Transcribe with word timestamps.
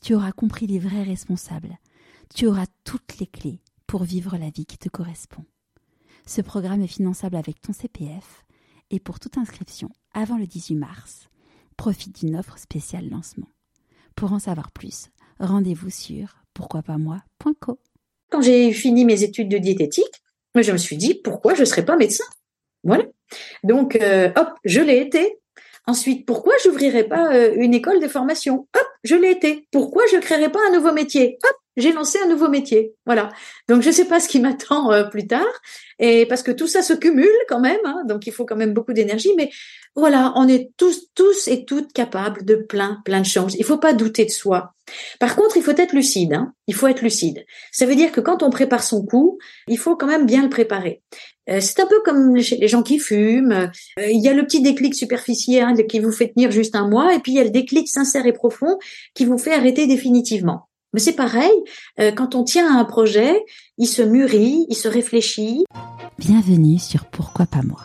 tu 0.00 0.14
auras 0.14 0.32
compris 0.32 0.66
les 0.66 0.78
vrais 0.78 1.02
responsables, 1.02 1.78
tu 2.34 2.46
auras 2.46 2.66
toutes 2.84 3.18
les 3.18 3.26
clés 3.26 3.60
pour 3.86 4.04
vivre 4.04 4.36
la 4.36 4.50
vie 4.50 4.66
qui 4.66 4.78
te 4.78 4.88
correspond. 4.88 5.44
Ce 6.26 6.40
programme 6.40 6.82
est 6.82 6.86
finançable 6.86 7.36
avec 7.36 7.60
ton 7.60 7.72
CPF 7.72 8.44
et 8.90 9.00
pour 9.00 9.20
toute 9.20 9.38
inscription 9.38 9.90
avant 10.12 10.38
le 10.38 10.46
18 10.46 10.76
mars, 10.76 11.28
profite 11.76 12.20
d'une 12.20 12.36
offre 12.36 12.58
spéciale 12.58 13.08
lancement. 13.08 13.48
Pour 14.14 14.32
en 14.32 14.38
savoir 14.38 14.70
plus, 14.70 15.08
rendez-vous 15.38 15.90
sur 15.90 16.36
pourquoipasmoi.co. 16.54 17.80
Quand 18.30 18.42
j'ai 18.42 18.72
fini 18.72 19.04
mes 19.04 19.22
études 19.22 19.48
de 19.48 19.58
diététique, 19.58 20.22
je 20.54 20.72
me 20.72 20.78
suis 20.78 20.96
dit 20.96 21.14
pourquoi 21.14 21.54
je 21.54 21.60
ne 21.60 21.64
serais 21.64 21.84
pas 21.84 21.96
médecin? 21.96 22.24
Voilà. 22.84 23.04
Donc, 23.64 23.96
euh, 23.96 24.30
hop, 24.36 24.50
je 24.64 24.80
l'ai 24.80 24.98
été. 24.98 25.39
Ensuite, 25.86 26.26
pourquoi 26.26 26.54
j'ouvrirais 26.62 27.04
pas 27.04 27.32
euh, 27.34 27.52
une 27.56 27.74
école 27.74 28.00
de 28.00 28.08
formation? 28.08 28.68
Hop, 28.76 28.86
je 29.02 29.14
l'ai 29.16 29.30
été. 29.30 29.66
Pourquoi 29.72 30.02
je 30.12 30.18
créerais 30.18 30.50
pas 30.50 30.60
un 30.68 30.72
nouveau 30.72 30.92
métier? 30.92 31.38
Hop, 31.44 31.56
j'ai 31.76 31.92
lancé 31.92 32.18
un 32.24 32.28
nouveau 32.28 32.48
métier. 32.48 32.94
Voilà. 33.06 33.30
Donc 33.68 33.82
je 33.82 33.88
ne 33.88 33.94
sais 33.94 34.04
pas 34.04 34.20
ce 34.20 34.28
qui 34.28 34.40
m'attend 34.40 34.92
euh, 34.92 35.04
plus 35.04 35.26
tard, 35.26 35.46
et 35.98 36.26
parce 36.26 36.42
que 36.42 36.50
tout 36.50 36.66
ça 36.66 36.82
se 36.82 36.92
cumule 36.92 37.28
quand 37.48 37.60
même, 37.60 37.80
hein, 37.84 38.02
donc 38.06 38.26
il 38.26 38.32
faut 38.32 38.44
quand 38.44 38.56
même 38.56 38.72
beaucoup 38.72 38.92
d'énergie. 38.92 39.30
Mais 39.36 39.50
voilà, 39.96 40.32
on 40.36 40.46
est 40.48 40.70
tous, 40.76 41.08
tous 41.14 41.48
et 41.48 41.64
toutes 41.64 41.92
capables 41.92 42.44
de 42.44 42.54
plein, 42.54 43.00
plein 43.04 43.20
de 43.20 43.26
choses. 43.26 43.56
Il 43.58 43.64
faut 43.64 43.78
pas 43.78 43.92
douter 43.92 44.24
de 44.24 44.30
soi. 44.30 44.74
Par 45.18 45.36
contre, 45.36 45.56
il 45.56 45.62
faut 45.62 45.72
être 45.72 45.92
lucide. 45.92 46.32
Hein. 46.32 46.52
Il 46.66 46.74
faut 46.74 46.88
être 46.88 47.02
lucide. 47.02 47.44
Ça 47.72 47.86
veut 47.86 47.94
dire 47.94 48.12
que 48.12 48.20
quand 48.20 48.42
on 48.42 48.50
prépare 48.50 48.82
son 48.82 49.04
coup, 49.04 49.38
il 49.68 49.78
faut 49.78 49.96
quand 49.96 50.06
même 50.06 50.26
bien 50.26 50.42
le 50.42 50.48
préparer. 50.48 51.02
Euh, 51.48 51.60
c'est 51.60 51.80
un 51.80 51.86
peu 51.86 52.00
comme 52.04 52.36
les 52.36 52.68
gens 52.68 52.82
qui 52.82 52.98
fument. 52.98 53.52
Euh, 53.98 54.06
il 54.08 54.22
y 54.22 54.28
a 54.28 54.32
le 54.32 54.44
petit 54.44 54.62
déclic 54.62 54.94
superficiel 54.94 55.86
qui 55.86 55.98
vous 55.98 56.12
fait 56.12 56.32
tenir 56.32 56.50
juste 56.50 56.76
un 56.76 56.88
mois, 56.88 57.14
et 57.14 57.18
puis 57.18 57.32
il 57.32 57.36
y 57.36 57.40
a 57.40 57.44
le 57.44 57.50
déclic 57.50 57.88
sincère 57.88 58.26
et 58.26 58.32
profond 58.32 58.78
qui 59.14 59.24
vous 59.24 59.38
fait 59.38 59.52
arrêter 59.52 59.86
définitivement. 59.86 60.69
Mais 60.92 61.00
c'est 61.00 61.14
pareil, 61.14 61.52
euh, 62.00 62.10
quand 62.10 62.34
on 62.34 62.42
tient 62.42 62.74
à 62.74 62.80
un 62.80 62.84
projet, 62.84 63.44
il 63.78 63.86
se 63.86 64.02
mûrit, 64.02 64.66
il 64.68 64.74
se 64.74 64.88
réfléchit. 64.88 65.64
Bienvenue 66.18 66.80
sur 66.80 67.04
Pourquoi 67.04 67.46
pas 67.46 67.62
moi. 67.62 67.80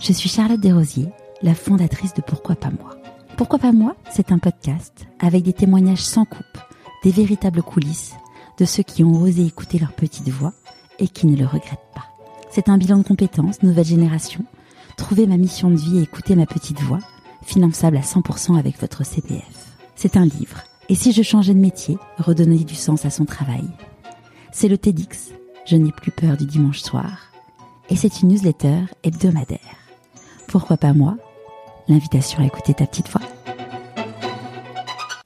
Je 0.00 0.12
suis 0.12 0.28
Charlotte 0.28 0.58
Desrosiers, 0.58 1.10
la 1.40 1.54
fondatrice 1.54 2.14
de 2.14 2.22
Pourquoi 2.22 2.56
pas 2.56 2.70
moi. 2.70 2.96
Pourquoi 3.36 3.60
pas 3.60 3.70
moi 3.70 3.94
C'est 4.10 4.32
un 4.32 4.38
podcast 4.38 5.06
avec 5.20 5.44
des 5.44 5.52
témoignages 5.52 6.02
sans 6.02 6.24
coupe, 6.24 6.58
des 7.04 7.12
véritables 7.12 7.62
coulisses 7.62 8.14
de 8.58 8.64
ceux 8.64 8.82
qui 8.82 9.04
ont 9.04 9.22
osé 9.22 9.46
écouter 9.46 9.78
leur 9.78 9.92
petite 9.92 10.28
voix 10.28 10.52
et 10.98 11.06
qui 11.06 11.28
ne 11.28 11.36
le 11.36 11.46
regrettent 11.46 11.78
pas. 11.94 12.06
C'est 12.50 12.68
un 12.68 12.76
bilan 12.76 12.98
de 12.98 13.04
compétences, 13.04 13.62
nouvelle 13.62 13.84
génération. 13.84 14.44
Trouver 14.96 15.28
ma 15.28 15.36
mission 15.36 15.70
de 15.70 15.76
vie 15.76 15.98
et 15.98 16.02
écouter 16.02 16.34
ma 16.34 16.46
petite 16.46 16.80
voix, 16.80 16.98
finançable 17.44 17.98
à 17.98 18.00
100% 18.00 18.58
avec 18.58 18.80
votre 18.80 19.04
CPF. 19.04 19.76
C'est 19.94 20.16
un 20.16 20.24
livre. 20.24 20.64
Et 20.90 20.94
si 20.94 21.12
je 21.12 21.22
changeais 21.22 21.52
de 21.52 21.58
métier, 21.58 21.98
redonner 22.16 22.64
du 22.64 22.74
sens 22.74 23.04
à 23.04 23.10
son 23.10 23.26
travail 23.26 23.64
C'est 24.52 24.68
le 24.68 24.78
TEDx. 24.78 25.32
Je 25.66 25.76
n'ai 25.76 25.92
plus 25.92 26.10
peur 26.10 26.38
du 26.38 26.46
dimanche 26.46 26.80
soir. 26.80 27.30
Et 27.90 27.96
c'est 27.96 28.22
une 28.22 28.28
newsletter 28.28 28.84
hebdomadaire. 29.02 29.76
Pourquoi 30.46 30.78
pas 30.78 30.94
moi? 30.94 31.18
L'invitation 31.88 32.42
à 32.42 32.46
écouter 32.46 32.72
ta 32.72 32.86
petite 32.86 33.10
voix. 33.10 33.20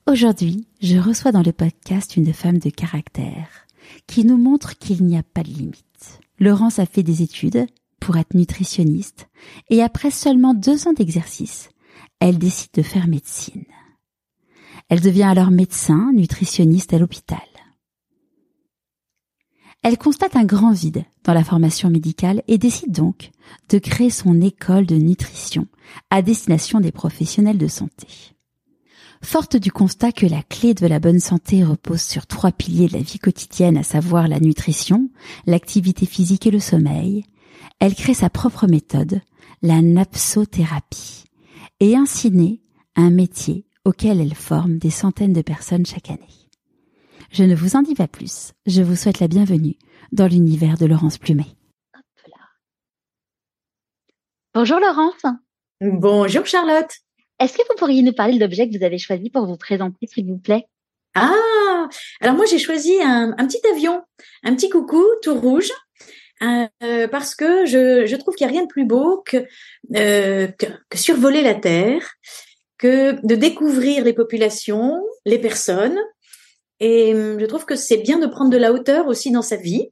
Aujourd'hui, 0.09 0.67
je 0.81 0.99
reçois 0.99 1.31
dans 1.31 1.43
le 1.43 1.53
podcast 1.53 2.17
une 2.17 2.33
femme 2.33 2.59
de 2.59 2.71
caractère 2.71 3.49
qui 4.09 4.25
nous 4.25 4.39
montre 4.39 4.77
qu'il 4.79 5.05
n'y 5.05 5.17
a 5.17 5.23
pas 5.23 5.45
de 5.45 5.51
limite. 5.51 6.21
Laurence 6.41 6.81
a 6.81 6.87
fait 6.87 7.05
des 7.05 7.23
études 7.23 7.67
pour 8.01 8.17
être 8.17 8.35
nutritionniste 8.35 9.29
et 9.71 9.81
après 9.81 10.11
seulement 10.11 10.55
deux 10.55 10.89
ans 10.89 10.93
d'exercice, 10.93 11.71
elle 12.19 12.39
décide 12.39 12.71
de 12.75 12.83
faire 12.83 13.07
médecine. 13.07 13.65
Elle 14.93 15.01
devient 15.01 15.23
alors 15.23 15.51
médecin, 15.51 16.13
nutritionniste 16.13 16.93
à 16.93 16.99
l'hôpital. 16.99 17.39
Elle 19.83 19.97
constate 19.97 20.37
un 20.37 20.45
grand 20.45 20.73
vide 20.73 21.07
dans 21.25 21.33
la 21.33 21.45
formation 21.45 21.89
médicale 21.89 22.43
et 22.47 22.59
décide 22.59 22.93
donc 22.93 23.31
de 23.71 23.79
créer 23.79 24.11
son 24.11 24.43
école 24.43 24.85
de 24.85 24.97
nutrition 24.97 25.67
à 26.11 26.21
destination 26.21 26.79
des 26.79 26.93
professionnels 26.93 27.57
de 27.57 27.69
santé. 27.69 28.07
Forte 29.23 29.57
du 29.57 29.73
constat 29.73 30.13
que 30.13 30.27
la 30.27 30.43
clé 30.43 30.75
de 30.75 30.87
la 30.87 31.01
bonne 31.01 31.21
santé 31.21 31.65
repose 31.65 32.03
sur 32.03 32.27
trois 32.27 32.53
piliers 32.53 32.89
de 32.89 32.99
la 32.99 33.03
vie 33.03 33.19
quotidienne, 33.19 33.79
à 33.79 33.85
savoir 33.85 34.29
la 34.29 34.41
nutrition, 34.41 35.09
l'activité 35.47 36.05
physique 36.05 36.47
et 36.47 36.51
le 36.51 36.61
sommeil, 36.61 37.25
elle 37.79 37.95
crée 37.95 38.13
sa 38.13 38.29
propre 38.29 38.67
méthode, 38.67 39.23
la 39.63 39.81
napsothérapie, 39.81 41.25
et 41.81 41.97
ainsi 41.97 42.31
naît 42.31 42.61
un 42.95 43.09
métier 43.09 43.65
auquel 43.85 44.21
elle 44.21 44.35
forme 44.35 44.79
des 44.79 44.91
centaines 44.91 45.33
de 45.33 45.43
personnes 45.43 45.87
chaque 45.87 46.11
année. 46.11 46.49
Je 47.31 47.45
ne 47.45 47.55
vous 47.55 47.77
en 47.77 47.83
dis 47.83 47.95
pas 47.95 48.09
plus, 48.09 48.53
je 48.67 48.83
vous 48.83 48.97
souhaite 48.97 49.21
la 49.21 49.29
bienvenue 49.29 49.77
dans 50.13 50.27
l'univers 50.27 50.77
de 50.77 50.87
Laurence 50.87 51.19
Plumet. 51.19 51.47
Bonjour 54.55 54.79
Laurence. 54.79 55.23
Bonjour 55.81 56.45
Charlotte. 56.45 56.91
Est-ce 57.41 57.57
que 57.57 57.63
vous 57.69 57.75
pourriez 57.77 58.03
nous 58.03 58.13
parler 58.13 58.35
de 58.35 58.41
l'objet 58.41 58.69
que 58.69 58.77
vous 58.77 58.85
avez 58.85 58.99
choisi 58.99 59.31
pour 59.31 59.47
vous 59.47 59.57
présenter, 59.57 60.07
s'il 60.07 60.27
vous 60.27 60.39
plaît? 60.39 60.67
Ah, 61.15 61.89
alors 62.21 62.37
moi 62.37 62.45
j'ai 62.47 62.59
choisi 62.59 62.95
un, 63.03 63.33
petit 63.47 63.67
avion, 63.73 64.03
un 64.45 64.55
petit 64.55 64.69
coucou 64.69 65.03
tout 65.23 65.35
rouge, 65.35 65.71
euh, 66.43 67.09
parce 67.09 67.35
que 67.35 67.67
je, 67.67 68.17
trouve 68.17 68.35
qu'il 68.35 68.47
n'y 68.47 68.53
a 68.53 68.55
rien 68.55 68.65
de 68.65 68.69
plus 68.69 68.85
beau 68.85 69.25
euh, 69.35 70.47
que, 70.47 70.67
que, 70.89 70.99
survoler 70.99 71.43
la 71.43 71.55
Terre, 71.55 72.15
que 72.83 73.25
de 73.25 73.37
découvrir 73.37 74.05
les 74.05 74.13
populations, 74.13 75.01
les 75.25 75.39
personnes. 75.39 75.97
Et 76.81 77.15
hum, 77.15 77.39
je 77.39 77.47
trouve 77.47 77.65
que 77.65 77.77
c'est 77.77 77.99
bien 77.99 78.19
de 78.19 78.27
prendre 78.27 78.51
de 78.51 78.57
la 78.57 78.73
hauteur 78.73 79.07
aussi 79.07 79.31
dans 79.31 79.41
sa 79.41 79.55
vie. 79.55 79.91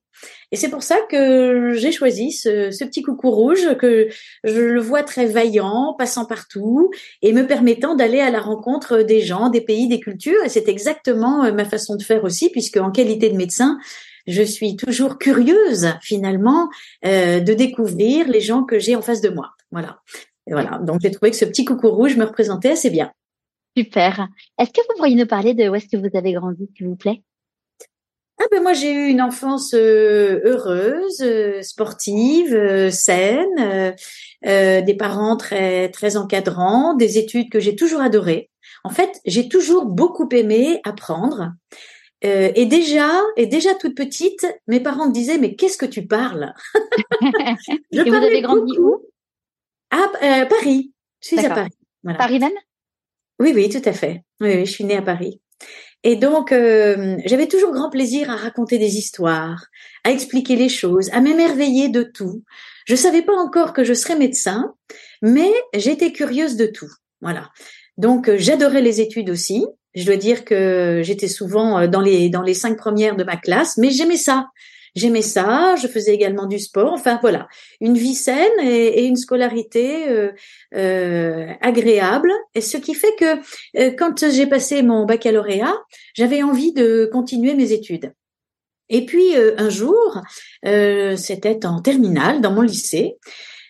Et 0.51 0.57
c'est 0.57 0.69
pour 0.69 0.83
ça 0.83 0.99
que 1.09 1.73
j'ai 1.75 1.93
choisi 1.93 2.33
ce, 2.33 2.73
ce, 2.73 2.85
petit 2.85 3.03
coucou 3.03 3.31
rouge 3.31 3.77
que 3.79 4.09
je 4.43 4.61
le 4.61 4.81
vois 4.81 5.05
très 5.05 5.27
vaillant, 5.27 5.95
passant 5.97 6.27
partout 6.27 6.91
et 7.23 7.33
me 7.33 7.47
permettant 7.47 7.95
d'aller 7.95 8.19
à 8.19 8.31
la 8.31 8.41
rencontre 8.41 9.03
des 9.03 9.21
gens, 9.21 9.51
des 9.51 9.61
pays, 9.61 9.87
des 9.87 10.01
cultures. 10.01 10.45
Et 10.45 10.49
c'est 10.49 10.69
exactement 10.69 11.45
euh, 11.45 11.53
ma 11.53 11.65
façon 11.65 11.95
de 11.95 12.03
faire 12.03 12.25
aussi, 12.25 12.51
puisque 12.51 12.77
en 12.77 12.91
qualité 12.91 13.31
de 13.31 13.37
médecin, 13.37 13.79
je 14.27 14.43
suis 14.43 14.75
toujours 14.75 15.17
curieuse 15.17 15.95
finalement 16.03 16.69
euh, 17.07 17.39
de 17.39 17.55
découvrir 17.55 18.29
les 18.29 18.41
gens 18.41 18.65
que 18.65 18.81
j'ai 18.81 18.97
en 18.97 19.03
face 19.03 19.21
de 19.21 19.29
moi. 19.29 19.53
Voilà. 19.71 20.01
Et 20.51 20.53
voilà. 20.53 20.79
Donc 20.83 21.01
j'ai 21.01 21.11
trouvé 21.11 21.31
que 21.31 21.37
ce 21.37 21.45
petit 21.45 21.65
coucou 21.65 21.91
rouge 21.91 22.17
me 22.17 22.25
représentait 22.25 22.73
assez 22.73 22.91
bien. 22.91 23.13
Super. 23.77 24.29
Est-ce 24.59 24.71
que 24.71 24.81
vous 24.89 24.97
pourriez 24.97 25.15
nous 25.15 25.27
parler 25.27 25.55
de 25.55 25.69
où 25.69 25.75
est-ce 25.77 25.87
que 25.87 25.97
vous 25.97 26.17
avez 26.17 26.33
grandi, 26.33 26.69
s'il 26.77 26.89
vous 26.89 26.97
plaît? 26.97 27.23
Ah 28.43 28.47
ben 28.51 28.63
moi 28.63 28.73
j'ai 28.73 28.91
eu 28.91 29.09
une 29.09 29.21
enfance 29.21 29.75
euh, 29.75 30.41
heureuse, 30.45 31.21
euh, 31.21 31.61
sportive, 31.61 32.55
euh, 32.55 32.91
saine, 32.91 33.95
des 34.43 34.97
parents 34.99 35.37
très 35.37 35.91
très 35.91 36.17
encadrants, 36.17 36.95
des 36.95 37.19
études 37.19 37.51
que 37.51 37.61
j'ai 37.61 37.77
toujours 37.77 38.01
adorées. 38.01 38.51
En 38.83 38.89
fait, 38.89 39.21
j'ai 39.27 39.49
toujours 39.49 39.85
beaucoup 39.85 40.29
aimé 40.33 40.81
apprendre. 40.85 41.53
et 42.23 42.65
déjà, 42.65 43.11
et 43.37 43.47
déjà 43.47 43.75
toute 43.75 43.95
petite, 43.95 44.47
mes 44.67 44.81
parents 44.81 45.09
me 45.09 45.13
disaient 45.13 45.39
mais 45.39 45.55
qu'est-ce 45.55 45.77
que 45.77 45.87
tu 45.87 46.07
parles? 46.07 46.55
Et 47.93 48.03
vous 48.03 48.15
avez 48.15 48.41
grandi 48.41 48.79
où? 48.79 49.03
À 49.91 50.47
Paris. 50.47 50.93
Je 51.21 51.29
suis 51.29 51.39
à 51.39 51.49
Paris. 51.49 51.71
Paris 52.17 52.39
même? 52.39 52.53
Oui, 53.39 53.53
oui, 53.55 53.69
tout 53.69 53.87
à 53.89 53.93
fait. 53.93 54.23
Oui, 54.41 54.55
oui, 54.55 54.67
je 54.67 54.71
suis 54.71 54.85
née 54.85 54.97
à 54.97 55.03
Paris. 55.03 55.41
Et 56.03 56.17
donc, 56.17 56.53
euh, 56.53 57.17
j'avais 57.27 57.47
toujours 57.47 57.73
grand 57.73 57.91
plaisir 57.91 58.31
à 58.31 58.37
raconter 58.37 58.79
des 58.79 58.97
histoires, 58.97 59.67
à 60.05 60.11
expliquer 60.11 60.57
les 60.57 60.71
choses, 60.71 61.11
à 61.13 61.21
m'émerveiller 61.21 61.89
de 61.89 62.03
tout. 62.03 62.43
Je 62.87 62.95
savais 62.95 63.23
pas 63.23 63.35
encore 63.35 63.75
que 63.75 63.85
je 63.85 63.93
serais 63.93 64.17
médecin, 64.17 64.75
mais 65.21 65.51
j'étais 65.75 66.13
curieuse 66.13 66.57
de 66.57 66.67
tout. 66.67 66.91
Voilà. 67.21 67.51
Donc, 67.99 68.29
euh, 68.29 68.37
j'adorais 68.39 68.81
les 68.81 69.03
études 69.03 69.29
aussi. 69.29 69.67
Je 69.95 70.07
dois 70.07 70.17
dire 70.17 70.45
que 70.45 71.03
j'étais 71.03 71.29
souvent 71.29 71.81
euh, 71.81 71.87
dans 71.87 72.01
les 72.01 72.31
dans 72.31 72.43
les 72.43 72.55
cinq 72.55 72.79
premières 72.79 73.17
de 73.17 73.25
ma 73.25 73.37
classe, 73.37 73.77
mais 73.77 73.91
j'aimais 73.91 74.17
ça. 74.17 74.47
J'aimais 74.95 75.23
ça. 75.23 75.75
Je 75.77 75.87
faisais 75.87 76.15
également 76.15 76.47
du 76.47 76.59
sport. 76.59 76.93
Enfin 76.93 77.19
voilà, 77.21 77.49
une 77.81 77.97
vie 77.97 78.15
saine 78.15 78.51
et, 78.63 79.05
une 79.05 79.17
scolarité 79.17 80.09
euh, 80.09 80.31
euh, 80.75 81.47
agréable. 81.61 82.33
Et 82.55 82.61
ce 82.61 82.77
qui 82.77 82.95
fait 82.95 83.15
que 83.19 83.91
quand 83.97 84.31
j'ai 84.31 84.47
passé 84.47 84.83
mon 84.83 85.05
baccalauréat, 85.05 85.77
j'avais 86.15 86.43
envie 86.43 86.73
de 86.73 87.09
continuer 87.13 87.55
mes 87.55 87.73
études. 87.73 88.13
Et 88.89 89.07
puis 89.07 89.37
un 89.37 89.69
jour, 89.69 90.21
c'était 90.65 91.65
en 91.65 91.81
terminale 91.81 92.41
dans 92.41 92.51
mon 92.51 92.63
lycée, 92.63 93.19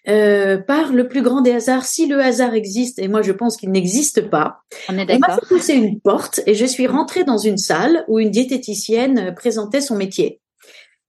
euh, 0.08 0.56
par 0.56 0.92
le 0.92 1.08
plus 1.08 1.20
grand 1.20 1.42
des 1.42 1.52
hasards, 1.52 1.84
si 1.84 2.06
le 2.06 2.20
hasard 2.20 2.54
existe, 2.54 2.98
et 2.98 3.06
moi 3.06 3.20
je 3.20 3.32
pense 3.32 3.58
qu'il 3.58 3.70
n'existe 3.70 4.30
pas, 4.30 4.62
on, 4.88 4.94
on 4.94 5.18
m'a 5.18 5.34
fait 5.34 5.46
pousser 5.46 5.74
une 5.74 6.00
porte 6.00 6.40
et 6.46 6.54
je 6.54 6.64
suis 6.64 6.86
rentrée 6.86 7.24
dans 7.24 7.36
une 7.36 7.58
salle 7.58 8.04
où 8.08 8.18
une 8.18 8.30
diététicienne 8.30 9.34
présentait 9.34 9.82
son 9.82 9.96
métier. 9.96 10.40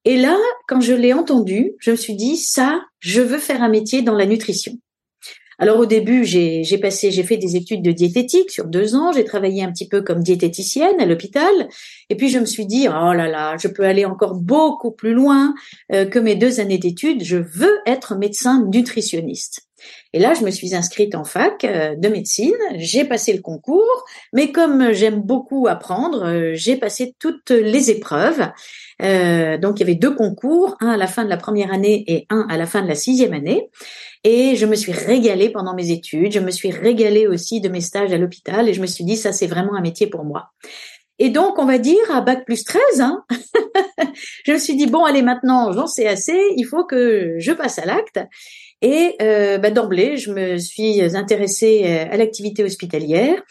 Et 0.06 0.18
là, 0.18 0.38
quand 0.68 0.81
je 0.81 0.94
l'ai 0.94 1.13
entendu, 1.13 1.74
je 1.80 1.92
me 1.92 1.95
suis 1.95 2.15
dit, 2.15 2.38
ça, 2.38 2.81
je 3.00 3.21
veux 3.21 3.38
faire 3.38 3.62
un 3.62 3.69
métier 3.69 4.01
dans 4.01 4.15
la 4.15 4.25
nutrition. 4.25 4.74
Alors 5.62 5.77
au 5.77 5.86
début, 5.86 6.25
j'ai 6.25 6.77
passé, 6.81 7.12
j'ai 7.12 7.21
fait 7.21 7.38
des 7.38 7.56
études 7.56 7.83
de 7.83 7.92
diététique 7.92 8.50
sur 8.50 8.65
deux 8.65 8.95
ans. 8.95 9.12
J'ai 9.12 9.24
travaillé 9.24 9.63
un 9.63 9.71
petit 9.71 9.88
peu 9.88 10.01
comme 10.01 10.24
diététicienne 10.24 11.00
à 11.00 11.06
l'hôpital. 11.06 11.53
Et 12.09 12.15
puis 12.15 12.30
je 12.30 12.39
me 12.39 12.45
suis 12.45 12.65
dit, 12.65 12.88
oh 12.88 13.13
là 13.13 13.27
là, 13.27 13.57
je 13.59 13.68
peux 13.68 13.83
aller 13.83 14.03
encore 14.03 14.33
beaucoup 14.33 14.89
plus 14.89 15.13
loin 15.13 15.53
euh, 15.94 16.06
que 16.06 16.18
mes 16.18 16.33
deux 16.33 16.59
années 16.59 16.80
d'études. 16.80 17.24
Je 17.24 17.38
veux 17.38 17.77
être 17.86 18.15
médecin 18.15 18.65
nutritionniste. 18.74 19.68
Et 20.13 20.19
là, 20.19 20.33
je 20.33 20.44
me 20.44 20.51
suis 20.51 20.75
inscrite 20.75 21.15
en 21.15 21.24
fac 21.24 21.63
euh, 21.63 21.95
de 21.95 22.07
médecine, 22.07 22.53
j'ai 22.75 23.06
passé 23.06 23.33
le 23.33 23.42
concours, 23.42 24.06
mais 24.33 24.51
comme 24.51 24.92
j'aime 24.92 25.21
beaucoup 25.21 25.68
apprendre, 25.68 26.25
euh, 26.25 26.51
j'ai 26.53 26.75
passé 26.75 27.15
toutes 27.19 27.51
les 27.51 27.92
épreuves. 27.92 28.50
Donc, 29.01 29.80
il 29.80 29.80
y 29.80 29.83
avait 29.83 29.95
deux 29.95 30.13
concours, 30.13 30.77
un 30.80 30.89
à 30.89 30.98
la 30.98 31.07
fin 31.07 31.24
de 31.24 31.30
la 31.30 31.38
première 31.38 31.74
année 31.74 32.03
et 32.07 32.25
un 32.30 32.45
à 32.50 32.57
la 32.57 32.65
fin 32.65 32.81
de 32.81 32.88
la 32.88 32.95
sixième 32.95 33.33
année. 33.33 33.69
Et 34.24 34.56
je 34.56 34.65
me 34.65 34.75
suis 34.75 34.92
régalée 34.92 35.50
pendant 35.50 35.74
mes 35.74 35.89
études, 35.89 36.31
je 36.31 36.39
me 36.39 36.51
suis 36.51 36.69
régalée 36.69 37.27
aussi 37.27 37.59
de 37.59 37.69
mes 37.69 37.81
stages 37.81 38.13
à 38.13 38.18
l'hôpital 38.18 38.69
et 38.69 38.74
je 38.74 38.81
me 38.81 38.86
suis 38.86 39.03
dit, 39.03 39.18
ça 39.18 39.31
c'est 39.31 39.48
vraiment 39.48 39.74
un 39.74 39.81
métier 39.81 40.07
pour 40.07 40.24
moi. 40.24 40.51
Et 41.18 41.30
donc, 41.30 41.59
on 41.59 41.65
va 41.65 41.77
dire 41.77 42.03
à 42.13 42.21
bac 42.21 42.45
plus 42.45 42.63
13, 42.63 42.81
hein, 43.01 43.24
je 44.45 44.53
me 44.53 44.57
suis 44.57 44.75
dit, 44.75 44.88
bon, 44.88 45.06
allez, 45.06 45.21
maintenant, 45.21 45.71
j'en 45.71 45.88
sais 45.88 46.07
assez, 46.07 46.39
il 46.56 46.65
faut 46.65 46.83
que 46.83 47.36
je 47.38 47.51
passe 47.51 47.80
à 47.80 47.86
l'acte. 47.86 48.19
Et 48.81 49.15
euh, 49.21 49.59
bah, 49.59 49.69
d'emblée, 49.69 50.18
je 50.18 50.31
me 50.31 50.57
suis 50.57 51.01
intéressée 51.15 51.83
euh, 51.86 52.13
à 52.13 52.18
l'activité 52.18 52.63
hospitalière. 52.63 53.42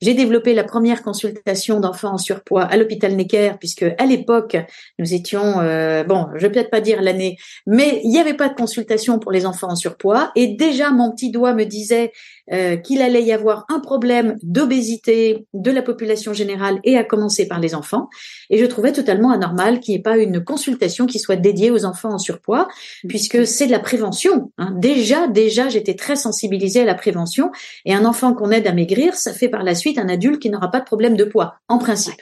J'ai 0.00 0.14
développé 0.14 0.54
la 0.54 0.64
première 0.64 1.02
consultation 1.02 1.80
d'enfants 1.80 2.14
en 2.14 2.18
surpoids 2.18 2.62
à 2.62 2.76
l'hôpital 2.76 3.16
Necker, 3.16 3.54
puisque 3.58 3.84
à 3.98 4.06
l'époque, 4.06 4.56
nous 4.98 5.12
étions, 5.12 5.60
euh, 5.60 6.04
bon, 6.04 6.28
je 6.36 6.42
vais 6.42 6.52
peut-être 6.52 6.70
pas 6.70 6.80
dire 6.80 7.02
l'année, 7.02 7.36
mais 7.66 8.00
il 8.04 8.10
n'y 8.10 8.20
avait 8.20 8.34
pas 8.34 8.48
de 8.48 8.54
consultation 8.54 9.18
pour 9.18 9.32
les 9.32 9.44
enfants 9.44 9.70
en 9.70 9.76
surpoids. 9.76 10.30
Et 10.36 10.46
déjà, 10.48 10.90
mon 10.90 11.10
petit 11.10 11.32
doigt 11.32 11.52
me 11.52 11.64
disait 11.64 12.12
euh, 12.52 12.76
qu'il 12.76 13.02
allait 13.02 13.22
y 13.22 13.32
avoir 13.32 13.64
un 13.68 13.80
problème 13.80 14.36
d'obésité 14.42 15.46
de 15.54 15.70
la 15.70 15.82
population 15.82 16.32
générale 16.32 16.80
et 16.84 16.96
à 16.96 17.04
commencer 17.04 17.46
par 17.46 17.60
les 17.60 17.74
enfants. 17.74 18.08
Et 18.50 18.58
je 18.58 18.64
trouvais 18.64 18.92
totalement 18.92 19.30
anormal 19.30 19.80
qu'il 19.80 19.92
n'y 19.92 20.00
ait 20.00 20.02
pas 20.02 20.16
une 20.18 20.42
consultation 20.42 21.06
qui 21.06 21.18
soit 21.18 21.36
dédiée 21.36 21.70
aux 21.70 21.84
enfants 21.84 22.12
en 22.12 22.18
surpoids, 22.18 22.68
puisque 23.08 23.46
c'est 23.46 23.66
de 23.66 23.72
la 23.72 23.78
prévention. 23.78 24.50
Hein. 24.58 24.74
Déjà, 24.76 25.28
déjà, 25.28 25.68
j'étais 25.68 25.94
très 25.94 26.16
sensibilisée 26.16 26.80
à 26.80 26.84
la 26.84 26.94
prévention. 26.94 27.50
Et 27.84 27.94
un 27.94 28.04
enfant 28.04 28.34
qu'on 28.34 28.50
aide 28.50 28.66
à 28.66 28.72
maigrir, 28.72 29.14
ça 29.14 29.32
fait 29.32 29.48
par 29.48 29.62
la 29.62 29.74
suite 29.74 29.98
un 29.98 30.08
adulte 30.08 30.40
qui 30.40 30.50
n'aura 30.50 30.70
pas 30.70 30.80
de 30.80 30.84
problème 30.84 31.16
de 31.16 31.24
poids, 31.24 31.56
en 31.68 31.78
principe. 31.78 32.20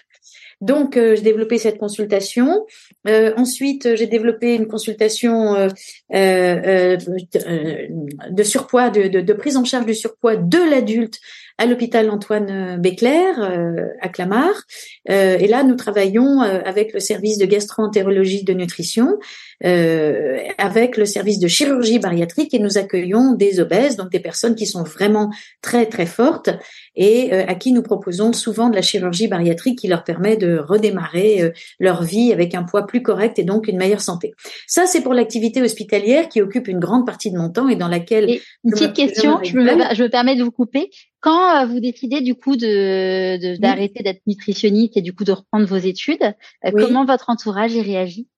Donc, 0.60 0.96
euh, 0.96 1.16
j'ai 1.16 1.22
développé 1.22 1.58
cette 1.58 1.78
consultation. 1.78 2.66
Euh, 3.06 3.32
ensuite, 3.36 3.94
j'ai 3.94 4.06
développé 4.06 4.54
une 4.54 4.66
consultation 4.66 5.54
euh, 5.54 5.68
de 8.30 8.42
surpoids, 8.42 8.90
de, 8.90 9.32
prise 9.34 9.56
en 9.56 9.64
charge 9.64 9.86
du 9.86 9.94
surpoids 9.94 10.36
de 10.36 10.70
l'adulte 10.70 11.20
à 11.58 11.66
l'hôpital 11.66 12.10
Antoine 12.10 12.80
Béclair 12.80 13.40
à 14.00 14.08
Clamart. 14.08 14.62
et 15.08 15.46
là, 15.46 15.62
nous 15.62 15.76
travaillons 15.76 16.40
avec 16.40 16.92
le 16.92 17.00
service 17.00 17.38
de 17.38 17.46
gastro-entérologie 17.46 18.44
de 18.44 18.52
nutrition 18.52 19.18
euh, 19.64 20.36
avec 20.58 20.98
le 20.98 21.06
service 21.06 21.38
de 21.38 21.48
chirurgie 21.48 21.98
bariatrique 21.98 22.52
et 22.52 22.58
nous 22.58 22.76
accueillons 22.76 23.32
des 23.32 23.58
obèses, 23.58 23.96
donc 23.96 24.10
des 24.10 24.20
personnes 24.20 24.54
qui 24.54 24.66
sont 24.66 24.82
vraiment 24.82 25.30
très 25.62 25.86
très 25.86 26.04
fortes 26.04 26.50
et 26.94 27.32
euh, 27.32 27.46
à 27.48 27.54
qui 27.54 27.72
nous 27.72 27.82
proposons 27.82 28.34
souvent 28.34 28.68
de 28.68 28.74
la 28.74 28.82
chirurgie 28.82 29.28
bariatrique 29.28 29.78
qui 29.78 29.88
leur 29.88 30.04
permet 30.04 30.36
de 30.36 30.58
redémarrer 30.58 31.42
euh, 31.42 31.50
leur 31.80 32.02
vie 32.02 32.34
avec 32.34 32.54
un 32.54 32.64
poids 32.64 32.86
plus 32.86 33.02
correct 33.02 33.38
et 33.38 33.44
donc 33.44 33.66
une 33.66 33.78
meilleure 33.78 34.02
santé. 34.02 34.34
Ça, 34.66 34.84
c'est 34.84 35.00
pour 35.00 35.14
l'activité 35.14 35.62
hospitalière 35.62 36.28
qui 36.28 36.42
occupe 36.42 36.68
une 36.68 36.80
grande 36.80 37.06
partie 37.06 37.30
de 37.30 37.38
mon 37.38 37.48
temps 37.48 37.70
et 37.70 37.76
dans 37.76 37.88
laquelle... 37.88 38.38
une 38.62 38.72
petite 38.72 38.92
question, 38.92 39.38
je 39.42 39.56
me, 39.56 39.94
je 39.94 40.02
me 40.02 40.10
permets 40.10 40.36
de 40.36 40.44
vous 40.44 40.52
couper. 40.52 40.90
Quand 41.20 41.66
vous 41.66 41.80
décidez 41.80 42.20
du 42.20 42.34
coup 42.34 42.56
de 42.56 43.56
d'arrêter 43.58 44.02
d'être 44.02 44.22
nutritionniste 44.26 44.96
et 44.96 45.02
du 45.02 45.12
coup 45.14 45.24
de 45.24 45.32
reprendre 45.32 45.66
vos 45.66 45.76
études, 45.76 46.34
comment 46.72 47.04
votre 47.04 47.30
entourage 47.30 47.74
y 47.74 47.82
réagit? 47.82 48.28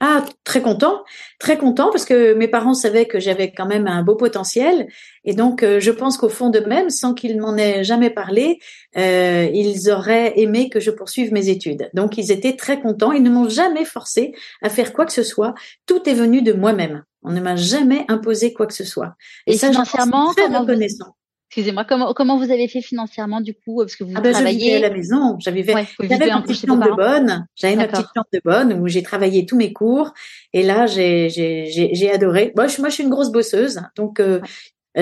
Ah, 0.00 0.22
très 0.42 0.60
content, 0.60 1.02
très 1.38 1.56
content 1.56 1.90
parce 1.90 2.04
que 2.04 2.34
mes 2.34 2.48
parents 2.48 2.74
savaient 2.74 3.06
que 3.06 3.20
j'avais 3.20 3.52
quand 3.52 3.64
même 3.64 3.86
un 3.86 4.02
beau 4.02 4.16
potentiel 4.16 4.88
et 5.24 5.34
donc 5.34 5.62
euh, 5.62 5.80
je 5.80 5.90
pense 5.92 6.18
qu'au 6.18 6.28
fond 6.28 6.50
d'eux-mêmes, 6.50 6.90
sans 6.90 7.14
qu'ils 7.14 7.40
m'en 7.40 7.56
aient 7.56 7.84
jamais 7.84 8.10
parlé, 8.10 8.58
euh, 8.98 9.48
ils 9.54 9.90
auraient 9.90 10.38
aimé 10.38 10.68
que 10.68 10.78
je 10.78 10.90
poursuive 10.90 11.32
mes 11.32 11.48
études. 11.48 11.88
Donc 11.94 12.18
ils 12.18 12.32
étaient 12.32 12.54
très 12.56 12.80
contents, 12.80 13.12
ils 13.12 13.22
ne 13.22 13.30
m'ont 13.30 13.48
jamais 13.48 13.86
forcé 13.86 14.34
à 14.62 14.68
faire 14.68 14.92
quoi 14.92 15.06
que 15.06 15.12
ce 15.12 15.22
soit, 15.22 15.54
tout 15.86 16.06
est 16.06 16.14
venu 16.14 16.42
de 16.42 16.52
moi-même. 16.52 17.04
On 17.22 17.30
ne 17.30 17.40
m'a 17.40 17.56
jamais 17.56 18.04
imposé 18.08 18.52
quoi 18.52 18.66
que 18.66 18.74
ce 18.74 18.84
soit. 18.84 19.14
Et, 19.46 19.56
ça, 19.56 19.72
j'en 19.72 19.84
suis 19.86 19.96
très 19.96 20.58
reconnaissant. 20.58 21.14
Excusez-moi, 21.54 21.84
comment, 21.84 22.12
comment 22.14 22.36
vous 22.36 22.50
avez 22.50 22.66
fait 22.66 22.80
financièrement 22.80 23.40
du 23.40 23.54
coup 23.54 23.76
Parce 23.78 23.94
que 23.94 24.02
vous 24.02 24.10
ah 24.16 24.20
ben, 24.20 24.32
travaillez 24.32 24.74
à 24.74 24.80
la 24.80 24.90
maison. 24.90 25.36
J'avais 25.38 25.64
ouais, 25.72 25.86
ma 26.00 26.42
petite 26.42 26.66
chambre 26.66 26.84
de 26.84 26.96
bonne. 26.96 27.46
J'avais 27.54 27.76
ma 27.76 27.86
petite 27.86 28.08
chambre 28.12 28.26
de 28.32 28.40
bonne 28.44 28.72
où 28.80 28.88
j'ai 28.88 29.04
travaillé 29.04 29.46
tous 29.46 29.56
mes 29.56 29.72
cours. 29.72 30.12
Et 30.52 30.64
là, 30.64 30.86
j'ai 30.86 31.28
j'ai 31.28 32.10
adoré. 32.10 32.52
Moi 32.56 32.66
je, 32.66 32.80
moi, 32.80 32.88
je 32.88 32.94
suis 32.94 33.04
une 33.04 33.10
grosse 33.10 33.30
bosseuse, 33.30 33.82
donc 33.94 34.18
euh, 34.18 34.40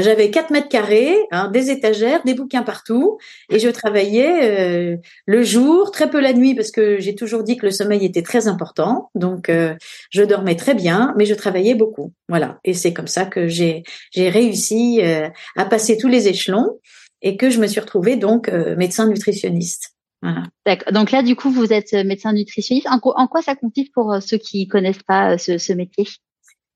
j'avais 0.00 0.30
4 0.30 0.50
mètres 0.50 0.68
carrés, 0.68 1.16
hein, 1.30 1.48
des 1.48 1.70
étagères, 1.70 2.22
des 2.24 2.34
bouquins 2.34 2.62
partout, 2.62 3.18
et 3.50 3.58
je 3.58 3.68
travaillais 3.68 4.94
euh, 4.94 4.96
le 5.26 5.42
jour, 5.42 5.90
très 5.90 6.08
peu 6.08 6.20
la 6.20 6.32
nuit, 6.32 6.54
parce 6.54 6.70
que 6.70 6.98
j'ai 6.98 7.14
toujours 7.14 7.42
dit 7.42 7.56
que 7.56 7.66
le 7.66 7.72
sommeil 7.72 8.04
était 8.04 8.22
très 8.22 8.48
important. 8.48 9.10
Donc, 9.14 9.48
euh, 9.48 9.74
je 10.10 10.22
dormais 10.22 10.56
très 10.56 10.74
bien, 10.74 11.14
mais 11.18 11.26
je 11.26 11.34
travaillais 11.34 11.74
beaucoup. 11.74 12.12
Voilà, 12.28 12.58
et 12.64 12.72
c'est 12.72 12.92
comme 12.92 13.06
ça 13.06 13.26
que 13.26 13.48
j'ai 13.48 13.84
réussi 14.16 15.00
euh, 15.02 15.28
à 15.56 15.64
passer 15.66 15.98
tous 15.98 16.08
les 16.08 16.28
échelons 16.28 16.78
et 17.20 17.36
que 17.36 17.50
je 17.50 17.60
me 17.60 17.66
suis 17.66 17.80
retrouvée 17.80 18.16
donc 18.16 18.50
médecin 18.50 19.06
nutritionniste. 19.06 19.90
Voilà. 20.22 20.44
D'accord. 20.66 20.92
Donc 20.92 21.10
là, 21.12 21.22
du 21.22 21.36
coup, 21.36 21.50
vous 21.50 21.72
êtes 21.72 21.92
médecin 21.92 22.32
nutritionniste. 22.32 22.88
En, 22.88 22.98
en 23.04 23.26
quoi 23.28 23.42
ça 23.42 23.54
consiste 23.54 23.92
pour 23.92 24.16
ceux 24.20 24.38
qui 24.38 24.66
connaissent 24.66 25.02
pas 25.06 25.38
ce, 25.38 25.58
ce 25.58 25.72
métier? 25.72 26.06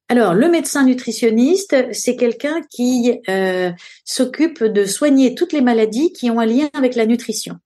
Alors, 0.08 0.34
le 0.34 0.48
médecin 0.48 0.84
nutritionniste, 0.84 1.92
c'est 1.92 2.14
quelqu'un 2.14 2.62
qui 2.70 3.20
euh, 3.28 3.72
s'occupe 4.04 4.62
de 4.62 4.84
soigner 4.84 5.34
toutes 5.34 5.52
les 5.52 5.60
maladies 5.60 6.12
qui 6.12 6.30
ont 6.30 6.38
un 6.38 6.46
lien 6.46 6.68
avec 6.74 6.94
la 6.94 7.06
nutrition. 7.06 7.58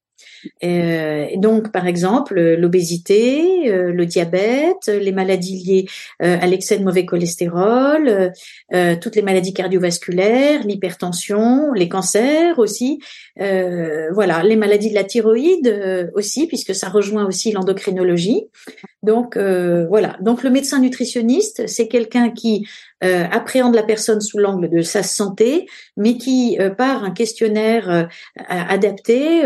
Euh, 0.64 1.26
donc, 1.36 1.72
par 1.72 1.86
exemple, 1.86 2.40
l'obésité, 2.40 3.70
euh, 3.70 3.92
le 3.92 4.06
diabète, 4.06 4.86
les 4.86 5.12
maladies 5.12 5.62
liées 5.64 5.86
euh, 6.22 6.38
à 6.40 6.46
l'excès 6.46 6.78
de 6.78 6.84
mauvais 6.84 7.04
cholestérol, 7.04 8.32
toutes 9.00 9.16
les 9.16 9.22
maladies 9.22 9.52
cardiovasculaires, 9.52 10.62
l'hypertension, 10.64 11.72
les 11.72 11.88
cancers 11.88 12.58
aussi, 12.58 13.00
voilà, 13.36 14.42
les 14.42 14.56
maladies 14.56 14.90
de 14.90 14.94
la 14.94 15.04
thyroïde 15.04 16.10
aussi, 16.14 16.46
puisque 16.46 16.74
ça 16.74 16.88
rejoint 16.88 17.26
aussi 17.26 17.52
l'endocrinologie. 17.52 18.44
Donc 19.02 19.36
voilà. 19.36 20.16
Donc 20.20 20.42
le 20.42 20.50
médecin 20.50 20.80
nutritionniste, 20.80 21.66
c'est 21.66 21.88
quelqu'un 21.88 22.30
qui 22.30 22.66
euh, 23.02 23.24
appréhende 23.30 23.74
la 23.74 23.82
personne 23.82 24.20
sous 24.20 24.38
l'angle 24.38 24.68
de 24.68 24.82
sa 24.82 25.02
santé, 25.02 25.66
mais 25.96 26.18
qui, 26.18 26.58
euh, 26.60 26.68
par 26.68 27.02
un 27.02 27.12
questionnaire 27.12 27.90
euh, 27.90 28.04
adapté, 28.48 29.42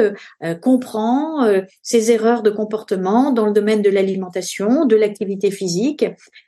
comprend 0.60 1.46
ses 1.82 2.10
erreurs 2.10 2.42
de 2.42 2.50
comportement 2.50 3.32
dans 3.32 3.46
le 3.46 3.52
domaine 3.52 3.82
de 3.82 3.90
l'alimentation, 3.90 4.84
de 4.84 4.96
l'activité 4.96 5.50
physique 5.50 6.04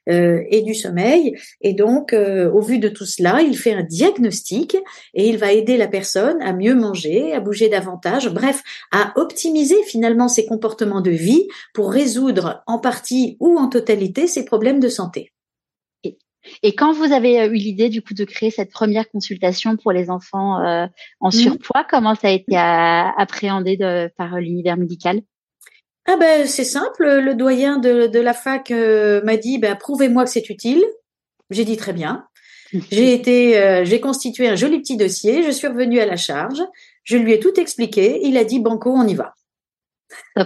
et 0.07 0.63
du 0.63 0.75
sommeil. 0.75 1.37
Et 1.61 1.73
donc, 1.73 2.13
au 2.15 2.61
vu 2.61 2.79
de 2.79 2.89
tout 2.89 3.05
cela, 3.05 3.43
il 3.43 3.57
fait 3.57 3.73
un 3.73 3.83
diagnostic 3.83 4.77
et 5.15 5.29
il 5.29 5.39
va 5.39 5.53
aider 5.53 5.77
la 5.77 5.89
personne 5.89 6.41
à 6.43 6.53
mieux 6.53 6.75
manger, 6.75 7.33
à 7.33 7.41
bouger 7.41 7.69
davantage, 7.69 8.29
bref, 8.29 8.63
à 8.93 9.13
optimiser 9.17 9.83
finalement 9.85 10.29
ses 10.29 10.47
comportements 10.47 11.01
de 11.01 11.11
vie 11.11 11.49
pour 11.75 11.91
résoudre 11.91 12.63
en 12.67 12.79
partie 12.79 13.37
ou 13.41 13.59
en 13.59 13.69
totalité 13.69 14.27
ses 14.27 14.45
problèmes 14.45 14.81
de 14.81 14.89
santé. 14.89 15.33
Et 16.63 16.75
quand 16.75 16.93
vous 16.93 17.13
avez 17.13 17.41
euh, 17.41 17.47
eu 17.47 17.55
l'idée 17.55 17.89
du 17.89 18.03
coup 18.03 18.15
de 18.15 18.25
créer 18.25 18.51
cette 18.51 18.71
première 18.71 19.09
consultation 19.09 19.77
pour 19.77 19.93
les 19.93 20.11
enfants 20.11 20.61
euh, 20.65 20.87
en 21.21 21.29
mmh. 21.29 21.33
surpoids, 21.33 21.85
comment 21.89 22.15
ça 22.15 22.29
a 22.29 22.31
été 22.31 22.57
appréhendé 22.57 23.77
de, 23.77 24.11
par 24.17 24.39
l'univers 24.41 24.77
médical? 24.77 25.23
Ah 26.09 26.17
ben 26.17 26.47
c'est 26.47 26.65
simple, 26.65 27.05
le 27.05 27.35
doyen 27.35 27.79
de, 27.79 28.07
de 28.07 28.21
la 28.21 28.33
fac 28.33 28.71
euh, 28.71 29.21
m'a 29.25 29.37
dit 29.37 29.59
ben 29.59 29.75
prouvez-moi 29.75 30.25
que 30.25 30.31
c'est 30.31 30.49
utile. 30.49 30.85
J'ai 31.51 31.65
dit 31.65 31.77
très 31.77 31.93
bien. 31.93 32.27
J'ai 32.91 33.13
été, 33.13 33.59
euh, 33.59 33.85
j'ai 33.85 34.01
constitué 34.01 34.49
un 34.49 34.57
joli 34.57 34.79
petit 34.81 34.97
dossier. 34.97 35.43
Je 35.43 35.51
suis 35.51 35.67
revenue 35.67 36.01
à 36.01 36.07
la 36.07 36.17
charge. 36.17 36.63
Je 37.05 37.17
lui 37.17 37.33
ai 37.33 37.41
tout 37.41 37.59
expliqué. 37.59 38.21
Il 38.23 38.37
a 38.37 38.45
dit 38.45 38.61
banco, 38.61 38.91
on 38.91 39.07
y 39.07 39.15
va. 39.15 39.35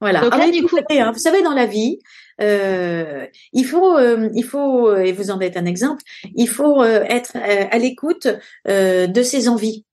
voilà. 0.00 0.20
Donc 0.20 0.36
là, 0.36 0.50
du 0.50 0.62
coup... 0.64 0.76
Hein, 0.90 1.12
vous 1.12 1.18
savez, 1.18 1.42
dans 1.42 1.54
la 1.54 1.66
vie, 1.66 1.98
euh, 2.40 3.26
il 3.52 3.64
faut, 3.64 3.96
euh, 3.96 4.28
il 4.34 4.44
faut, 4.44 4.94
et 4.96 5.12
vous 5.12 5.30
en 5.30 5.40
êtes 5.40 5.56
un 5.56 5.66
exemple, 5.66 6.02
il 6.34 6.48
faut 6.48 6.82
euh, 6.82 7.04
être 7.08 7.36
à 7.36 7.78
l'écoute 7.78 8.28
de 8.66 9.22
ses 9.22 9.48
envies. 9.48 9.84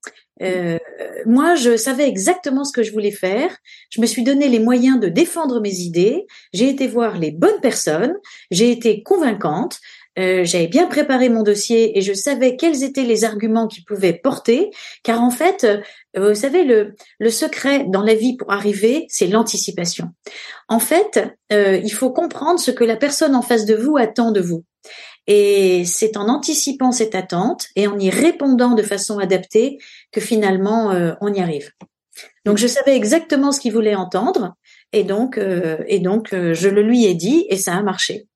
moi, 1.25 1.55
je 1.55 1.75
savais 1.75 2.07
exactement 2.07 2.63
ce 2.63 2.71
que 2.71 2.83
je 2.83 2.91
voulais 2.91 3.11
faire. 3.11 3.55
Je 3.89 3.99
me 4.01 4.05
suis 4.05 4.23
donné 4.23 4.47
les 4.47 4.59
moyens 4.59 4.99
de 4.99 5.09
défendre 5.09 5.59
mes 5.59 5.75
idées. 5.81 6.25
J'ai 6.53 6.69
été 6.69 6.87
voir 6.87 7.17
les 7.17 7.31
bonnes 7.31 7.59
personnes. 7.61 8.15
J'ai 8.49 8.71
été 8.71 9.03
convaincante. 9.03 9.79
Euh, 10.17 10.43
j'avais 10.43 10.67
bien 10.67 10.87
préparé 10.87 11.29
mon 11.29 11.43
dossier 11.43 11.97
et 11.97 12.01
je 12.01 12.13
savais 12.13 12.55
quels 12.55 12.83
étaient 12.83 13.03
les 13.03 13.23
arguments 13.23 13.67
qui 13.67 13.83
pouvaient 13.83 14.13
porter, 14.13 14.71
car 15.03 15.21
en 15.21 15.29
fait, 15.29 15.63
euh, 15.63 16.29
vous 16.29 16.35
savez, 16.35 16.63
le, 16.63 16.95
le 17.19 17.29
secret 17.29 17.85
dans 17.87 18.01
la 18.01 18.15
vie 18.15 18.35
pour 18.35 18.51
arriver, 18.51 19.05
c'est 19.09 19.27
l'anticipation. 19.27 20.09
En 20.67 20.79
fait, 20.79 21.23
euh, 21.53 21.79
il 21.83 21.91
faut 21.91 22.11
comprendre 22.11 22.59
ce 22.59 22.71
que 22.71 22.83
la 22.83 22.97
personne 22.97 23.35
en 23.35 23.41
face 23.41 23.65
de 23.65 23.75
vous 23.75 23.97
attend 23.97 24.31
de 24.31 24.41
vous. 24.41 24.65
Et 25.27 25.85
c'est 25.85 26.17
en 26.17 26.27
anticipant 26.27 26.91
cette 26.91 27.13
attente 27.13 27.67
et 27.75 27.87
en 27.87 27.99
y 27.99 28.09
répondant 28.09 28.73
de 28.73 28.81
façon 28.81 29.19
adaptée 29.19 29.77
que 30.11 30.21
finalement 30.21 30.91
on 31.21 31.31
y 31.31 31.39
arrive. 31.39 31.69
Donc 32.45 32.57
je 32.57 32.65
savais 32.65 32.95
exactement 32.95 33.51
ce 33.51 33.59
qu'il 33.59 33.73
voulait 33.73 33.93
entendre 33.93 34.55
et 34.91 35.03
donc 35.03 35.37
et 35.37 35.99
donc 35.99 36.29
je 36.31 36.67
le 36.67 36.81
lui 36.81 37.05
ai 37.05 37.13
dit 37.13 37.45
et 37.49 37.57
ça 37.57 37.75
a 37.75 37.83
marché. 37.83 38.27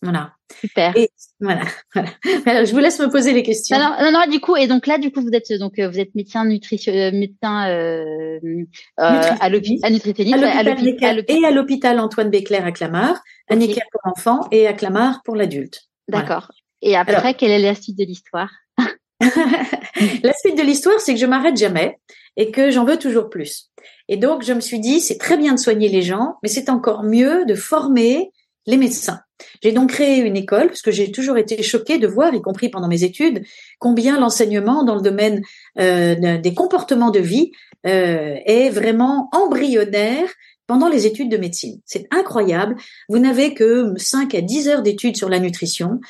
Voilà. 0.00 0.32
Super. 0.58 0.96
Et 0.96 1.10
voilà, 1.40 1.62
voilà. 2.44 2.64
je 2.64 2.72
vous 2.72 2.78
laisse 2.78 2.98
me 2.98 3.08
poser 3.08 3.32
les 3.32 3.42
questions. 3.42 3.78
Non, 3.78 3.94
non, 4.00 4.12
non, 4.12 4.30
du 4.30 4.40
coup, 4.40 4.56
et 4.56 4.66
donc 4.66 4.86
là, 4.86 4.98
du 4.98 5.10
coup, 5.10 5.20
vous 5.22 5.30
êtes 5.32 5.52
donc 5.54 5.78
euh, 5.78 5.88
vous 5.88 5.98
êtes 5.98 6.14
médecin 6.14 6.44
nutrition, 6.44 6.92
euh, 6.92 7.10
médecin 7.12 7.68
euh, 7.68 8.38
euh, 8.42 9.22
à 9.40 9.48
l'hôpital, 9.48 11.24
et 11.28 11.44
à 11.44 11.50
l'hôpital 11.50 12.00
Antoine 12.00 12.30
Béclair 12.30 12.66
à 12.66 12.72
Clamart, 12.72 13.20
à 13.48 13.54
okay. 13.54 13.80
pour 13.92 14.00
l'enfant 14.04 14.48
et 14.50 14.66
à 14.66 14.72
Clamart 14.72 15.22
pour 15.24 15.36
l'adulte. 15.36 15.82
D'accord. 16.08 16.50
Et 16.82 16.96
après, 16.96 17.34
quelle 17.34 17.50
est 17.50 17.58
la 17.58 17.74
suite 17.74 17.98
de 17.98 18.04
l'histoire? 18.04 18.50
La 20.22 20.32
suite 20.32 20.56
de 20.56 20.62
l'histoire, 20.62 20.98
c'est 20.98 21.12
que 21.12 21.20
je 21.20 21.26
m'arrête 21.26 21.56
jamais 21.56 21.98
et 22.36 22.50
que 22.50 22.70
j'en 22.70 22.84
veux 22.84 22.98
toujours 22.98 23.28
plus. 23.28 23.70
Et 24.08 24.16
donc, 24.16 24.42
je 24.42 24.52
me 24.54 24.60
suis 24.60 24.80
dit, 24.80 25.00
c'est 25.00 25.18
très 25.18 25.36
bien 25.36 25.52
de 25.52 25.58
soigner 25.58 25.88
les 25.88 26.00
gens, 26.00 26.36
mais 26.42 26.48
c'est 26.48 26.70
encore 26.70 27.02
mieux 27.02 27.44
de 27.44 27.54
former 27.54 28.30
les 28.66 28.78
médecins. 28.78 29.20
J'ai 29.62 29.72
donc 29.72 29.90
créé 29.90 30.18
une 30.18 30.36
école 30.36 30.68
parce 30.68 30.82
que 30.82 30.90
j'ai 30.90 31.10
toujours 31.12 31.38
été 31.38 31.62
choquée 31.62 31.98
de 31.98 32.06
voir, 32.06 32.34
y 32.34 32.42
compris 32.42 32.68
pendant 32.68 32.88
mes 32.88 33.04
études, 33.04 33.42
combien 33.78 34.18
l'enseignement 34.18 34.84
dans 34.84 34.94
le 34.94 35.02
domaine 35.02 35.42
euh, 35.78 36.38
des 36.38 36.54
comportements 36.54 37.10
de 37.10 37.20
vie 37.20 37.52
euh, 37.86 38.36
est 38.44 38.70
vraiment 38.70 39.28
embryonnaire 39.32 40.28
pendant 40.66 40.88
les 40.88 41.04
études 41.04 41.30
de 41.30 41.36
médecine. 41.36 41.80
C'est 41.84 42.06
incroyable. 42.12 42.76
Vous 43.08 43.18
n'avez 43.18 43.54
que 43.54 43.92
5 43.96 44.34
à 44.36 44.40
10 44.40 44.68
heures 44.68 44.82
d'études 44.82 45.16
sur 45.16 45.28
la 45.28 45.40
nutrition. 45.40 46.00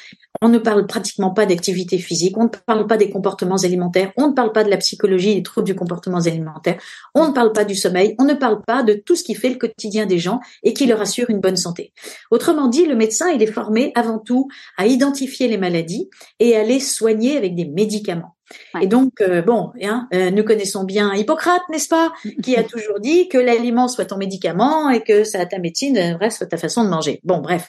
On 0.43 0.49
ne 0.49 0.59
parle 0.59 0.87
pratiquement 0.87 1.31
pas 1.31 1.45
d'activité 1.45 1.99
physique, 1.99 2.39
on 2.39 2.45
ne 2.45 2.49
parle 2.49 2.87
pas 2.87 2.97
des 2.97 3.11
comportements 3.11 3.57
alimentaires, 3.57 4.11
on 4.17 4.29
ne 4.29 4.33
parle 4.33 4.53
pas 4.53 4.65
de 4.65 4.71
la 4.71 4.79
psychologie 4.79 5.35
des 5.35 5.43
troubles 5.43 5.67
du 5.67 5.75
comportement 5.75 6.21
alimentaire, 6.21 6.81
on 7.15 7.29
ne 7.29 7.33
parle 7.33 7.53
pas 7.53 7.65
du 7.65 7.75
sommeil, 7.75 8.15
on 8.19 8.25
ne 8.25 8.33
parle 8.33 8.63
pas 8.67 8.83
de 8.83 8.95
tout 8.95 9.17
ce 9.17 9.23
qui 9.23 9.35
fait 9.35 9.51
le 9.51 9.57
quotidien 9.57 10.07
des 10.07 10.19
gens 10.19 10.41
et 10.63 10.73
qui 10.73 10.87
leur 10.87 11.01
assure 11.01 11.29
une 11.29 11.41
bonne 11.41 11.57
santé. 11.57 11.93
Autrement 12.31 12.69
dit, 12.69 12.87
le 12.87 12.97
médecin, 12.97 13.29
il 13.29 13.43
est 13.43 13.53
formé 13.53 13.93
avant 13.95 14.19
tout 14.19 14.49
à 14.79 14.87
identifier 14.87 15.47
les 15.47 15.59
maladies 15.59 16.09
et 16.39 16.57
à 16.57 16.65
les 16.65 16.81
soigner 16.81 17.37
avec 17.37 17.55
des 17.55 17.67
médicaments. 17.67 18.37
Et 18.81 18.87
donc, 18.87 19.21
euh, 19.21 19.43
bon, 19.43 19.71
hein, 19.83 20.09
euh, 20.15 20.31
nous 20.31 20.45
connaissons 20.45 20.85
bien 20.85 21.15
Hippocrate, 21.15 21.63
n'est-ce 21.71 21.89
pas, 21.89 22.13
qui 22.43 22.57
a 22.57 22.63
toujours 22.65 23.01
dit 23.01 23.29
que 23.29 23.39
l'aliment 23.39 23.89
soit 23.89 24.07
ton 24.07 24.17
médicament 24.17 24.91
et 24.91 25.03
que 25.03 25.25
ça 25.25 25.45
ta 25.47 25.59
médecine, 25.59 25.97
euh, 25.97 26.15
bref, 26.15 26.35
soit 26.35 26.47
ta 26.47 26.57
façon 26.57 26.85
de 26.85 26.89
manger. 26.89 27.21
Bon, 27.25 27.39
bref. 27.39 27.69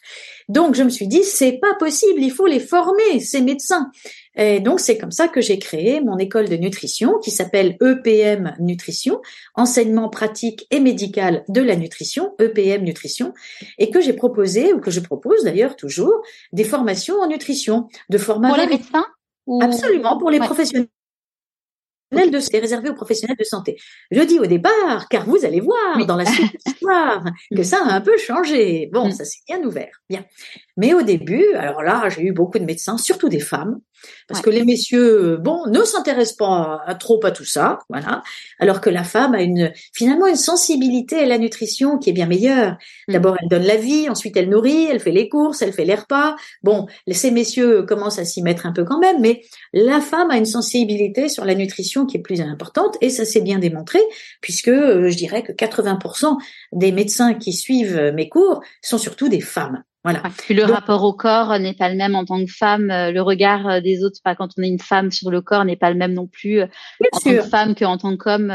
Donc, 0.50 0.75
je 0.75 0.83
me 0.83 0.89
suis 0.89 1.07
dit, 1.07 1.23
c'est 1.23 1.53
pas 1.53 1.73
possible, 1.79 2.21
il 2.21 2.31
faut 2.31 2.47
les 2.47 2.59
former, 2.59 3.19
ces 3.19 3.41
médecins. 3.41 3.89
Et 4.35 4.59
donc, 4.59 4.79
c'est 4.79 4.97
comme 4.97 5.11
ça 5.11 5.27
que 5.27 5.41
j'ai 5.41 5.59
créé 5.59 6.01
mon 6.01 6.17
école 6.17 6.47
de 6.47 6.55
nutrition 6.55 7.19
qui 7.19 7.31
s'appelle 7.31 7.77
EPM 7.81 8.55
Nutrition, 8.59 9.21
enseignement 9.55 10.09
pratique 10.09 10.67
et 10.71 10.79
médical 10.79 11.43
de 11.50 11.61
la 11.61 11.75
nutrition, 11.75 12.33
EPM 12.39 12.83
Nutrition, 12.83 13.33
et 13.77 13.89
que 13.91 14.01
j'ai 14.01 14.13
proposé, 14.13 14.73
ou 14.73 14.79
que 14.79 14.91
je 14.91 15.01
propose 15.01 15.43
d'ailleurs 15.43 15.75
toujours, 15.75 16.21
des 16.53 16.63
formations 16.63 17.15
en 17.19 17.27
nutrition, 17.27 17.89
de 18.09 18.17
format... 18.17 18.50
Pour 18.50 18.57
les 18.57 18.67
médecins? 18.67 19.05
Absolument, 19.60 20.17
pour 20.17 20.29
les 20.29 20.39
professionnels 20.39 20.88
de 22.12 22.39
c'est 22.39 22.60
réservé 22.60 22.89
aux 22.89 22.93
professionnels 22.93 23.38
de 23.38 23.43
santé. 23.43 23.77
Je 24.12 24.22
dis 24.22 24.39
au 24.39 24.46
départ, 24.46 25.08
car 25.10 25.25
vous 25.25 25.46
allez 25.46 25.62
voir 25.62 26.05
dans 26.05 26.17
la 26.17 26.25
suite 26.25 26.51
de 26.53 26.60
l'histoire 26.65 27.24
que 27.55 27.63
ça 27.63 27.77
a 27.86 27.93
un 27.93 28.01
peu 28.01 28.17
changé. 28.17 28.89
Bon, 28.91 29.08
mm. 29.08 29.12
ça 29.12 29.25
s'est 29.25 29.39
bien 29.48 29.63
ouvert, 29.63 30.01
bien. 30.10 30.25
Mais 30.81 30.95
au 30.95 31.03
début, 31.03 31.45
alors 31.53 31.83
là, 31.83 32.09
j'ai 32.09 32.23
eu 32.23 32.31
beaucoup 32.31 32.57
de 32.57 32.63
médecins, 32.63 32.97
surtout 32.97 33.29
des 33.29 33.39
femmes, 33.39 33.79
parce 34.27 34.41
que 34.41 34.50
les 34.50 34.65
messieurs, 34.65 35.38
bon, 35.38 35.67
ne 35.67 35.83
s'intéressent 35.83 36.38
pas 36.38 36.83
trop 37.00 37.23
à 37.23 37.29
tout 37.29 37.45
ça, 37.45 37.77
voilà. 37.88 38.23
Alors 38.57 38.81
que 38.81 38.89
la 38.89 39.03
femme 39.03 39.35
a 39.35 39.43
une, 39.43 39.71
finalement, 39.93 40.25
une 40.25 40.35
sensibilité 40.35 41.19
à 41.19 41.27
la 41.27 41.38
nutrition 41.38 42.00
qui 42.00 42.09
est 42.09 42.13
bien 42.13 42.25
meilleure. 42.25 42.77
Mm. 43.07 43.13
D'abord, 43.13 43.38
elle 43.39 43.47
donne 43.47 43.61
la 43.61 43.75
vie, 43.75 44.09
ensuite 44.09 44.35
elle 44.38 44.50
nourrit, 44.50 44.88
elle 44.89 45.00
fait 45.00 45.11
les 45.11 45.29
courses, 45.29 45.61
elle 45.61 45.71
fait 45.71 45.85
les 45.85 45.93
repas. 45.93 46.35
Bon, 46.63 46.88
ces 47.11 47.29
messieurs 47.29 47.83
commencent 47.83 48.17
à 48.17 48.25
s'y 48.25 48.41
mettre 48.41 48.65
un 48.65 48.71
peu 48.71 48.83
quand 48.83 48.97
même, 48.97 49.21
mais 49.21 49.43
la 49.73 50.01
femme 50.01 50.31
a 50.31 50.38
une 50.38 50.47
sensibilité 50.47 51.29
sur 51.29 51.45
la 51.45 51.53
nutrition 51.53 52.07
qui 52.07 52.17
est 52.17 52.21
plus 52.21 52.41
importante 52.41 52.97
et 53.01 53.11
ça 53.11 53.23
s'est 53.23 53.41
bien 53.41 53.59
démontré 53.59 54.00
puisque 54.41 54.69
euh, 54.69 55.11
je 55.11 55.15
dirais 55.15 55.43
que 55.43 55.51
80% 55.51 56.38
des 56.71 56.91
médecins 56.91 57.35
qui 57.35 57.53
suivent 57.53 58.11
mes 58.15 58.29
cours 58.29 58.63
sont 58.81 58.97
surtout 58.97 59.29
des 59.29 59.41
femmes. 59.41 59.83
Voilà. 60.03 60.24
puis 60.39 60.55
le 60.55 60.63
rapport 60.63 61.03
au 61.03 61.13
corps 61.13 61.60
n'est 61.60 61.75
pas 61.75 61.89
le 61.89 61.96
même 61.96 62.15
en 62.15 62.25
tant 62.25 62.43
que 62.43 62.51
femme. 62.51 62.89
Euh, 62.89 63.12
le 63.12 63.22
regard 63.22 63.67
euh, 63.67 63.81
des 63.81 64.03
autres, 64.03 64.20
pas 64.24 64.36
quand 64.36 64.50
on 64.58 64.63
est 64.63 64.67
une 64.67 64.79
femme 64.79 65.12
sur 65.12 65.29
le 65.29 65.41
corps, 65.41 65.63
n'est 65.63 65.75
pas 65.75 65.91
le 65.91 65.98
même 65.98 66.13
non 66.13 66.27
plus 66.27 66.62
en 66.63 66.67
tant 67.12 67.20
que 67.20 67.41
femme 67.41 67.75
qu'en 67.75 67.98
tant 67.98 68.17
qu'homme. 68.17 68.48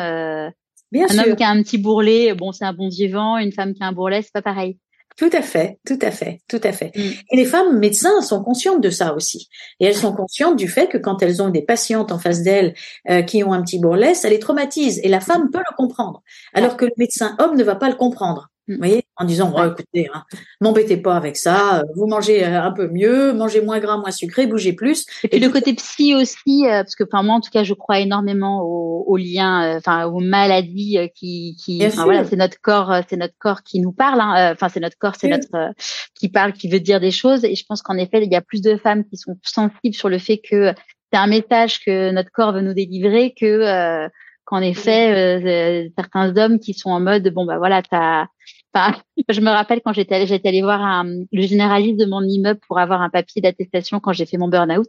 Bien 0.92 1.06
un 1.10 1.18
homme 1.18 1.36
qui 1.36 1.42
a 1.42 1.48
un 1.48 1.62
petit 1.62 1.78
bourrelet, 1.78 2.34
bon, 2.34 2.52
c'est 2.52 2.64
un 2.64 2.72
bon 2.72 2.88
vivant. 2.88 3.38
Une 3.38 3.52
femme 3.52 3.74
qui 3.74 3.82
a 3.82 3.86
un 3.86 3.92
bourrelet, 3.92 4.22
c'est 4.22 4.32
pas 4.32 4.42
pareil. 4.42 4.78
Tout 5.16 5.30
à 5.32 5.40
fait, 5.40 5.78
tout 5.86 5.98
à 6.02 6.10
fait, 6.10 6.40
tout 6.46 6.60
à 6.62 6.72
fait. 6.72 6.92
Mm. 6.94 7.10
Et 7.32 7.36
les 7.36 7.46
femmes 7.46 7.78
médecins 7.78 8.20
sont 8.20 8.42
conscientes 8.42 8.82
de 8.82 8.90
ça 8.90 9.14
aussi. 9.14 9.48
Et 9.80 9.86
elles 9.86 9.94
sont 9.94 10.12
conscientes 10.12 10.56
du 10.56 10.68
fait 10.68 10.88
que 10.88 10.98
quand 10.98 11.22
elles 11.22 11.42
ont 11.42 11.48
des 11.48 11.62
patientes 11.62 12.12
en 12.12 12.18
face 12.18 12.42
d'elles 12.42 12.74
euh, 13.08 13.22
qui 13.22 13.42
ont 13.42 13.54
un 13.54 13.62
petit 13.62 13.78
bourrelet, 13.78 14.14
ça 14.14 14.28
les 14.28 14.38
traumatise. 14.38 15.00
Et 15.02 15.08
la 15.08 15.20
femme 15.20 15.50
peut 15.50 15.58
le 15.58 15.76
comprendre. 15.76 16.22
Alors 16.52 16.76
que 16.76 16.84
le 16.84 16.92
médecin 16.98 17.34
homme 17.38 17.56
ne 17.56 17.64
va 17.64 17.76
pas 17.76 17.88
le 17.88 17.94
comprendre. 17.94 18.50
Vous 18.68 18.78
voyez, 18.78 19.04
en 19.16 19.24
disant, 19.24 19.54
oh, 19.56 19.62
écoutez, 19.64 20.08
hein, 20.12 20.24
m'embêtez 20.60 20.96
pas 20.96 21.16
avec 21.16 21.36
ça, 21.36 21.78
euh, 21.78 21.82
vous 21.94 22.08
mangez 22.08 22.44
euh, 22.44 22.60
un 22.60 22.72
peu 22.72 22.88
mieux, 22.88 23.32
mangez 23.32 23.60
moins 23.60 23.78
gras, 23.78 23.96
moins 23.96 24.10
sucré, 24.10 24.48
bougez 24.48 24.72
plus. 24.72 25.06
Et 25.22 25.28
puis 25.28 25.38
le 25.38 25.50
côté 25.50 25.72
psy 25.74 26.16
aussi, 26.16 26.66
euh, 26.66 26.82
parce 26.82 26.96
que 26.96 27.04
enfin 27.04 27.22
moi 27.22 27.36
en 27.36 27.40
tout 27.40 27.50
cas, 27.50 27.62
je 27.62 27.74
crois 27.74 28.00
énormément 28.00 28.62
aux, 28.62 29.04
aux 29.06 29.16
liens, 29.16 29.76
enfin 29.76 30.06
aux 30.06 30.18
maladies 30.18 30.98
qui, 31.14 31.56
qui, 31.62 31.86
voilà, 31.90 32.24
c'est 32.24 32.34
notre 32.34 32.60
corps, 32.60 32.92
c'est 33.08 33.16
notre 33.16 33.38
corps 33.38 33.62
qui 33.62 33.80
nous 33.80 33.92
parle. 33.92 34.20
Hein, 34.20 34.52
enfin 34.52 34.68
c'est 34.68 34.80
notre 34.80 34.98
corps, 34.98 35.14
c'est 35.16 35.28
notre 35.28 35.72
qui 36.16 36.28
parle, 36.28 36.52
qui 36.52 36.68
veut 36.68 36.80
dire 36.80 36.98
des 36.98 37.12
choses. 37.12 37.44
Et 37.44 37.54
je 37.54 37.64
pense 37.64 37.82
qu'en 37.82 37.96
effet, 37.96 38.20
il 38.24 38.32
y 38.32 38.36
a 38.36 38.42
plus 38.42 38.62
de 38.62 38.76
femmes 38.76 39.04
qui 39.04 39.16
sont 39.16 39.38
sensibles 39.42 39.94
sur 39.94 40.08
le 40.08 40.18
fait 40.18 40.38
que 40.38 40.74
c'est 41.12 41.18
un 41.18 41.28
message 41.28 41.84
que 41.84 42.10
notre 42.10 42.32
corps 42.32 42.52
veut 42.52 42.62
nous 42.62 42.74
délivrer 42.74 43.32
que 43.32 44.08
qu'en 44.44 44.60
effet 44.60 45.90
certains 45.96 46.36
hommes 46.36 46.58
qui 46.58 46.74
sont 46.74 46.90
en 46.90 47.00
mode 47.00 47.28
bon 47.32 47.46
bah 47.46 47.58
voilà 47.58 47.82
t'as 47.82 48.26
je 49.28 49.40
me 49.40 49.50
rappelle 49.50 49.80
quand 49.84 49.92
j'étais 49.92 50.14
allée, 50.14 50.26
j'étais 50.26 50.48
allée 50.48 50.62
voir 50.62 51.04
le 51.04 51.42
généraliste 51.42 51.98
de 51.98 52.06
mon 52.06 52.22
immeuble 52.22 52.60
pour 52.66 52.78
avoir 52.78 53.02
un 53.02 53.10
papier 53.10 53.42
d'attestation 53.42 54.00
quand 54.00 54.12
j'ai 54.12 54.26
fait 54.26 54.36
mon 54.36 54.48
burn-out. 54.48 54.88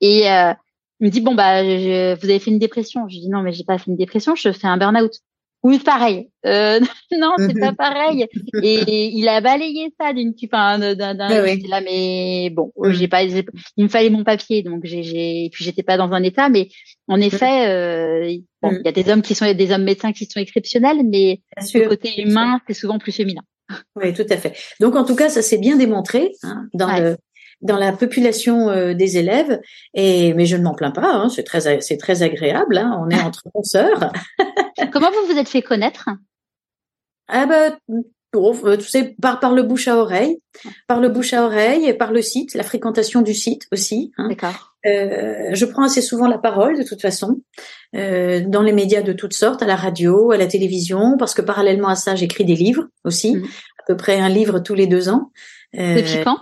Et 0.00 0.30
euh, 0.30 0.52
il 1.00 1.06
me 1.06 1.10
dit 1.10 1.20
bon 1.20 1.34
bah 1.34 1.62
vous 1.62 1.68
avez 1.68 2.38
fait 2.38 2.50
une 2.50 2.58
dépression. 2.58 3.08
Je 3.08 3.18
dis 3.18 3.28
non 3.28 3.42
mais 3.42 3.52
j'ai 3.52 3.64
pas 3.64 3.78
fait 3.78 3.90
une 3.90 3.96
dépression, 3.96 4.34
je 4.34 4.52
fais 4.52 4.66
un 4.66 4.76
burn-out. 4.76 5.12
Oui, 5.64 5.78
pareil. 5.78 6.28
Euh, 6.44 6.78
non, 7.18 7.32
c'est 7.38 7.58
pas 7.58 7.72
pareil. 7.72 8.26
Et 8.62 9.06
il 9.06 9.26
a 9.28 9.40
balayé 9.40 9.92
ça 9.98 10.12
d'une 10.12 10.34
enfin 10.44 10.78
d'un 10.78 11.14
d'un 11.14 11.28
là 11.28 11.80
mais 11.80 12.50
bon, 12.50 12.70
j'ai 12.90 13.08
pas 13.08 13.24
il 13.24 13.44
me 13.78 13.88
fallait 13.88 14.10
mon 14.10 14.24
papier 14.24 14.62
donc 14.62 14.84
j'ai 14.84 15.02
j'ai 15.02 15.48
puis 15.50 15.64
j'étais 15.64 15.82
pas 15.82 15.96
dans 15.96 16.12
un 16.12 16.22
état 16.22 16.50
mais 16.50 16.68
en 17.08 17.18
effet 17.18 17.66
euh, 17.66 18.36
bon, 18.60 18.72
il 18.72 18.82
y 18.84 18.88
a 18.88 18.92
des 18.92 19.10
hommes 19.10 19.22
qui 19.22 19.34
sont 19.34 19.50
des 19.50 19.72
hommes 19.72 19.84
médecins 19.84 20.12
qui 20.12 20.26
sont 20.26 20.38
exceptionnels 20.38 20.98
mais 21.02 21.40
le 21.56 21.88
côté 21.88 22.20
humain 22.20 22.60
c'est 22.66 22.74
souvent 22.74 22.98
plus 22.98 23.12
féminin. 23.12 23.42
Oui, 23.96 24.12
tout 24.12 24.26
à 24.28 24.36
fait. 24.36 24.54
Donc 24.80 24.94
en 24.94 25.04
tout 25.04 25.16
cas, 25.16 25.28
ça 25.28 25.42
s'est 25.42 25.58
bien 25.58 25.76
démontré 25.76 26.32
hein, 26.42 26.66
dans 26.74 26.94
le 26.98 27.16
dans 27.64 27.76
la 27.76 27.92
population 27.92 28.70
euh, 28.70 28.94
des 28.94 29.18
élèves. 29.18 29.60
Et 29.94 30.32
mais 30.34 30.46
je 30.46 30.56
ne 30.56 30.62
m'en 30.62 30.74
plains 30.74 30.92
pas. 30.92 31.12
Hein, 31.12 31.28
c'est 31.28 31.42
très 31.42 31.80
c'est 31.80 31.96
très 31.96 32.22
agréable. 32.22 32.78
Hein, 32.78 32.96
on 33.00 33.10
est 33.10 33.20
entre 33.22 33.42
consoeurs. 33.52 34.12
Comment 34.92 35.10
vous 35.10 35.32
vous 35.32 35.38
êtes 35.38 35.48
fait 35.48 35.62
connaître? 35.62 36.08
Ah 37.26 37.46
bah, 37.46 37.76
euh, 38.34 38.76
tu 38.76 38.88
sais, 38.88 39.14
par, 39.20 39.40
par 39.40 39.52
le 39.52 39.62
bouche 39.62 39.88
à 39.88 39.96
oreille, 39.96 40.38
par 40.86 41.00
le 41.00 41.08
bouche 41.08 41.32
à 41.32 41.44
oreille, 41.44 41.86
et 41.86 41.94
par 41.94 42.12
le 42.12 42.22
site, 42.22 42.54
la 42.54 42.62
fréquentation 42.62 43.22
du 43.22 43.34
site 43.34 43.66
aussi. 43.72 44.12
Hein. 44.18 44.28
D'accord. 44.28 44.74
Euh, 44.86 45.50
je 45.54 45.64
prends 45.64 45.84
assez 45.84 46.02
souvent 46.02 46.28
la 46.28 46.38
parole 46.38 46.76
de 46.76 46.82
toute 46.82 47.00
façon, 47.00 47.40
euh, 47.96 48.42
dans 48.46 48.62
les 48.62 48.72
médias 48.72 49.02
de 49.02 49.12
toutes 49.12 49.32
sortes, 49.32 49.62
à 49.62 49.66
la 49.66 49.76
radio, 49.76 50.30
à 50.30 50.36
la 50.36 50.46
télévision, 50.46 51.16
parce 51.18 51.34
que 51.34 51.42
parallèlement 51.42 51.88
à 51.88 51.94
ça, 51.94 52.14
j'écris 52.14 52.44
des 52.44 52.56
livres 52.56 52.84
aussi, 53.04 53.36
mmh. 53.36 53.44
à 53.44 53.82
peu 53.86 53.96
près 53.96 54.20
un 54.20 54.28
livre 54.28 54.58
tous 54.58 54.74
les 54.74 54.86
deux 54.86 55.08
ans. 55.08 55.32
Euh, 55.76 55.96
Depuis 55.96 56.22
quand? 56.22 56.38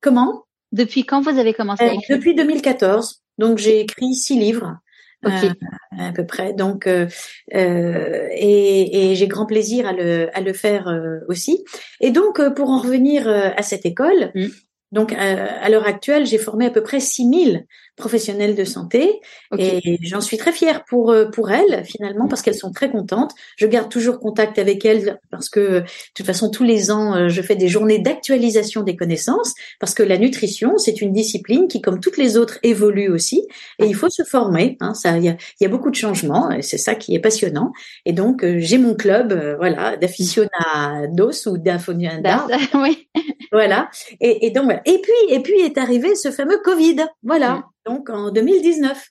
Comment? 0.00 0.44
Depuis 0.72 1.04
quand 1.04 1.20
vous 1.20 1.38
avez 1.38 1.54
commencé 1.54 1.84
à 1.84 1.88
euh, 1.88 1.92
écrire? 1.92 2.16
Depuis 2.16 2.34
2014. 2.34 3.22
Donc 3.38 3.58
j'ai 3.58 3.80
écrit 3.80 4.14
six 4.14 4.38
livres. 4.38 4.78
Okay. 5.24 5.48
Euh, 5.48 6.08
à 6.08 6.12
peu 6.12 6.26
près. 6.26 6.52
Donc, 6.52 6.86
euh, 6.86 7.06
euh, 7.54 8.26
et, 8.32 9.12
et 9.12 9.14
j'ai 9.14 9.28
grand 9.28 9.46
plaisir 9.46 9.86
à 9.86 9.92
le, 9.92 10.36
à 10.36 10.40
le 10.40 10.52
faire 10.52 10.92
aussi. 11.28 11.64
Et 12.00 12.10
donc, 12.10 12.40
pour 12.54 12.70
en 12.70 12.78
revenir 12.78 13.28
à 13.28 13.62
cette 13.62 13.86
école, 13.86 14.32
mmh. 14.34 14.46
donc 14.90 15.12
à 15.12 15.68
l'heure 15.68 15.86
actuelle, 15.86 16.26
j'ai 16.26 16.38
formé 16.38 16.66
à 16.66 16.70
peu 16.70 16.82
près 16.82 17.00
6000 17.00 17.66
professionnelles 17.96 18.54
de 18.54 18.64
santé. 18.64 19.20
Et 19.58 19.98
j'en 20.02 20.22
suis 20.22 20.38
très 20.38 20.52
fière 20.52 20.84
pour 20.84 21.10
euh, 21.10 21.26
pour 21.26 21.50
elles 21.50 21.84
finalement 21.84 22.26
parce 22.26 22.40
qu'elles 22.40 22.56
sont 22.56 22.72
très 22.72 22.90
contentes. 22.90 23.32
Je 23.56 23.66
garde 23.66 23.90
toujours 23.90 24.18
contact 24.18 24.58
avec 24.58 24.84
elles 24.84 25.18
parce 25.30 25.50
que 25.50 25.80
de 25.80 25.84
toute 26.14 26.24
façon 26.24 26.50
tous 26.50 26.64
les 26.64 26.90
ans 26.90 27.14
euh, 27.14 27.28
je 27.28 27.42
fais 27.42 27.54
des 27.54 27.68
journées 27.68 27.98
d'actualisation 27.98 28.82
des 28.82 28.96
connaissances 28.96 29.52
parce 29.78 29.94
que 29.94 30.02
la 30.02 30.16
nutrition 30.16 30.78
c'est 30.78 31.02
une 31.02 31.12
discipline 31.12 31.68
qui 31.68 31.82
comme 31.82 32.00
toutes 32.00 32.16
les 32.16 32.38
autres 32.38 32.58
évolue 32.62 33.10
aussi 33.10 33.46
et 33.78 33.86
il 33.86 33.94
faut 33.94 34.10
se 34.10 34.24
former. 34.24 34.78
Hein, 34.80 34.94
ça 34.94 35.18
il 35.18 35.24
y 35.24 35.28
a, 35.28 35.36
y 35.60 35.66
a, 35.66 35.68
beaucoup 35.68 35.90
de 35.90 35.96
changements 35.96 36.50
et 36.50 36.62
c'est 36.62 36.78
ça 36.78 36.94
qui 36.94 37.14
est 37.14 37.20
passionnant. 37.20 37.72
Et 38.06 38.14
donc 38.14 38.42
euh, 38.42 38.56
j'ai 38.58 38.78
mon 38.78 38.94
club 38.94 39.56
voilà 39.58 39.98
d'aficionados 39.98 41.46
ou 41.46 41.58
d'aficionadas. 41.58 42.46
oui. 42.74 43.06
Voilà. 43.52 43.90
Et, 44.20 44.46
et 44.46 44.50
donc 44.50 44.64
voilà. 44.64 44.80
Et 44.86 44.98
puis 45.02 45.34
et 45.34 45.40
puis 45.40 45.60
est 45.60 45.76
arrivé 45.76 46.14
ce 46.14 46.30
fameux 46.30 46.58
Covid. 46.64 46.96
Voilà. 47.22 47.64
Donc 47.86 48.10
en 48.10 48.30
2019. 48.30 49.08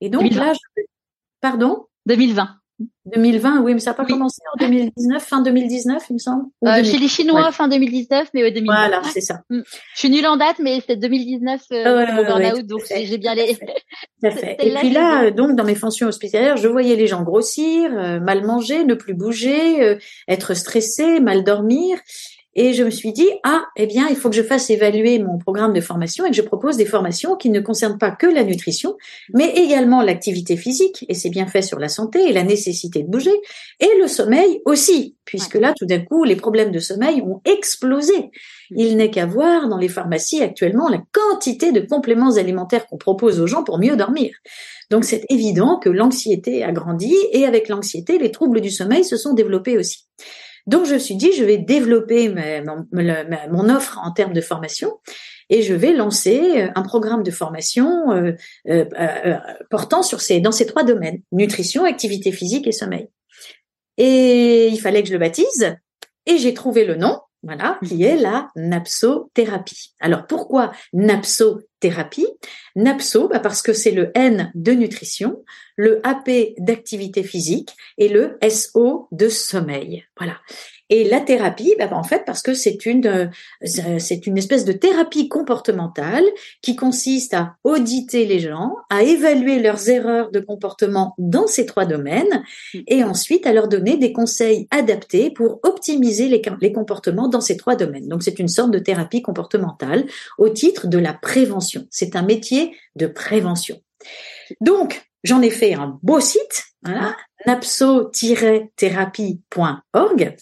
Et 0.00 0.10
donc 0.10 0.32
là, 0.34 0.52
pardon? 1.40 1.86
2020. 2.06 2.48
2020, 3.06 3.62
oui, 3.62 3.72
mais 3.72 3.80
ça 3.80 3.90
n'a 3.90 3.94
pas 3.94 4.04
commencé 4.04 4.42
en 4.52 4.58
2019, 4.58 5.22
fin 5.24 5.40
2019, 5.40 6.02
il 6.10 6.12
me 6.14 6.18
semble. 6.18 6.44
Euh, 6.66 6.84
chez 6.84 6.98
les 6.98 7.08
Chinois, 7.08 7.50
fin 7.50 7.68
2019, 7.68 8.28
mais 8.34 8.42
ouais, 8.42 8.50
2020. 8.50 8.74
Voilà, 8.74 9.02
c'est 9.04 9.22
ça. 9.22 9.40
Mm. 9.48 9.60
Je 9.94 9.98
suis 9.98 10.10
nulle 10.10 10.26
en 10.26 10.36
date, 10.36 10.58
mais 10.58 10.82
c'est 10.86 10.96
2019 10.96 11.62
euh, 11.72 12.06
mon 12.12 12.24
burn-out, 12.24 12.66
donc 12.66 12.82
j'ai 12.90 13.16
bien 13.16 13.34
les. 13.34 13.54
Tout 14.22 14.30
fait. 14.30 14.56
Et 14.60 14.74
puis 14.74 14.90
là, 14.90 15.30
donc 15.30 15.56
dans 15.56 15.64
mes 15.64 15.74
fonctions 15.74 16.08
hospitalières, 16.08 16.56
je 16.58 16.68
voyais 16.68 16.96
les 16.96 17.06
gens 17.06 17.22
grossir, 17.22 17.90
euh, 17.92 18.20
mal 18.20 18.44
manger, 18.44 18.84
ne 18.84 18.94
plus 18.94 19.14
bouger, 19.14 19.82
euh, 19.82 19.98
être 20.28 20.54
stressé, 20.54 21.20
mal 21.20 21.44
dormir. 21.44 21.98
Et 22.58 22.72
je 22.72 22.82
me 22.82 22.90
suis 22.90 23.12
dit, 23.12 23.28
ah, 23.42 23.64
eh 23.76 23.86
bien, 23.86 24.08
il 24.08 24.16
faut 24.16 24.30
que 24.30 24.34
je 24.34 24.42
fasse 24.42 24.70
évaluer 24.70 25.18
mon 25.18 25.36
programme 25.36 25.74
de 25.74 25.80
formation 25.82 26.24
et 26.24 26.30
que 26.30 26.36
je 26.36 26.42
propose 26.42 26.78
des 26.78 26.86
formations 26.86 27.36
qui 27.36 27.50
ne 27.50 27.60
concernent 27.60 27.98
pas 27.98 28.10
que 28.10 28.26
la 28.26 28.44
nutrition, 28.44 28.96
mais 29.34 29.50
également 29.50 30.00
l'activité 30.00 30.56
physique, 30.56 31.04
et 31.10 31.14
c'est 31.14 31.28
bien 31.28 31.46
fait 31.46 31.60
sur 31.60 31.78
la 31.78 31.88
santé 31.88 32.30
et 32.30 32.32
la 32.32 32.44
nécessité 32.44 33.02
de 33.02 33.08
bouger, 33.08 33.34
et 33.78 33.90
le 34.00 34.08
sommeil 34.08 34.62
aussi, 34.64 35.16
puisque 35.26 35.56
là, 35.56 35.74
tout 35.78 35.84
d'un 35.84 36.00
coup, 36.00 36.24
les 36.24 36.34
problèmes 36.34 36.72
de 36.72 36.78
sommeil 36.78 37.20
ont 37.20 37.42
explosé. 37.44 38.16
Mm. 38.70 38.78
Il 38.78 38.96
n'est 38.96 39.10
qu'à 39.10 39.26
voir 39.26 39.68
dans 39.68 39.76
les 39.76 39.90
pharmacies 39.90 40.42
actuellement 40.42 40.88
la 40.88 41.02
quantité 41.12 41.72
de 41.72 41.80
compléments 41.80 42.36
alimentaires 42.36 42.86
qu'on 42.86 42.96
propose 42.96 43.38
aux 43.38 43.46
gens 43.46 43.64
pour 43.64 43.78
mieux 43.78 43.96
dormir. 43.96 44.30
Donc 44.90 45.04
c'est 45.04 45.26
évident 45.28 45.78
que 45.78 45.90
l'anxiété 45.90 46.64
a 46.64 46.72
grandi 46.72 47.14
et 47.32 47.44
avec 47.44 47.68
l'anxiété, 47.68 48.18
les 48.18 48.30
troubles 48.30 48.62
du 48.62 48.70
sommeil 48.70 49.04
se 49.04 49.18
sont 49.18 49.34
développés 49.34 49.76
aussi. 49.76 50.06
Donc 50.66 50.86
je 50.86 50.94
me 50.94 50.98
suis 50.98 51.14
dit, 51.14 51.32
je 51.32 51.44
vais 51.44 51.58
développer 51.58 52.28
mon, 52.28 53.68
offre 53.68 54.00
en 54.02 54.10
termes 54.10 54.32
de 54.32 54.40
formation 54.40 54.98
et 55.48 55.62
je 55.62 55.74
vais 55.74 55.92
lancer 55.92 56.62
euh, 56.62 56.68
un 56.74 56.82
programme 56.82 57.22
de 57.22 57.30
formation 57.30 58.10
euh, 58.10 58.32
euh, 58.68 59.36
portant 59.70 60.02
sur 60.02 60.20
ces, 60.20 60.40
dans 60.40 60.50
ces 60.50 60.66
trois 60.66 60.82
domaines 60.82 61.20
nutrition, 61.30 61.84
activité 61.84 62.32
physique 62.32 62.66
et 62.66 62.72
sommeil. 62.72 63.08
Et 63.96 64.68
il 64.68 64.80
fallait 64.80 65.02
que 65.02 65.08
je 65.08 65.12
le 65.12 65.20
baptise 65.20 65.76
et 66.26 66.38
j'ai 66.38 66.52
trouvé 66.52 66.84
le 66.84 66.96
nom, 66.96 67.20
voilà, 67.42 67.78
qui 67.84 68.02
est 68.02 68.16
la 68.16 68.50
napsothérapie. 68.56 69.94
Alors 70.00 70.26
pourquoi 70.26 70.72
napsothérapie? 70.92 72.26
Napso, 72.74 73.28
bah 73.28 73.40
parce 73.40 73.62
que 73.62 73.72
c'est 73.72 73.92
le 73.92 74.10
N 74.14 74.50
de 74.54 74.72
nutrition, 74.72 75.44
le 75.76 76.00
AP 76.06 76.54
d'activité 76.58 77.22
physique 77.22 77.70
et 77.98 78.08
le 78.08 78.38
SO 78.48 79.08
de 79.12 79.28
sommeil. 79.28 80.04
Voilà. 80.16 80.38
Et 80.88 81.04
la 81.04 81.20
thérapie, 81.20 81.74
bah, 81.78 81.88
en 81.92 82.04
fait, 82.04 82.24
parce 82.24 82.42
que 82.42 82.54
c'est 82.54 82.86
une, 82.86 83.06
euh, 83.06 83.26
c'est 83.98 84.26
une 84.26 84.38
espèce 84.38 84.64
de 84.64 84.72
thérapie 84.72 85.28
comportementale 85.28 86.24
qui 86.62 86.76
consiste 86.76 87.34
à 87.34 87.56
auditer 87.64 88.24
les 88.24 88.38
gens, 88.38 88.76
à 88.90 89.02
évaluer 89.02 89.58
leurs 89.58 89.88
erreurs 89.88 90.30
de 90.30 90.40
comportement 90.40 91.14
dans 91.18 91.46
ces 91.46 91.66
trois 91.66 91.86
domaines, 91.86 92.44
et 92.86 93.02
ensuite 93.02 93.46
à 93.46 93.52
leur 93.52 93.68
donner 93.68 93.96
des 93.96 94.12
conseils 94.12 94.68
adaptés 94.70 95.30
pour 95.30 95.60
optimiser 95.62 96.28
les, 96.28 96.42
les 96.60 96.72
comportements 96.72 97.28
dans 97.28 97.40
ces 97.40 97.56
trois 97.56 97.76
domaines. 97.76 98.08
Donc 98.08 98.22
c'est 98.22 98.38
une 98.38 98.48
sorte 98.48 98.70
de 98.70 98.78
thérapie 98.78 99.22
comportementale 99.22 100.04
au 100.38 100.48
titre 100.48 100.86
de 100.86 100.98
la 100.98 101.14
prévention. 101.14 101.86
C'est 101.90 102.16
un 102.16 102.22
métier 102.22 102.76
de 102.94 103.06
prévention. 103.06 103.80
Donc, 104.60 105.02
j'en 105.26 105.42
ai 105.42 105.50
fait 105.50 105.74
un 105.74 105.98
beau 106.02 106.20
site, 106.20 106.64
voilà, 106.82 107.14
napso-thérapie.org, 107.46 110.36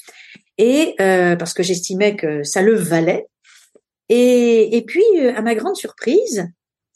et 0.58 0.94
euh, 1.00 1.36
parce 1.36 1.54
que 1.54 1.62
j'estimais 1.62 2.16
que 2.16 2.42
ça 2.42 2.60
le 2.62 2.74
valait. 2.74 3.28
Et, 4.08 4.76
et 4.76 4.82
puis, 4.82 5.04
euh, 5.18 5.32
à 5.34 5.42
ma 5.42 5.54
grande 5.54 5.76
surprise, 5.76 6.48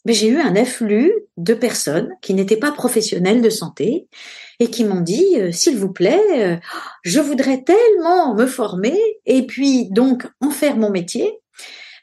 mais 0.05 0.13
j'ai 0.13 0.29
eu 0.29 0.37
un 0.37 0.55
afflux 0.55 1.13
de 1.37 1.53
personnes 1.53 2.09
qui 2.21 2.33
n'étaient 2.33 2.57
pas 2.57 2.71
professionnelles 2.71 3.41
de 3.41 3.49
santé 3.49 4.07
et 4.59 4.69
qui 4.69 4.85
m'ont 4.85 5.01
dit 5.01 5.35
euh, 5.37 5.51
s'il 5.51 5.77
vous 5.77 5.91
plaît, 5.91 6.59
je 7.03 7.19
voudrais 7.19 7.63
tellement 7.63 8.33
me 8.35 8.45
former 8.45 8.97
et 9.25 9.45
puis 9.45 9.89
donc 9.91 10.25
en 10.39 10.51
faire 10.51 10.77
mon 10.77 10.89
métier 10.89 11.41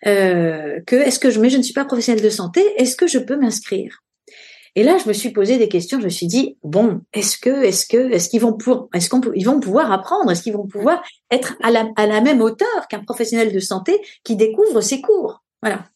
euh, 0.07 0.81
que 0.87 0.97
est-ce 0.97 1.19
que 1.19 1.31
je 1.31 1.41
mais 1.41 1.51
je 1.51 1.57
ne 1.57 1.63
suis 1.63 1.73
pas 1.73 1.85
professionnelle 1.85 2.23
de 2.23 2.31
santé, 2.31 2.63
est-ce 2.77 2.97
que 2.97 3.07
je 3.07 3.19
peux 3.19 3.37
m'inscrire? 3.37 4.03
Et 4.77 4.83
là, 4.83 4.99
je 4.99 5.09
me 5.09 5.15
suis 5.15 5.31
posé 5.31 5.57
des 5.57 5.69
questions. 5.69 5.99
Je 5.99 6.05
me 6.05 6.11
suis 6.11 6.27
dit 6.27 6.59
bon, 6.63 7.01
est-ce 7.15 7.39
que, 7.39 7.65
est-ce 7.65 7.87
que, 7.87 8.13
est-ce 8.13 8.29
qu'ils 8.29 8.43
vont 8.43 8.53
pour, 8.53 8.91
est-ce 8.95 9.09
qu'on, 9.09 9.23
ils 9.35 9.47
vont 9.47 9.59
pouvoir 9.59 9.91
apprendre, 9.91 10.31
est-ce 10.31 10.43
qu'ils 10.43 10.53
vont 10.53 10.67
pouvoir 10.67 11.03
être 11.31 11.57
à 11.63 11.71
la, 11.71 11.89
à 11.97 12.07
la 12.07 12.21
même 12.21 12.43
hauteur 12.43 12.87
qu'un 12.89 13.03
professionnel 13.03 13.53
de 13.53 13.59
santé 13.59 14.01
qui 14.23 14.37
découvre 14.37 14.83
ses 14.83 15.01
cours? 15.01 15.43
Voilà. 15.63 15.87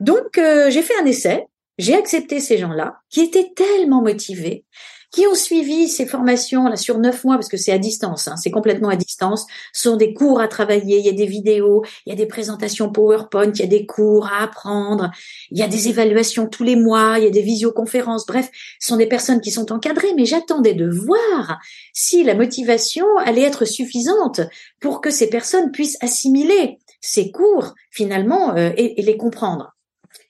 Donc, 0.00 0.36
euh, 0.36 0.68
j'ai 0.68 0.82
fait 0.82 0.98
un 1.00 1.06
essai. 1.06 1.46
J'ai 1.78 1.94
accepté 1.94 2.40
ces 2.40 2.58
gens-là 2.58 2.96
qui 3.08 3.20
étaient 3.20 3.52
tellement 3.54 4.02
motivés, 4.02 4.64
qui 5.10 5.26
ont 5.26 5.34
suivi 5.34 5.88
ces 5.88 6.06
formations 6.06 6.68
là 6.68 6.76
sur 6.76 6.98
neuf 6.98 7.24
mois 7.24 7.36
parce 7.36 7.48
que 7.48 7.56
c'est 7.56 7.72
à 7.72 7.78
distance, 7.78 8.28
hein, 8.28 8.36
c'est 8.36 8.50
complètement 8.50 8.88
à 8.88 8.96
distance. 8.96 9.46
Ce 9.72 9.88
sont 9.88 9.96
des 9.96 10.12
cours 10.12 10.40
à 10.40 10.48
travailler, 10.48 10.98
il 10.98 11.06
y 11.06 11.08
a 11.08 11.12
des 11.12 11.26
vidéos, 11.26 11.82
il 12.04 12.10
y 12.10 12.12
a 12.12 12.16
des 12.16 12.26
présentations 12.26 12.90
PowerPoint, 12.92 13.52
il 13.54 13.60
y 13.60 13.64
a 13.64 13.68
des 13.68 13.86
cours 13.86 14.26
à 14.26 14.42
apprendre, 14.42 15.10
il 15.50 15.58
y 15.58 15.62
a 15.62 15.68
des 15.68 15.88
évaluations 15.88 16.46
tous 16.46 16.64
les 16.64 16.76
mois, 16.76 17.14
il 17.18 17.24
y 17.24 17.26
a 17.26 17.30
des 17.30 17.42
visioconférences. 17.42 18.26
Bref, 18.26 18.50
ce 18.78 18.88
sont 18.88 18.96
des 18.96 19.06
personnes 19.06 19.40
qui 19.40 19.50
sont 19.50 19.72
encadrées, 19.72 20.12
mais 20.14 20.26
j'attendais 20.26 20.74
de 20.74 20.88
voir 20.88 21.58
si 21.94 22.22
la 22.22 22.34
motivation 22.34 23.06
allait 23.24 23.42
être 23.42 23.64
suffisante 23.64 24.40
pour 24.80 25.00
que 25.00 25.10
ces 25.10 25.30
personnes 25.30 25.70
puissent 25.70 25.98
assimiler 26.00 26.78
ces 27.00 27.30
cours 27.30 27.74
finalement 27.90 28.56
euh, 28.56 28.70
et, 28.76 29.00
et 29.00 29.02
les 29.02 29.16
comprendre. 29.16 29.74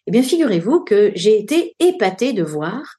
Eh 0.06 0.10
bien, 0.10 0.22
figurez-vous 0.22 0.84
que 0.84 1.12
j'ai 1.14 1.38
été 1.38 1.76
épatée 1.80 2.32
de 2.32 2.42
voir 2.42 2.96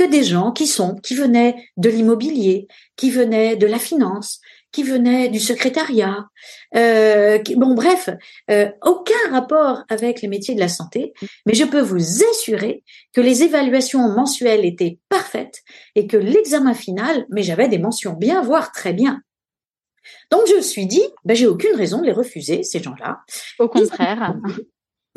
que 0.00 0.10
des 0.10 0.24
gens 0.24 0.50
qui 0.50 0.66
sont, 0.66 0.94
qui 0.94 1.14
venaient 1.14 1.56
de 1.76 1.90
l'immobilier, 1.90 2.68
qui 2.96 3.10
venaient 3.10 3.56
de 3.56 3.66
la 3.66 3.78
finance, 3.78 4.40
qui 4.72 4.82
venaient 4.82 5.28
du 5.28 5.38
secrétariat, 5.38 6.26
euh, 6.74 7.38
bon 7.56 7.74
bref, 7.74 8.08
euh, 8.50 8.70
aucun 8.82 9.30
rapport 9.30 9.84
avec 9.90 10.22
les 10.22 10.28
métiers 10.28 10.54
de 10.54 10.60
la 10.60 10.68
santé, 10.68 11.12
mais 11.44 11.52
je 11.52 11.64
peux 11.64 11.82
vous 11.82 12.24
assurer 12.30 12.82
que 13.12 13.20
les 13.20 13.42
évaluations 13.42 14.08
mensuelles 14.08 14.64
étaient 14.64 14.98
parfaites 15.10 15.60
et 15.94 16.06
que 16.06 16.16
l'examen 16.16 16.72
final, 16.72 17.26
mais 17.28 17.42
j'avais 17.42 17.68
des 17.68 17.78
mentions 17.78 18.14
bien, 18.14 18.40
voire 18.40 18.72
très 18.72 18.94
bien. 18.94 19.20
Donc 20.30 20.40
je 20.48 20.54
me 20.54 20.62
suis 20.62 20.86
dit, 20.86 21.04
ben, 21.26 21.36
j'ai 21.36 21.46
aucune 21.46 21.76
raison 21.76 22.00
de 22.00 22.06
les 22.06 22.12
refuser, 22.12 22.62
ces 22.62 22.82
gens-là. 22.82 23.18
Au 23.58 23.68
contraire. 23.68 24.34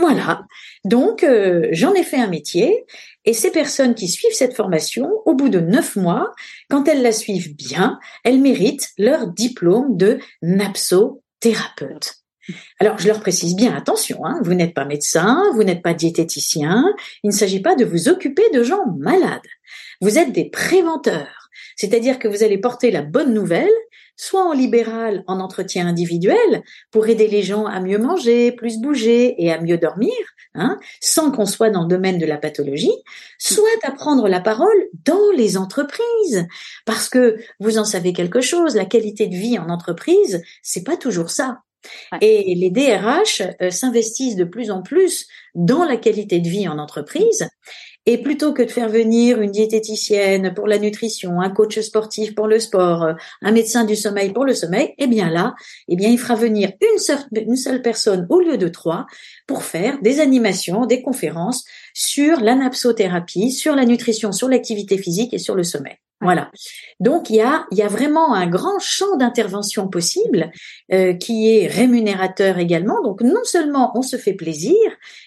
Voilà. 0.03 0.43
Donc, 0.83 1.23
euh, 1.23 1.69
j'en 1.71 1.93
ai 1.93 2.03
fait 2.03 2.17
un 2.17 2.27
métier 2.27 2.83
et 3.23 3.31
ces 3.31 3.51
personnes 3.51 3.95
qui 3.95 4.09
suivent 4.09 4.33
cette 4.33 4.53
formation, 4.53 5.09
au 5.25 5.33
bout 5.33 5.47
de 5.47 5.61
neuf 5.61 5.95
mois, 5.95 6.33
quand 6.69 6.89
elles 6.89 7.01
la 7.01 7.13
suivent 7.13 7.55
bien, 7.55 7.99
elles 8.25 8.41
méritent 8.41 8.89
leur 8.97 9.27
diplôme 9.27 9.95
de 9.95 10.19
napsothérapeute. 10.41 12.15
Alors, 12.81 12.97
je 12.97 13.07
leur 13.07 13.21
précise 13.21 13.55
bien, 13.55 13.73
attention, 13.73 14.25
hein, 14.25 14.41
vous 14.43 14.55
n'êtes 14.55 14.73
pas 14.73 14.83
médecin, 14.83 15.41
vous 15.53 15.63
n'êtes 15.63 15.81
pas 15.81 15.93
diététicien, 15.93 16.83
il 17.23 17.27
ne 17.27 17.35
s'agit 17.35 17.61
pas 17.61 17.75
de 17.75 17.85
vous 17.85 18.09
occuper 18.09 18.43
de 18.53 18.61
gens 18.61 18.85
malades. 18.99 19.39
Vous 20.01 20.17
êtes 20.17 20.33
des 20.33 20.49
préventeurs, 20.49 21.49
c'est-à-dire 21.77 22.19
que 22.19 22.27
vous 22.27 22.43
allez 22.43 22.57
porter 22.57 22.91
la 22.91 23.03
bonne 23.03 23.33
nouvelle 23.33 23.71
soit 24.15 24.43
en 24.43 24.53
libéral, 24.53 25.23
en 25.27 25.39
entretien 25.39 25.87
individuel, 25.87 26.63
pour 26.91 27.07
aider 27.07 27.27
les 27.27 27.43
gens 27.43 27.65
à 27.65 27.79
mieux 27.79 27.97
manger, 27.97 28.51
plus 28.51 28.79
bouger 28.79 29.41
et 29.43 29.51
à 29.51 29.59
mieux 29.59 29.77
dormir, 29.77 30.13
hein, 30.55 30.79
sans 31.01 31.31
qu'on 31.31 31.45
soit 31.45 31.69
dans 31.69 31.83
le 31.83 31.87
domaine 31.87 32.19
de 32.19 32.25
la 32.25 32.37
pathologie, 32.37 32.93
soit 33.37 33.63
à 33.83 33.91
prendre 33.91 34.27
la 34.27 34.39
parole 34.39 34.87
dans 35.05 35.31
les 35.35 35.57
entreprises, 35.57 36.47
parce 36.85 37.09
que 37.09 37.37
vous 37.59 37.77
en 37.77 37.85
savez 37.85 38.13
quelque 38.13 38.41
chose, 38.41 38.75
la 38.75 38.85
qualité 38.85 39.27
de 39.27 39.35
vie 39.35 39.57
en 39.57 39.69
entreprise, 39.69 40.41
c'est 40.61 40.83
pas 40.83 40.97
toujours 40.97 41.29
ça. 41.29 41.59
Et 42.21 42.55
les 42.55 42.69
DRH 42.69 43.41
euh, 43.61 43.69
s'investissent 43.69 44.37
de 44.37 44.45
plus 44.45 44.71
en 44.71 44.81
plus 44.81 45.27
dans 45.53 45.83
la 45.83 45.97
qualité 45.97 46.39
de 46.39 46.47
vie 46.47 46.67
en 46.67 46.79
entreprise 46.79 47.49
et 48.05 48.17
plutôt 48.17 48.53
que 48.53 48.61
de 48.61 48.69
faire 48.69 48.89
venir 48.89 49.41
une 49.41 49.51
diététicienne 49.51 50.53
pour 50.53 50.67
la 50.67 50.77
nutrition, 50.77 51.39
un 51.39 51.49
coach 51.49 51.79
sportif 51.79 52.35
pour 52.35 52.47
le 52.47 52.59
sport, 52.59 53.03
euh, 53.03 53.13
un 53.41 53.51
médecin 53.51 53.85
du 53.85 53.95
sommeil 53.95 54.31
pour 54.31 54.45
le 54.45 54.53
sommeil, 54.53 54.93
eh 54.97 55.07
bien 55.07 55.29
là, 55.29 55.55
eh 55.87 55.95
bien 55.95 56.09
il 56.09 56.19
fera 56.19 56.35
venir 56.35 56.71
une 56.81 56.99
seule, 56.99 57.19
une 57.31 57.55
seule 57.55 57.81
personne 57.81 58.27
au 58.29 58.39
lieu 58.39 58.57
de 58.57 58.67
trois 58.67 59.05
pour 59.47 59.63
faire 59.63 59.99
des 60.01 60.19
animations, 60.19 60.85
des 60.85 61.01
conférences 61.01 61.63
sur 61.93 62.41
l'anapsothérapie, 62.41 63.51
sur 63.51 63.75
la 63.75 63.85
nutrition, 63.85 64.31
sur 64.31 64.49
l'activité 64.49 64.97
physique 64.97 65.33
et 65.33 65.39
sur 65.39 65.55
le 65.55 65.63
sommeil. 65.63 65.95
Voilà. 66.21 66.51
Donc 67.01 67.29
il 67.29 67.35
y 67.35 67.41
a, 67.41 67.65
il 67.71 67.77
y 67.77 67.81
a 67.81 67.89
vraiment 67.89 68.33
un 68.33 68.47
grand 68.47 68.79
champ 68.79 69.17
d'intervention 69.17 69.89
possible 69.89 70.51
euh, 70.93 71.13
qui 71.13 71.49
est 71.49 71.67
rémunérateur 71.67 72.59
également. 72.59 73.01
Donc 73.01 73.21
non 73.21 73.43
seulement 73.43 73.91
on 73.95 74.01
se 74.01 74.15
fait 74.15 74.33
plaisir, 74.33 74.77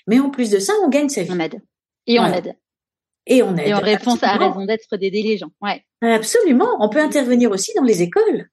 mais 0.07 0.19
en 0.21 0.31
plus 0.31 0.51
de 0.51 0.59
ça, 0.59 0.73
on 0.85 0.89
gagne 0.89 1.11
sa 1.11 1.23
vie. 1.23 1.31
On 1.33 1.41
aide. 1.41 1.61
Et 2.07 2.19
on 2.19 2.27
aide. 2.27 2.55
Et 3.27 3.43
on 3.43 3.57
aide. 3.57 3.69
Et 3.69 3.75
en 3.75 3.81
réponse 3.81 4.23
à 4.23 4.37
raison 4.37 4.65
d'être 4.65 4.87
les 4.93 5.37
gens. 5.37 5.51
Ouais. 5.61 5.83
Absolument. 6.01 6.69
On 6.81 6.89
peut 6.89 7.01
intervenir 7.01 7.51
aussi 7.51 7.73
dans 7.75 7.83
les 7.83 8.03
écoles. 8.03 8.49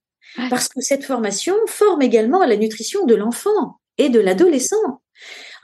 Parce 0.49 0.67
que 0.67 0.81
cette 0.81 1.05
formation 1.05 1.55
forme 1.67 2.01
également 2.01 2.41
à 2.41 2.47
la 2.47 2.57
nutrition 2.57 3.05
de 3.05 3.13
l'enfant 3.13 3.79
et 3.97 4.09
de 4.09 4.19
l'adolescent. 4.19 5.01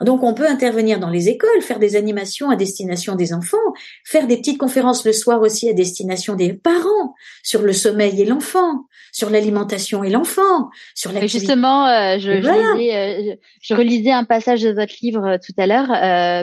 Donc 0.00 0.22
on 0.22 0.32
peut 0.32 0.48
intervenir 0.48 0.98
dans 0.98 1.10
les 1.10 1.28
écoles, 1.28 1.60
faire 1.60 1.78
des 1.78 1.94
animations 1.94 2.48
à 2.50 2.56
destination 2.56 3.16
des 3.16 3.34
enfants, 3.34 3.58
faire 4.04 4.26
des 4.26 4.38
petites 4.38 4.58
conférences 4.58 5.04
le 5.04 5.12
soir 5.12 5.40
aussi 5.42 5.68
à 5.68 5.74
destination 5.74 6.34
des 6.34 6.54
parents 6.54 7.14
sur 7.42 7.62
le 7.62 7.72
sommeil 7.72 8.20
et 8.20 8.24
l'enfant, 8.24 8.86
sur 9.12 9.28
l'alimentation 9.28 10.02
et 10.02 10.10
l'enfant, 10.10 10.70
sur 10.94 11.12
la 11.12 11.26
Justement, 11.26 11.86
euh, 11.86 12.18
je, 12.18 12.30
euh, 12.30 13.36
je, 13.60 13.74
relisais 13.74 14.10
un 14.10 14.24
passage 14.24 14.62
de 14.62 14.72
votre 14.72 14.94
livre 15.02 15.26
euh, 15.26 15.36
tout 15.36 15.52
à 15.58 15.66
l'heure, 15.66 15.88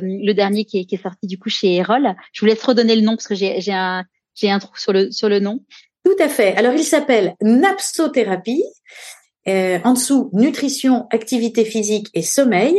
le 0.04 0.34
dernier 0.34 0.66
qui 0.66 0.80
est, 0.80 0.86
qui 0.86 0.96
est, 0.96 1.02
sorti 1.02 1.26
du 1.26 1.40
coup 1.40 1.50
chez 1.50 1.76
Erol. 1.76 2.16
Je 2.34 2.42
vous 2.42 2.46
laisse 2.46 2.64
redonner 2.64 2.96
le 2.96 3.02
nom 3.02 3.14
parce 3.14 3.28
que 3.28 3.36
j'ai 3.36 3.74
un 3.74 4.06
j'ai 4.36 4.52
un 4.52 4.60
trou 4.60 4.78
sur 4.78 4.94
le 4.94 5.12
sur 5.12 5.30
le 5.30 5.40
nom. 5.40 5.62
Tout 6.06 6.16
à 6.20 6.30
fait. 6.30 6.56
Alors 6.58 6.74
il 6.74 6.84
s'appelle 6.84 7.36
Napsothérapie. 7.42 8.64
en 9.48 9.94
dessous, 9.94 10.30
nutrition, 10.34 11.08
activité 11.10 11.66
physique 11.66 12.10
et 12.14 12.22
sommeil 12.22 12.76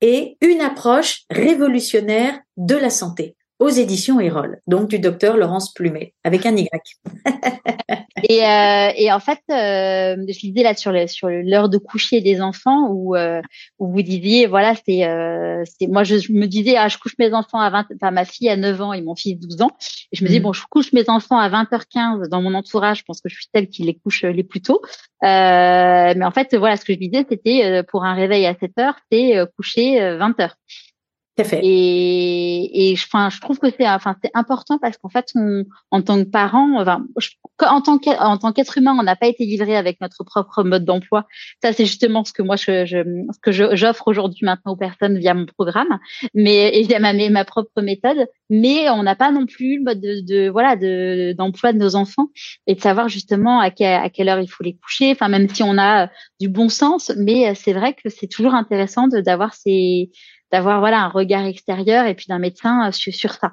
et 0.00 0.36
une 0.40 0.60
approche 0.60 1.24
révolutionnaire 1.30 2.40
de 2.56 2.74
la 2.74 2.90
santé 2.90 3.36
aux 3.58 3.70
éditions 3.70 4.20
Erol, 4.20 4.60
donc 4.66 4.88
du 4.88 4.98
docteur 4.98 5.36
Laurence 5.36 5.72
Plumet, 5.72 6.12
avec 6.24 6.44
un 6.44 6.54
Y. 6.54 6.68
et, 8.28 8.44
euh, 8.44 8.90
et 8.94 9.10
en 9.10 9.18
fait, 9.18 9.40
euh, 9.50 10.16
je 10.28 10.46
lisais 10.46 10.62
là 10.62 10.74
sur 10.74 10.92
le, 10.92 11.06
sur 11.06 11.28
l'heure 11.28 11.70
de 11.70 11.78
coucher 11.78 12.20
des 12.20 12.42
enfants 12.42 12.88
où, 12.90 13.16
euh, 13.16 13.40
où 13.78 13.90
vous 13.90 14.02
disiez, 14.02 14.46
voilà, 14.46 14.74
c'est, 14.86 15.06
euh, 15.06 15.62
c'est 15.64 15.86
moi 15.86 16.04
je, 16.04 16.16
me 16.32 16.46
disais, 16.46 16.76
ah, 16.76 16.88
je 16.88 16.98
couche 16.98 17.14
mes 17.18 17.32
enfants 17.32 17.58
à 17.58 17.70
20, 17.70 17.86
enfin 17.94 18.10
ma 18.10 18.26
fille 18.26 18.50
à 18.50 18.56
9 18.56 18.82
ans 18.82 18.92
et 18.92 19.00
mon 19.00 19.14
fils 19.14 19.38
12 19.38 19.62
ans, 19.62 19.70
et 20.12 20.16
je 20.16 20.22
me 20.22 20.28
disais, 20.28 20.40
mm. 20.40 20.44
bon, 20.44 20.52
je 20.52 20.62
couche 20.68 20.92
mes 20.92 21.08
enfants 21.08 21.38
à 21.38 21.48
20h15 21.48 22.28
dans 22.28 22.42
mon 22.42 22.52
entourage, 22.52 22.98
je 22.98 23.04
pense 23.04 23.22
que 23.22 23.30
je 23.30 23.36
suis 23.36 23.46
celle 23.54 23.68
qui 23.68 23.84
les 23.84 23.94
couche 23.94 24.22
les 24.22 24.44
plus 24.44 24.60
tôt. 24.60 24.82
Euh, 25.22 26.12
mais 26.14 26.24
en 26.24 26.30
fait, 26.30 26.54
voilà, 26.54 26.76
ce 26.76 26.84
que 26.84 26.92
je 26.92 26.98
disais, 26.98 27.24
c'était 27.26 27.82
pour 27.84 28.04
un 28.04 28.12
réveil 28.12 28.44
à 28.44 28.54
7 28.54 28.72
heures, 28.78 28.96
c'est 29.10 29.38
coucher 29.56 29.98
20 30.18 30.40
heures. 30.40 30.56
Et, 31.38 32.92
et 32.92 32.96
je, 32.96 33.04
enfin, 33.04 33.28
je 33.28 33.40
trouve 33.40 33.58
que 33.58 33.68
c'est, 33.68 33.86
enfin, 33.86 34.16
c'est 34.24 34.30
important 34.32 34.78
parce 34.78 34.96
qu'en 34.96 35.10
fait, 35.10 35.30
on, 35.34 35.64
en 35.90 36.00
tant 36.00 36.18
que 36.24 36.28
parent, 36.30 36.80
enfin, 36.80 37.04
en 37.60 37.82
tant 37.82 37.98
qu'en 37.98 38.38
tant 38.38 38.52
qu'être 38.52 38.78
humain, 38.78 38.96
on 38.98 39.02
n'a 39.02 39.16
pas 39.16 39.26
été 39.26 39.44
livré 39.44 39.76
avec 39.76 40.00
notre 40.00 40.24
propre 40.24 40.62
mode 40.62 40.84
d'emploi. 40.86 41.26
Ça, 41.62 41.74
c'est 41.74 41.84
justement 41.84 42.24
ce 42.24 42.32
que 42.32 42.42
moi, 42.42 42.56
je, 42.56 42.86
je 42.86 42.98
ce 43.32 43.38
que 43.42 43.52
j'offre 43.76 44.08
aujourd'hui 44.08 44.46
maintenant 44.46 44.72
aux 44.72 44.76
personnes 44.76 45.18
via 45.18 45.34
mon 45.34 45.44
programme, 45.44 45.98
mais 46.32 46.74
et 46.78 46.82
via 46.84 46.98
ma, 47.00 47.12
ma 47.12 47.44
propre 47.44 47.82
méthode. 47.82 48.26
Mais 48.48 48.88
on 48.88 49.02
n'a 49.02 49.16
pas 49.16 49.30
non 49.30 49.44
plus 49.44 49.78
le 49.78 49.84
mode 49.84 50.00
de, 50.00 50.20
de 50.20 50.48
voilà 50.48 50.76
de 50.76 51.34
d'emploi 51.36 51.72
de 51.72 51.78
nos 51.78 51.96
enfants 51.96 52.28
et 52.66 52.74
de 52.74 52.80
savoir 52.80 53.08
justement 53.08 53.60
à, 53.60 53.70
quelle, 53.70 54.00
à 54.00 54.08
quelle 54.08 54.28
heure 54.28 54.40
il 54.40 54.48
faut 54.48 54.64
les 54.64 54.76
coucher. 54.76 55.10
Enfin, 55.10 55.28
même 55.28 55.48
si 55.48 55.62
on 55.62 55.76
a 55.76 56.08
du 56.40 56.48
bon 56.48 56.70
sens, 56.70 57.12
mais 57.16 57.54
c'est 57.54 57.72
vrai 57.74 57.92
que 57.92 58.08
c'est 58.08 58.28
toujours 58.28 58.54
intéressant 58.54 59.08
d'avoir 59.08 59.52
ces 59.54 60.10
d'avoir 60.52 60.80
voilà 60.80 61.00
un 61.00 61.08
regard 61.08 61.44
extérieur 61.44 62.06
et 62.06 62.14
puis 62.14 62.26
d'un 62.28 62.38
médecin 62.38 62.88
euh, 62.88 62.92
sur, 62.92 63.12
sur 63.14 63.34
ça. 63.34 63.52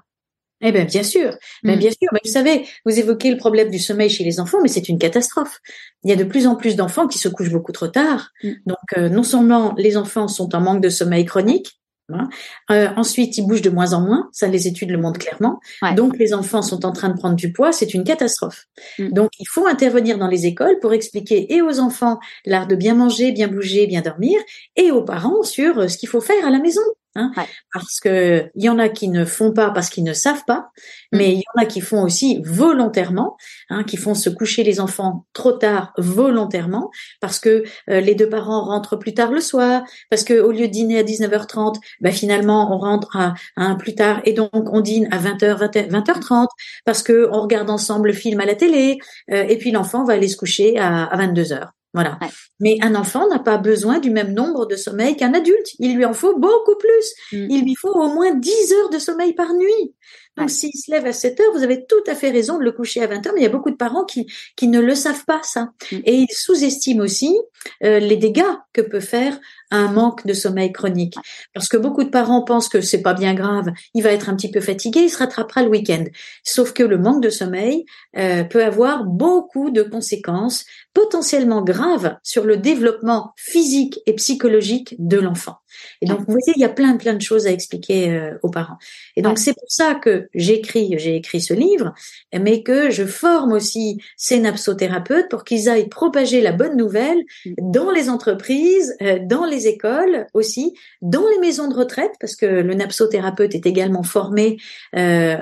Eh 0.65 0.71
bien, 0.71 0.85
bien 0.85 1.03
sûr, 1.03 1.35
ben, 1.63 1.77
bien 1.77 1.91
sûr. 1.91 2.09
Mais 2.13 2.21
vous 2.23 2.31
savez, 2.31 2.65
vous 2.85 2.97
évoquez 2.97 3.29
le 3.29 3.35
problème 3.35 3.69
du 3.69 3.79
sommeil 3.79 4.09
chez 4.09 4.23
les 4.23 4.39
enfants, 4.39 4.59
mais 4.61 4.69
c'est 4.69 4.87
une 4.87 4.97
catastrophe. 4.97 5.59
Il 6.03 6.09
y 6.09 6.13
a 6.13 6.15
de 6.15 6.23
plus 6.23 6.47
en 6.47 6.55
plus 6.55 6.77
d'enfants 6.77 7.07
qui 7.07 7.19
se 7.19 7.27
couchent 7.27 7.51
beaucoup 7.51 7.73
trop 7.73 7.89
tard. 7.89 8.29
Mm. 8.43 8.51
Donc, 8.65 8.97
euh, 8.97 9.09
non 9.09 9.23
seulement 9.23 9.73
les 9.77 9.97
enfants 9.97 10.29
sont 10.29 10.55
en 10.55 10.61
manque 10.61 10.81
de 10.81 10.87
sommeil 10.87 11.25
chronique, 11.25 11.81
hein, 12.11 12.29
euh, 12.71 12.89
ensuite 12.95 13.37
ils 13.37 13.45
bougent 13.45 13.61
de 13.61 13.69
moins 13.69 13.93
en 13.93 14.01
moins, 14.01 14.29
ça 14.31 14.47
les 14.47 14.67
études 14.67 14.91
le 14.91 14.97
montrent 14.97 15.19
clairement. 15.19 15.59
Donc, 15.95 16.17
les 16.17 16.33
enfants 16.33 16.61
sont 16.61 16.85
en 16.85 16.91
train 16.91 17.09
de 17.09 17.17
prendre 17.17 17.35
du 17.35 17.51
poids, 17.51 17.71
c'est 17.71 17.93
une 17.93 18.03
catastrophe. 18.03 18.65
Mm. 18.99 19.09
Donc, 19.09 19.31
il 19.39 19.47
faut 19.47 19.67
intervenir 19.67 20.17
dans 20.17 20.27
les 20.27 20.45
écoles 20.45 20.79
pour 20.81 20.93
expliquer 20.93 21.53
et 21.53 21.61
aux 21.61 21.79
enfants 21.79 22.19
l'art 22.45 22.67
de 22.67 22.75
bien 22.75 22.95
manger, 22.95 23.31
bien 23.31 23.47
bouger, 23.47 23.87
bien 23.87 24.01
dormir, 24.01 24.39
et 24.75 24.91
aux 24.91 25.03
parents 25.03 25.43
sur 25.43 25.89
ce 25.89 25.97
qu'il 25.97 26.09
faut 26.09 26.21
faire 26.21 26.45
à 26.45 26.49
la 26.49 26.59
maison. 26.59 26.81
Hein, 27.15 27.31
Parce 27.71 27.99
que 27.99 28.49
il 28.55 28.63
y 28.63 28.69
en 28.69 28.79
a 28.79 28.89
qui 28.89 29.07
ne 29.07 29.23
font 29.23 29.51
pas 29.51 29.69
parce 29.69 29.91
qu'ils 29.91 30.03
ne 30.03 30.13
savent 30.13 30.45
pas, 30.47 30.71
mm. 31.11 31.17
mais 31.17 31.33
il 31.33 31.37
y 31.37 31.43
en 31.55 31.61
a 31.61 31.65
qui 31.65 31.79
font 31.79 32.01
aussi 32.01 32.41
volontairement, 32.43 33.37
hein, 33.69 33.83
qui 33.83 33.97
font 33.97 34.15
se 34.15 34.31
coucher 34.31 34.63
les 34.63 34.79
enfants 34.79 35.27
trop 35.33 35.51
tard 35.51 35.93
volontairement, 35.97 36.89
parce 37.21 37.39
que 37.39 37.63
euh, 37.89 37.99
les 37.99 38.15
deux 38.15 38.29
parents 38.29 38.63
rentrent 38.65 38.95
plus 38.95 39.13
tard 39.13 39.31
le 39.31 39.41
soir, 39.41 39.83
parce 40.09 40.23
que 40.23 40.33
au 40.39 40.51
lieu 40.51 40.67
de 40.67 40.71
dîner 40.71 40.97
à 40.97 41.03
19h30, 41.03 41.75
bah, 42.01 42.11
finalement 42.11 42.73
on 42.73 42.79
rentre 42.79 43.15
à, 43.15 43.35
un 43.57 43.75
plus 43.75 43.93
tard 43.93 44.21
et 44.25 44.33
donc 44.33 44.49
on 44.53 44.81
dîne 44.81 45.07
à 45.11 45.19
20h 45.19 45.57
20, 45.89 46.07
h 46.07 46.19
30 46.19 46.49
parce 46.85 47.03
que 47.03 47.29
on 47.31 47.41
regarde 47.41 47.69
ensemble 47.69 48.07
le 48.07 48.13
film 48.13 48.39
à 48.39 48.45
la 48.45 48.55
télé 48.55 48.97
euh, 49.31 49.43
et 49.47 49.57
puis 49.57 49.71
l'enfant 49.71 50.03
va 50.03 50.13
aller 50.13 50.27
se 50.27 50.37
coucher 50.37 50.79
à, 50.79 51.03
à 51.03 51.17
22h. 51.17 51.69
Voilà. 51.93 52.17
Mais 52.59 52.77
un 52.81 52.95
enfant 52.95 53.27
n'a 53.27 53.39
pas 53.39 53.57
besoin 53.57 53.99
du 53.99 54.09
même 54.09 54.33
nombre 54.33 54.65
de 54.65 54.75
sommeil 54.75 55.15
qu'un 55.15 55.33
adulte. 55.33 55.75
Il 55.77 55.95
lui 55.95 56.05
en 56.05 56.13
faut 56.13 56.37
beaucoup 56.39 56.75
plus. 56.77 57.37
Mm. 57.37 57.47
Il 57.51 57.63
lui 57.63 57.75
faut 57.75 57.93
au 57.93 58.11
moins 58.11 58.33
10 58.33 58.73
heures 58.73 58.89
de 58.89 58.97
sommeil 58.97 59.33
par 59.33 59.53
nuit. 59.53 59.93
Donc, 60.35 60.49
s'il 60.49 60.71
se 60.73 60.89
lève 60.89 61.05
à 61.05 61.13
7 61.13 61.39
heures, 61.39 61.53
vous 61.53 61.61
avez 61.61 61.85
tout 61.85 62.03
à 62.07 62.15
fait 62.15 62.31
raison 62.31 62.57
de 62.57 62.63
le 62.63 62.71
coucher 62.71 63.03
à 63.03 63.07
20 63.07 63.27
heures, 63.27 63.33
mais 63.35 63.41
il 63.41 63.43
y 63.43 63.47
a 63.47 63.51
beaucoup 63.51 63.69
de 63.69 63.75
parents 63.75 64.03
qui, 64.03 64.25
qui 64.55 64.67
ne 64.67 64.79
le 64.79 64.95
savent 64.95 65.25
pas, 65.25 65.41
ça. 65.43 65.69
Mm. 65.91 65.97
Et 66.05 66.15
ils 66.15 66.31
sous-estiment 66.31 67.03
aussi 67.03 67.37
euh, 67.83 67.99
les 67.99 68.17
dégâts 68.17 68.41
que 68.73 68.81
peut 68.81 68.99
faire 68.99 69.39
un 69.73 69.91
manque 69.91 70.25
de 70.25 70.33
sommeil 70.33 70.71
chronique. 70.71 71.15
Parce 71.53 71.67
que 71.67 71.77
beaucoup 71.77 72.03
de 72.03 72.09
parents 72.09 72.43
pensent 72.43 72.69
que 72.69 72.81
c'est 72.81 73.01
pas 73.01 73.13
bien 73.13 73.33
grave, 73.33 73.71
il 73.93 74.03
va 74.03 74.11
être 74.11 74.29
un 74.29 74.35
petit 74.35 74.51
peu 74.51 74.61
fatigué, 74.61 75.01
il 75.01 75.09
se 75.09 75.17
rattrapera 75.17 75.63
le 75.63 75.69
week-end. 75.69 76.05
Sauf 76.43 76.73
que 76.73 76.83
le 76.83 76.97
manque 76.97 77.23
de 77.23 77.29
sommeil 77.29 77.85
euh, 78.17 78.43
peut 78.43 78.63
avoir 78.63 79.03
beaucoup 79.03 79.71
de 79.71 79.81
conséquences 79.81 80.65
potentiellement 80.93 81.63
graves 81.63 82.17
sur 82.23 82.45
le 82.45 82.57
développement 82.57 83.33
physique 83.35 83.99
et 84.05 84.13
psychologique 84.13 84.95
de 84.99 85.17
l'enfant. 85.17 85.57
Et 86.01 86.05
donc, 86.05 86.19
vous 86.19 86.25
voyez, 86.33 86.53
il 86.55 86.61
y 86.61 86.65
a 86.65 86.69
plein, 86.69 86.97
plein 86.97 87.13
de 87.13 87.21
choses 87.21 87.47
à 87.47 87.51
expliquer 87.51 88.11
euh, 88.11 88.37
aux 88.43 88.49
parents. 88.49 88.77
Et 89.15 89.21
donc, 89.21 89.39
c'est 89.39 89.53
pour 89.53 89.69
ça 89.69 89.95
que 89.95 90.27
j'écris, 90.33 90.93
j'ai 90.97 91.15
écrit 91.15 91.41
ce 91.41 91.53
livre, 91.53 91.93
mais 92.37 92.63
que 92.63 92.89
je 92.89 93.05
forme 93.05 93.53
aussi 93.53 93.99
ces 94.17 94.39
napsothérapeutes 94.39 95.29
pour 95.29 95.43
qu'ils 95.43 95.69
aillent 95.69 95.89
propager 95.89 96.41
la 96.41 96.51
bonne 96.51 96.77
nouvelle 96.77 97.23
mm. 97.45 97.71
dans 97.71 97.91
les 97.91 98.09
entreprises, 98.09 98.95
euh, 99.01 99.19
dans 99.23 99.45
les 99.45 99.62
écoles 99.67 100.27
aussi, 100.33 100.73
dans 101.01 101.27
les 101.27 101.39
maisons 101.39 101.67
de 101.67 101.75
retraite, 101.75 102.11
parce 102.19 102.35
que 102.35 102.45
le 102.45 102.73
napsothérapeute 102.73 103.55
est 103.55 103.65
également 103.65 104.03
formé 104.03 104.57
euh, 104.95 105.37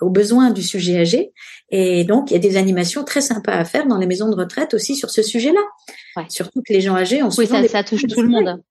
aux 0.00 0.10
besoins 0.10 0.50
du 0.50 0.62
sujet 0.62 1.00
âgé. 1.00 1.32
Et 1.70 2.04
donc, 2.04 2.30
il 2.30 2.34
y 2.34 2.36
a 2.36 2.40
des 2.40 2.56
animations 2.56 3.04
très 3.04 3.20
sympas 3.20 3.52
à 3.52 3.64
faire 3.64 3.86
dans 3.86 3.98
les 3.98 4.06
maisons 4.06 4.28
de 4.28 4.36
retraite 4.36 4.74
aussi 4.74 4.96
sur 4.96 5.10
ce 5.10 5.22
sujet-là. 5.22 6.24
Surtout 6.28 6.62
que 6.66 6.72
les 6.72 6.80
gens 6.80 6.96
âgés 6.96 7.22
ont 7.22 7.30
souvent 7.30 7.60
oui, 7.60 7.68
ça, 7.68 7.68
ça 7.68 7.84
touche 7.84 8.06
tout 8.06 8.22
le 8.22 8.28
monde. 8.28 8.62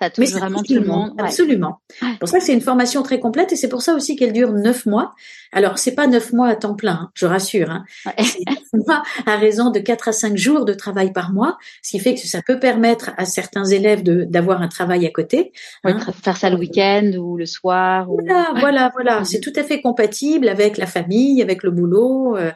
Ça 0.00 0.10
touche 0.10 0.30
vraiment 0.30 0.62
tout 0.62 0.74
le 0.74 0.84
monde. 0.84 1.12
Absolument. 1.18 1.80
Pour 2.20 2.28
ça 2.28 2.40
c'est 2.40 2.52
une 2.52 2.60
formation 2.60 3.02
très 3.02 3.20
complète 3.20 3.52
et 3.52 3.56
c'est 3.56 3.68
pour 3.68 3.82
ça 3.82 3.94
aussi 3.94 4.16
qu'elle 4.16 4.32
dure 4.32 4.52
neuf 4.52 4.86
mois. 4.86 5.12
Alors 5.52 5.78
c'est 5.78 5.94
pas 5.94 6.06
neuf 6.06 6.32
mois 6.32 6.48
à 6.48 6.56
temps 6.56 6.74
plein, 6.74 6.92
hein, 6.92 7.10
je 7.14 7.26
rassure. 7.26 7.70
Hein. 7.70 7.84
Neuf 8.16 8.86
mois 8.86 9.02
à 9.26 9.36
raison 9.36 9.70
de 9.70 9.80
quatre 9.80 10.08
à 10.08 10.12
cinq 10.12 10.36
jours 10.36 10.64
de 10.64 10.74
travail 10.74 11.12
par 11.12 11.32
mois, 11.32 11.58
ce 11.82 11.90
qui 11.92 11.98
fait 11.98 12.14
que 12.14 12.20
ça 12.20 12.42
peut 12.42 12.58
permettre 12.58 13.10
à 13.16 13.24
certains 13.24 13.64
élèves 13.64 14.02
de 14.02 14.24
d'avoir 14.24 14.62
un 14.62 14.68
travail 14.68 15.06
à 15.06 15.10
côté. 15.10 15.52
Hein. 15.84 15.98
Faire 16.22 16.36
ça 16.36 16.50
le 16.50 16.56
week-end 16.56 17.12
ou 17.18 17.36
le 17.36 17.46
soir. 17.46 18.06
Voilà, 18.08 18.52
voilà, 18.60 18.90
voilà. 18.94 19.24
C'est 19.24 19.40
tout 19.40 19.52
à 19.56 19.62
fait 19.62 19.80
compatible 19.80 20.48
avec 20.48 20.76
la 20.78 20.86
famille, 20.86 21.42
avec 21.42 21.62
le 21.62 21.70
boulot. 21.70 22.36
Euh, 22.36 22.52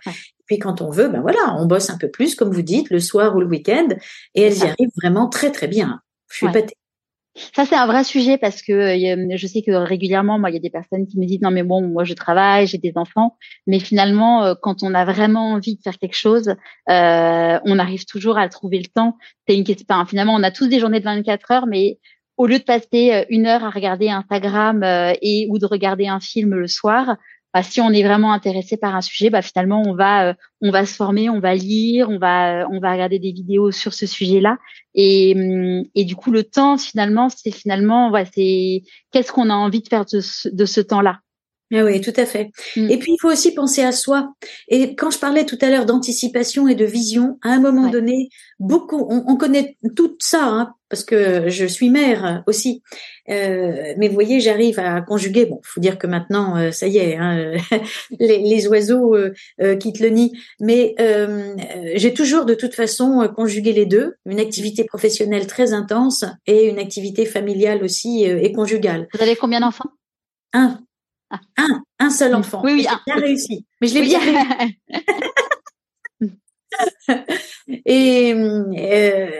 Puis 0.47 0.59
quand 0.59 0.83
on 0.83 0.91
veut, 0.91 1.09
ben 1.09 1.21
voilà, 1.21 1.57
on 1.59 1.67
bosse 1.67 1.89
un 1.91 1.97
peu 1.97 2.11
plus, 2.11 2.35
comme 2.35 2.51
vous 2.51 2.63
dites, 2.63 2.91
le 2.91 3.01
soir 3.01 3.35
ou 3.37 3.41
le 3.41 3.47
week-end, 3.47 3.89
et 4.35 4.43
elles 4.43 4.59
y 4.59 4.63
arrivent 4.63 4.91
vraiment 5.01 5.29
très 5.29 5.51
très 5.51 5.69
bien. 5.69 6.01
Je 6.31 6.37
suis 6.39 6.47
ouais. 6.47 6.67
Ça, 7.35 7.65
c'est 7.65 7.77
un 7.77 7.87
vrai 7.87 8.05
sujet 8.05 8.37
parce 8.37 8.61
que 8.61 8.73
euh, 8.73 9.37
je 9.37 9.47
sais 9.47 9.63
que 9.63 9.71
régulièrement, 9.71 10.39
moi, 10.39 10.51
il 10.51 10.55
y 10.55 10.57
a 10.57 10.61
des 10.61 10.71
personnes 10.71 11.07
qui 11.07 11.19
me 11.19 11.25
disent 11.25 11.41
non, 11.41 11.51
mais 11.51 11.63
bon, 11.63 11.81
moi, 11.81 12.05
je 12.05 12.13
travaille, 12.13 12.67
j'ai 12.67 12.77
des 12.77 12.93
enfants, 12.97 13.39
mais 13.67 13.79
finalement, 13.79 14.45
euh, 14.45 14.55
quand 14.61 14.83
on 14.83 14.93
a 14.93 15.05
vraiment 15.07 15.53
envie 15.53 15.77
de 15.77 15.83
faire 15.83 15.99
quelque 15.99 16.17
chose, 16.17 16.49
euh, 16.91 17.59
on 17.65 17.79
arrive 17.79 18.05
toujours 18.05 18.37
à 18.37 18.49
trouver 18.49 18.79
le 18.79 18.87
temps. 18.87 19.17
C'est 19.49 19.57
une 19.57 19.65
question. 19.65 20.05
Finalement, 20.07 20.35
on 20.35 20.43
a 20.43 20.51
tous 20.51 20.69
des 20.69 20.79
journées 20.79 21.01
de 21.01 21.05
24 21.05 21.51
heures, 21.53 21.67
mais 21.67 21.99
au 22.37 22.47
lieu 22.47 22.59
de 22.59 22.65
passer 22.65 23.25
une 23.31 23.47
heure 23.47 23.65
à 23.65 23.71
regarder 23.71 24.09
Instagram 24.09 24.83
et 25.21 25.47
ou 25.51 25.59
de 25.59 25.67
regarder 25.67 26.09
un 26.09 26.21
film 26.21 26.55
le 26.55 26.67
soir, 26.67 27.17
bah, 27.55 27.63
si 27.63 27.81
on 27.81 27.91
est 27.91 28.03
vraiment 28.03 28.33
intéressé 28.33 28.77
par 28.77 28.95
un 28.95 29.01
sujet, 29.01 29.31
bah, 29.31 29.43
finalement 29.43 29.83
on 29.87 29.95
va 29.95 30.31
euh, 30.31 30.35
on 30.61 30.71
va 30.71 30.87
se 30.87 30.95
former, 30.95 31.29
on 31.31 31.41
va 31.41 31.55
lire, 31.55 32.09
on 32.09 32.19
va 32.19 32.67
on 32.71 32.81
va 32.81 32.93
regarder 32.93 33.19
des 33.19 33.33
vidéos 33.33 33.71
sur 33.71 33.95
ce 33.95 34.07
sujet-là 34.07 34.59
et 34.95 35.35
hum, 35.37 35.85
et 35.95 36.05
du 36.05 36.17
coup 36.17 36.31
le 36.31 36.45
temps 36.45 36.79
finalement 36.79 37.29
c'est 37.29 37.51
finalement 37.51 38.11
ouais, 38.11 38.27
c'est 38.35 38.83
qu'est-ce 39.11 39.33
qu'on 39.33 39.51
a 39.51 39.55
envie 39.55 39.83
de 39.83 39.89
faire 39.89 40.05
de 40.07 40.21
ce 40.67 40.81
temps-là? 40.81 41.21
Ah 41.75 41.85
oui, 41.85 42.03
tout 42.03 42.13
à 42.17 42.27
fait. 42.27 42.51
Mm. 42.77 42.91
Et 42.91 42.99
puis 42.99 43.13
il 43.13 43.19
faut 43.19 43.31
aussi 43.31 43.55
penser 43.55 43.83
à 43.83 43.93
soi. 43.93 44.35
Et 44.69 44.95
quand 44.95 45.11
je 45.11 45.19
parlais 45.19 45.47
tout 45.47 45.59
à 45.63 45.71
l'heure 45.71 45.87
d'anticipation 45.87 46.69
et 46.69 46.75
de 46.75 46.85
vision, 46.85 47.39
à 47.43 47.49
un 47.49 47.61
moment 47.61 47.89
donné, 47.89 48.29
beaucoup, 48.59 49.07
on, 49.09 49.37
connaît 49.37 49.79
tout 49.97 50.15
ça, 50.19 50.45
hein, 50.45 50.75
parce 50.91 51.03
que 51.03 51.49
je 51.49 51.65
suis 51.65 51.89
mère 51.89 52.43
aussi. 52.47 52.83
Euh, 53.31 53.95
mais 53.97 54.09
vous 54.09 54.15
voyez, 54.15 54.41
j'arrive 54.41 54.79
à 54.79 55.01
conjuguer. 55.01 55.47
Bon, 55.47 55.61
faut 55.63 55.81
dire 55.81 55.97
que 55.97 56.07
maintenant, 56.07 56.59
euh, 56.59 56.73
ça 56.73 56.87
y 56.87 56.99
est, 56.99 57.17
hein, 57.17 57.55
les, 58.21 58.39
les, 58.39 58.69
oiseaux 58.69 59.15
euh, 59.15 59.77
quittent 59.77 60.01
le 60.01 60.11
nid. 60.11 60.33
Mais 60.61 60.95
j'ai 61.95 62.13
toujours, 62.13 62.45
de 62.45 62.55
toute 62.55 62.75
façon, 62.75 63.27
conjugué 63.35 63.73
les 63.73 63.87
deux 63.87 64.17
une 64.27 64.41
activité 64.41 64.85
professionnelle 64.85 65.47
très 65.47 65.73
intense 65.73 66.27
et 66.47 66.67
une 66.69 66.79
activité 66.79 67.25
familiale 67.25 67.83
aussi 67.83 68.25
et 68.25 68.53
conjugale. 68.53 69.09
Vous 69.15 69.23
avez 69.23 69.37
combien 69.37 69.61
d'enfants? 69.61 69.91
Un. 70.53 70.79
Un, 71.57 71.83
un 71.99 72.11
seul 72.11 72.35
enfant. 72.35 72.63
Oui, 72.65 72.73
oui, 72.75 72.87
bien 73.07 73.17
réussi. 73.17 73.67
Mais 73.81 73.89
je 73.89 73.95
l'ai 73.95 74.03
bien 74.03 74.19
réussi. 74.19 74.79
et, 77.87 78.35
euh, 78.35 79.31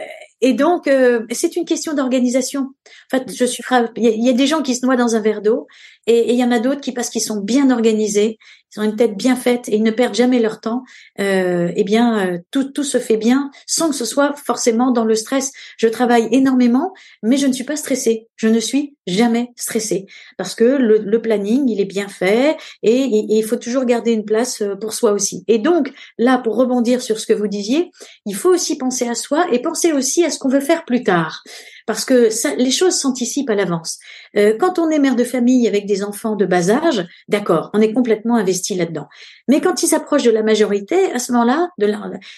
et 0.45 0.51
donc, 0.51 0.87
euh, 0.87 1.21
c'est 1.31 1.55
une 1.55 1.63
question 1.63 1.93
d'organisation. 1.93 2.73
En 3.13 3.17
fait, 3.17 3.33
je 3.33 3.45
suis 3.45 3.63
il 3.95 4.25
y, 4.25 4.29
a 4.29 4.33
des 4.33 4.45
gens 4.45 4.61
qui 4.61 4.75
se 4.75 4.85
noient 4.85 4.97
dans 4.97 5.15
un 5.15 5.21
verre 5.21 5.41
d'eau, 5.41 5.67
et 6.05 6.33
il 6.33 6.37
y 6.37 6.43
en 6.43 6.51
a 6.51 6.59
d'autres 6.59 6.81
qui, 6.81 6.91
parce 6.91 7.09
qu'ils 7.09 7.21
sont 7.21 7.39
bien 7.39 7.71
organisés, 7.71 8.37
ils 8.75 8.79
ont 8.79 8.83
une 8.83 8.95
tête 8.95 9.15
bien 9.15 9.35
faite 9.35 9.69
et 9.69 9.75
ils 9.75 9.83
ne 9.83 9.91
perdent 9.91 10.15
jamais 10.15 10.39
leur 10.39 10.59
temps, 10.59 10.83
euh, 11.19 11.71
eh 11.75 11.83
bien, 11.83 12.27
euh, 12.27 12.37
tout, 12.51 12.65
tout 12.65 12.83
se 12.83 12.97
fait 12.97 13.17
bien 13.17 13.51
sans 13.67 13.89
que 13.89 13.95
ce 13.95 14.05
soit 14.05 14.33
forcément 14.35 14.91
dans 14.91 15.05
le 15.05 15.15
stress. 15.15 15.51
Je 15.77 15.87
travaille 15.87 16.27
énormément, 16.31 16.93
mais 17.21 17.37
je 17.37 17.47
ne 17.47 17.53
suis 17.53 17.63
pas 17.63 17.75
stressée. 17.75 18.27
Je 18.35 18.47
ne 18.47 18.59
suis 18.59 18.95
jamais 19.05 19.51
stressée 19.55 20.05
parce 20.37 20.55
que 20.55 20.63
le, 20.63 20.97
le 20.97 21.21
planning, 21.21 21.69
il 21.69 21.79
est 21.79 21.85
bien 21.85 22.07
fait 22.07 22.57
et, 22.81 23.03
il 23.03 23.43
faut 23.43 23.57
toujours 23.57 23.85
garder 23.85 24.11
une 24.11 24.25
place 24.25 24.61
euh, 24.61 24.75
pour 24.75 24.93
soi 24.93 25.11
aussi. 25.11 25.43
Et 25.47 25.59
donc, 25.59 25.91
là, 26.17 26.37
pour 26.37 26.55
rebondir 26.55 27.01
sur 27.01 27.19
ce 27.19 27.27
que 27.27 27.33
vous 27.33 27.47
disiez, 27.47 27.91
il 28.25 28.35
faut 28.35 28.49
aussi 28.49 28.77
penser 28.77 29.07
à 29.07 29.15
soi 29.15 29.45
et 29.51 29.61
penser 29.61 29.93
aussi 29.93 30.23
à 30.23 30.29
ce 30.33 30.39
qu'on 30.39 30.49
veut 30.49 30.59
faire 30.59 30.83
plus 30.83 31.03
tard 31.03 31.43
parce 31.85 32.05
que 32.05 32.29
les 32.57 32.71
choses 32.71 32.95
s'anticipent 32.95 33.49
à 33.49 33.55
l'avance. 33.55 33.99
Euh, 34.37 34.55
quand 34.57 34.79
on 34.79 34.89
est 34.89 34.99
mère 34.99 35.15
de 35.15 35.23
famille 35.23 35.67
avec 35.67 35.85
des 35.85 36.03
enfants 36.03 36.35
de 36.35 36.45
bas 36.45 36.69
âge, 36.69 37.05
d'accord, 37.27 37.69
on 37.73 37.81
est 37.81 37.93
complètement 37.93 38.35
investi 38.35 38.75
là-dedans. 38.75 39.07
Mais 39.47 39.59
quand 39.59 39.83
ils 39.83 39.87
s'approchent 39.87 40.23
de 40.23 40.31
la 40.31 40.43
majorité, 40.43 41.11
à 41.11 41.19
ce 41.19 41.31
moment-là, 41.33 41.69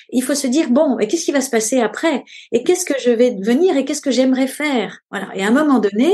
il 0.10 0.24
faut 0.24 0.36
se 0.36 0.48
dire 0.48 0.70
bon, 0.70 0.98
et 1.00 1.08
qu'est-ce 1.08 1.26
qui 1.26 1.32
va 1.32 1.42
se 1.42 1.50
passer 1.50 1.80
après? 1.80 2.24
Et 2.52 2.64
qu'est-ce 2.64 2.86
que 2.86 3.00
je 3.00 3.12
vais 3.12 3.32
devenir 3.32 3.78
Et 3.78 3.86
qu'est-ce 3.86 4.02
que 4.02 4.12
j'aimerais 4.12 4.48
faire? 4.48 5.00
Voilà. 5.12 5.30
Et 5.36 5.44
à 5.44 5.48
un 5.48 5.52
moment 5.52 5.80
donné, 5.80 6.12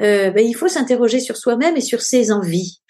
euh, 0.00 0.30
ben, 0.30 0.44
il 0.44 0.54
faut 0.54 0.68
s'interroger 0.68 1.20
sur 1.20 1.36
soi-même 1.36 1.76
et 1.76 1.80
sur 1.80 2.00
ses 2.00 2.32
envies. 2.32 2.80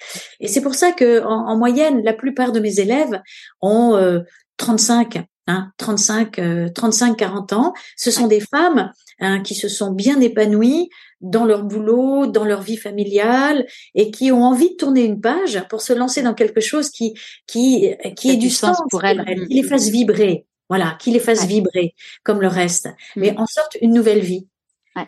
Et 0.40 0.48
c'est 0.48 0.62
pour 0.62 0.74
ça 0.74 0.92
que 0.92 1.22
en, 1.22 1.48
en, 1.48 1.56
moyenne, 1.56 2.02
la 2.02 2.14
plupart 2.14 2.52
de 2.52 2.60
mes 2.60 2.80
élèves 2.80 3.20
ont 3.60 3.94
euh, 3.96 4.20
35 4.56 5.22
hein, 5.46 5.70
35, 5.78 6.40
35, 6.74 7.16
40 7.16 7.52
ans. 7.52 7.74
Ce 7.96 8.10
sont 8.10 8.26
des 8.26 8.40
femmes 8.40 8.92
hein, 9.20 9.40
qui 9.40 9.54
se 9.54 9.68
sont 9.68 9.92
bien 9.92 10.20
épanouies 10.20 10.88
dans 11.20 11.44
leur 11.44 11.62
boulot, 11.64 12.26
dans 12.26 12.44
leur 12.44 12.62
vie 12.62 12.76
familiale, 12.76 13.66
et 13.94 14.10
qui 14.10 14.32
ont 14.32 14.42
envie 14.42 14.70
de 14.70 14.76
tourner 14.76 15.04
une 15.04 15.20
page 15.20 15.62
pour 15.68 15.80
se 15.80 15.92
lancer 15.92 16.22
dans 16.22 16.34
quelque 16.34 16.60
chose 16.60 16.90
qui 16.90 17.14
qui 17.46 17.94
qui 18.16 18.30
ait 18.30 18.36
du 18.36 18.50
sens, 18.50 18.78
pour 18.90 19.04
elles, 19.04 19.24
qui 19.46 19.54
les 19.54 19.62
fasse 19.62 19.88
vibrer. 19.88 20.46
Voilà, 20.68 20.96
qui 20.98 21.10
les 21.10 21.20
fasse 21.20 21.46
vibrer 21.46 21.94
comme 22.22 22.40
le 22.40 22.48
reste, 22.48 22.88
mais 23.14 23.32
mm. 23.32 23.38
en 23.38 23.46
sorte 23.46 23.76
une 23.82 23.92
nouvelle 23.92 24.20
vie. 24.20 24.46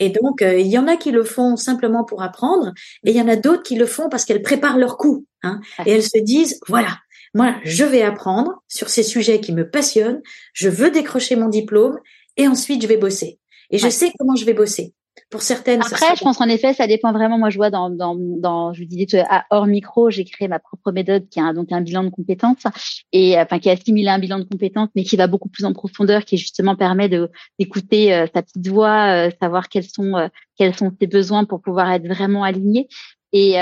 Et 0.00 0.10
donc, 0.10 0.42
euh, 0.42 0.58
il 0.58 0.66
y 0.66 0.78
en 0.78 0.86
a 0.88 0.96
qui 0.96 1.10
le 1.10 1.24
font 1.24 1.56
simplement 1.56 2.04
pour 2.04 2.22
apprendre, 2.22 2.72
et 3.04 3.10
il 3.10 3.16
y 3.16 3.20
en 3.20 3.28
a 3.28 3.36
d'autres 3.36 3.62
qui 3.62 3.76
le 3.76 3.86
font 3.86 4.08
parce 4.08 4.24
qu'elles 4.24 4.42
préparent 4.42 4.78
leur 4.78 4.96
coup. 4.96 5.26
Hein, 5.42 5.60
et 5.84 5.92
elles 5.92 6.02
se 6.02 6.18
disent, 6.18 6.58
voilà, 6.68 6.98
moi, 7.34 7.56
je 7.64 7.84
vais 7.84 8.02
apprendre 8.02 8.62
sur 8.68 8.88
ces 8.88 9.02
sujets 9.02 9.40
qui 9.40 9.52
me 9.52 9.68
passionnent, 9.68 10.22
je 10.52 10.68
veux 10.68 10.90
décrocher 10.90 11.36
mon 11.36 11.48
diplôme 11.48 11.98
et 12.36 12.46
ensuite 12.48 12.80
je 12.82 12.86
vais 12.86 12.96
bosser. 12.96 13.40
Et 13.70 13.78
je 13.78 13.88
sais 13.88 14.12
comment 14.18 14.36
je 14.36 14.44
vais 14.44 14.54
bosser. 14.54 14.94
Pour 15.30 15.42
certaines. 15.42 15.80
Après, 15.80 16.16
je 16.16 16.22
pense 16.22 16.40
en 16.40 16.48
effet, 16.48 16.74
ça 16.74 16.86
dépend 16.86 17.12
vraiment. 17.12 17.38
Moi, 17.38 17.50
je 17.50 17.56
vois 17.56 17.70
dans, 17.70 17.88
dans, 17.88 18.16
dans 18.16 18.72
je 18.72 18.82
vous 18.82 18.88
disais 18.88 19.22
à 19.28 19.44
hors 19.50 19.66
micro, 19.66 20.10
j'ai 20.10 20.24
créé 20.24 20.48
ma 20.48 20.58
propre 20.58 20.92
méthode 20.92 21.28
qui 21.28 21.40
a 21.40 21.52
donc 21.52 21.70
un 21.70 21.80
bilan 21.80 22.04
de 22.04 22.10
compétences 22.10 22.64
et 23.12 23.38
enfin 23.38 23.58
qui 23.58 23.70
assimile 23.70 24.08
un 24.08 24.18
bilan 24.18 24.40
de 24.40 24.44
compétences, 24.44 24.90
mais 24.94 25.04
qui 25.04 25.16
va 25.16 25.26
beaucoup 25.28 25.48
plus 25.48 25.64
en 25.64 25.72
profondeur, 25.72 26.24
qui 26.24 26.36
justement 26.36 26.74
permet 26.76 27.08
de 27.08 27.30
d'écouter 27.58 28.12
euh, 28.12 28.26
sa 28.34 28.42
petite 28.42 28.66
voix, 28.66 29.26
euh, 29.26 29.30
savoir 29.40 29.68
quels 29.68 29.88
sont 29.88 30.16
euh, 30.16 30.28
quels 30.56 30.74
sont 30.74 30.92
ses 31.00 31.06
besoins 31.06 31.44
pour 31.44 31.60
pouvoir 31.62 31.90
être 31.92 32.06
vraiment 32.06 32.42
aligné. 32.42 32.88
Et, 33.32 33.56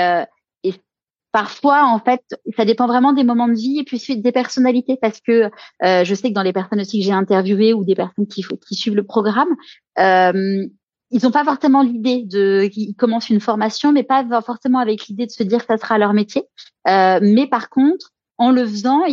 Parfois, 1.33 1.85
en 1.87 1.97
fait, 1.97 2.21
ça 2.55 2.63
dépend 2.63 2.85
vraiment 2.85 3.11
des 3.11 3.23
moments 3.23 3.47
de 3.47 3.55
vie 3.55 3.79
et 3.79 3.83
puis 3.83 3.99
des 4.21 4.31
personnalités 4.31 4.99
parce 5.01 5.19
que 5.19 5.49
euh, 5.83 6.03
je 6.03 6.13
sais 6.13 6.29
que 6.29 6.33
dans 6.33 6.43
les 6.43 6.53
personnes 6.53 6.79
aussi 6.79 6.99
que 6.99 7.05
j'ai 7.05 7.11
interviewées 7.11 7.73
ou 7.73 7.83
des 7.83 7.95
personnes 7.95 8.27
qui, 8.27 8.43
suivent 8.71 8.95
le 8.95 9.03
programme, 9.03 9.49
euh, 9.97 10.63
ils 11.09 11.23
n'ont 11.23 11.31
pas 11.31 11.43
forcément 11.43 11.81
l'idée 11.81 12.21
de, 12.23 12.69
ils 12.75 12.93
commencent 12.93 13.31
une 13.31 13.39
formation, 13.39 13.91
mais 13.91 14.03
pas 14.03 14.23
forcément 14.45 14.77
avec 14.77 15.07
l'idée 15.07 15.25
de 15.25 15.31
se 15.31 15.41
dire 15.41 15.65
que 15.65 15.73
ça 15.73 15.77
sera 15.77 15.97
leur 15.97 16.13
métier. 16.13 16.43
Euh, 16.87 17.19
mais 17.19 17.47
par 17.47 17.69
contre, 17.69 18.12
en 18.37 18.51
le 18.51 18.65
faisant, 18.65 19.03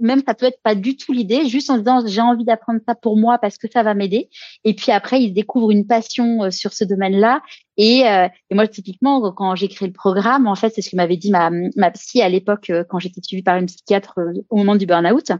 même, 0.00 0.22
ça 0.26 0.34
peut 0.34 0.46
être 0.46 0.62
pas 0.62 0.74
du 0.74 0.96
tout 0.96 1.12
l'idée, 1.12 1.46
juste 1.46 1.68
en 1.68 1.78
disant 1.78 2.06
j'ai 2.06 2.20
envie 2.20 2.44
d'apprendre 2.44 2.80
ça 2.88 2.94
pour 2.94 3.18
moi 3.18 3.38
parce 3.38 3.58
que 3.58 3.68
ça 3.70 3.82
va 3.82 3.94
m'aider. 3.94 4.30
Et 4.64 4.74
puis 4.74 4.92
après, 4.92 5.22
ils 5.22 5.32
découvrent 5.32 5.70
une 5.70 5.86
passion 5.86 6.44
euh, 6.44 6.50
sur 6.50 6.72
ce 6.72 6.84
domaine-là. 6.84 7.42
Et, 7.76 8.06
euh, 8.08 8.28
et, 8.50 8.54
moi, 8.54 8.66
typiquement, 8.66 9.30
quand 9.32 9.54
j'ai 9.56 9.68
créé 9.68 9.88
le 9.88 9.94
programme, 9.94 10.46
en 10.46 10.54
fait, 10.54 10.70
c'est 10.70 10.82
ce 10.82 10.90
que 10.90 10.96
m'avait 10.96 11.18
dit 11.18 11.30
ma, 11.30 11.50
ma 11.76 11.90
psy 11.90 12.22
à 12.22 12.28
l'époque 12.28 12.70
euh, 12.70 12.82
quand 12.88 12.98
j'étais 12.98 13.20
suivie 13.22 13.42
par 13.42 13.56
une 13.56 13.66
psychiatre 13.66 14.18
au 14.48 14.56
moment 14.56 14.76
du 14.76 14.86
burn-out. 14.86 15.32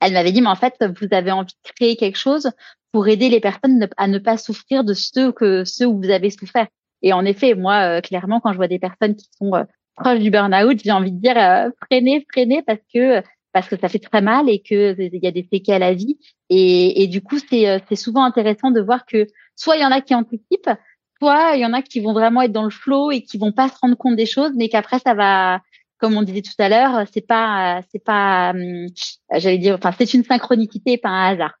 Elle 0.00 0.12
m'avait 0.12 0.32
dit, 0.32 0.40
mais 0.40 0.48
en 0.48 0.56
fait, 0.56 0.74
vous 0.80 1.08
avez 1.10 1.30
envie 1.30 1.54
de 1.64 1.72
créer 1.74 1.96
quelque 1.96 2.18
chose 2.18 2.50
pour 2.92 3.08
aider 3.08 3.28
les 3.28 3.40
personnes 3.40 3.86
à 3.96 4.06
ne 4.06 4.18
pas 4.18 4.36
souffrir 4.36 4.84
de 4.84 4.94
ceux 4.94 5.32
que 5.32 5.64
ceux 5.64 5.86
où 5.86 6.00
vous 6.00 6.10
avez 6.10 6.30
souffert. 6.30 6.68
Et 7.02 7.12
en 7.12 7.24
effet, 7.24 7.54
moi, 7.54 8.00
clairement, 8.02 8.40
quand 8.40 8.52
je 8.52 8.56
vois 8.56 8.68
des 8.68 8.78
personnes 8.78 9.14
qui 9.14 9.28
sont 9.38 9.52
proche 9.98 10.18
du 10.20 10.30
burn-out, 10.30 10.80
j'ai 10.82 10.92
envie 10.92 11.12
de 11.12 11.20
dire 11.20 11.36
euh, 11.36 11.70
freinez, 11.84 12.26
freinez 12.30 12.62
parce 12.62 12.80
que 12.92 13.22
parce 13.52 13.68
que 13.68 13.76
ça 13.78 13.88
fait 13.88 13.98
très 13.98 14.20
mal 14.20 14.48
et 14.48 14.60
que 14.60 14.94
il 14.98 15.22
y 15.22 15.26
a 15.26 15.30
des 15.30 15.46
séquelles 15.50 15.82
à 15.82 15.90
la 15.90 15.94
vie. 15.94 16.18
Et, 16.50 17.02
et 17.02 17.06
du 17.08 17.22
coup, 17.22 17.38
c'est 17.38 17.68
euh, 17.68 17.78
c'est 17.88 17.96
souvent 17.96 18.24
intéressant 18.24 18.70
de 18.70 18.80
voir 18.80 19.04
que 19.06 19.26
soit 19.56 19.76
il 19.76 19.82
y 19.82 19.84
en 19.84 19.90
a 19.90 20.00
qui 20.00 20.14
anticipent, 20.14 20.70
soit 21.20 21.56
il 21.56 21.60
y 21.60 21.66
en 21.66 21.72
a 21.72 21.82
qui 21.82 22.00
vont 22.00 22.12
vraiment 22.12 22.42
être 22.42 22.52
dans 22.52 22.64
le 22.64 22.70
flow 22.70 23.10
et 23.10 23.22
qui 23.22 23.38
vont 23.38 23.52
pas 23.52 23.68
se 23.68 23.78
rendre 23.80 23.96
compte 23.96 24.16
des 24.16 24.26
choses, 24.26 24.52
mais 24.56 24.68
qu'après 24.68 24.98
ça 25.00 25.14
va, 25.14 25.60
comme 25.98 26.16
on 26.16 26.22
disait 26.22 26.42
tout 26.42 26.52
à 26.58 26.68
l'heure, 26.68 27.06
c'est 27.12 27.26
pas 27.26 27.82
c'est 27.90 28.04
pas, 28.04 28.50
hum, 28.50 28.86
j'allais 29.32 29.58
dire, 29.58 29.74
enfin 29.74 29.92
c'est 29.98 30.14
une 30.14 30.24
synchronicité, 30.24 30.98
pas 30.98 31.10
un 31.10 31.32
hasard. 31.32 31.54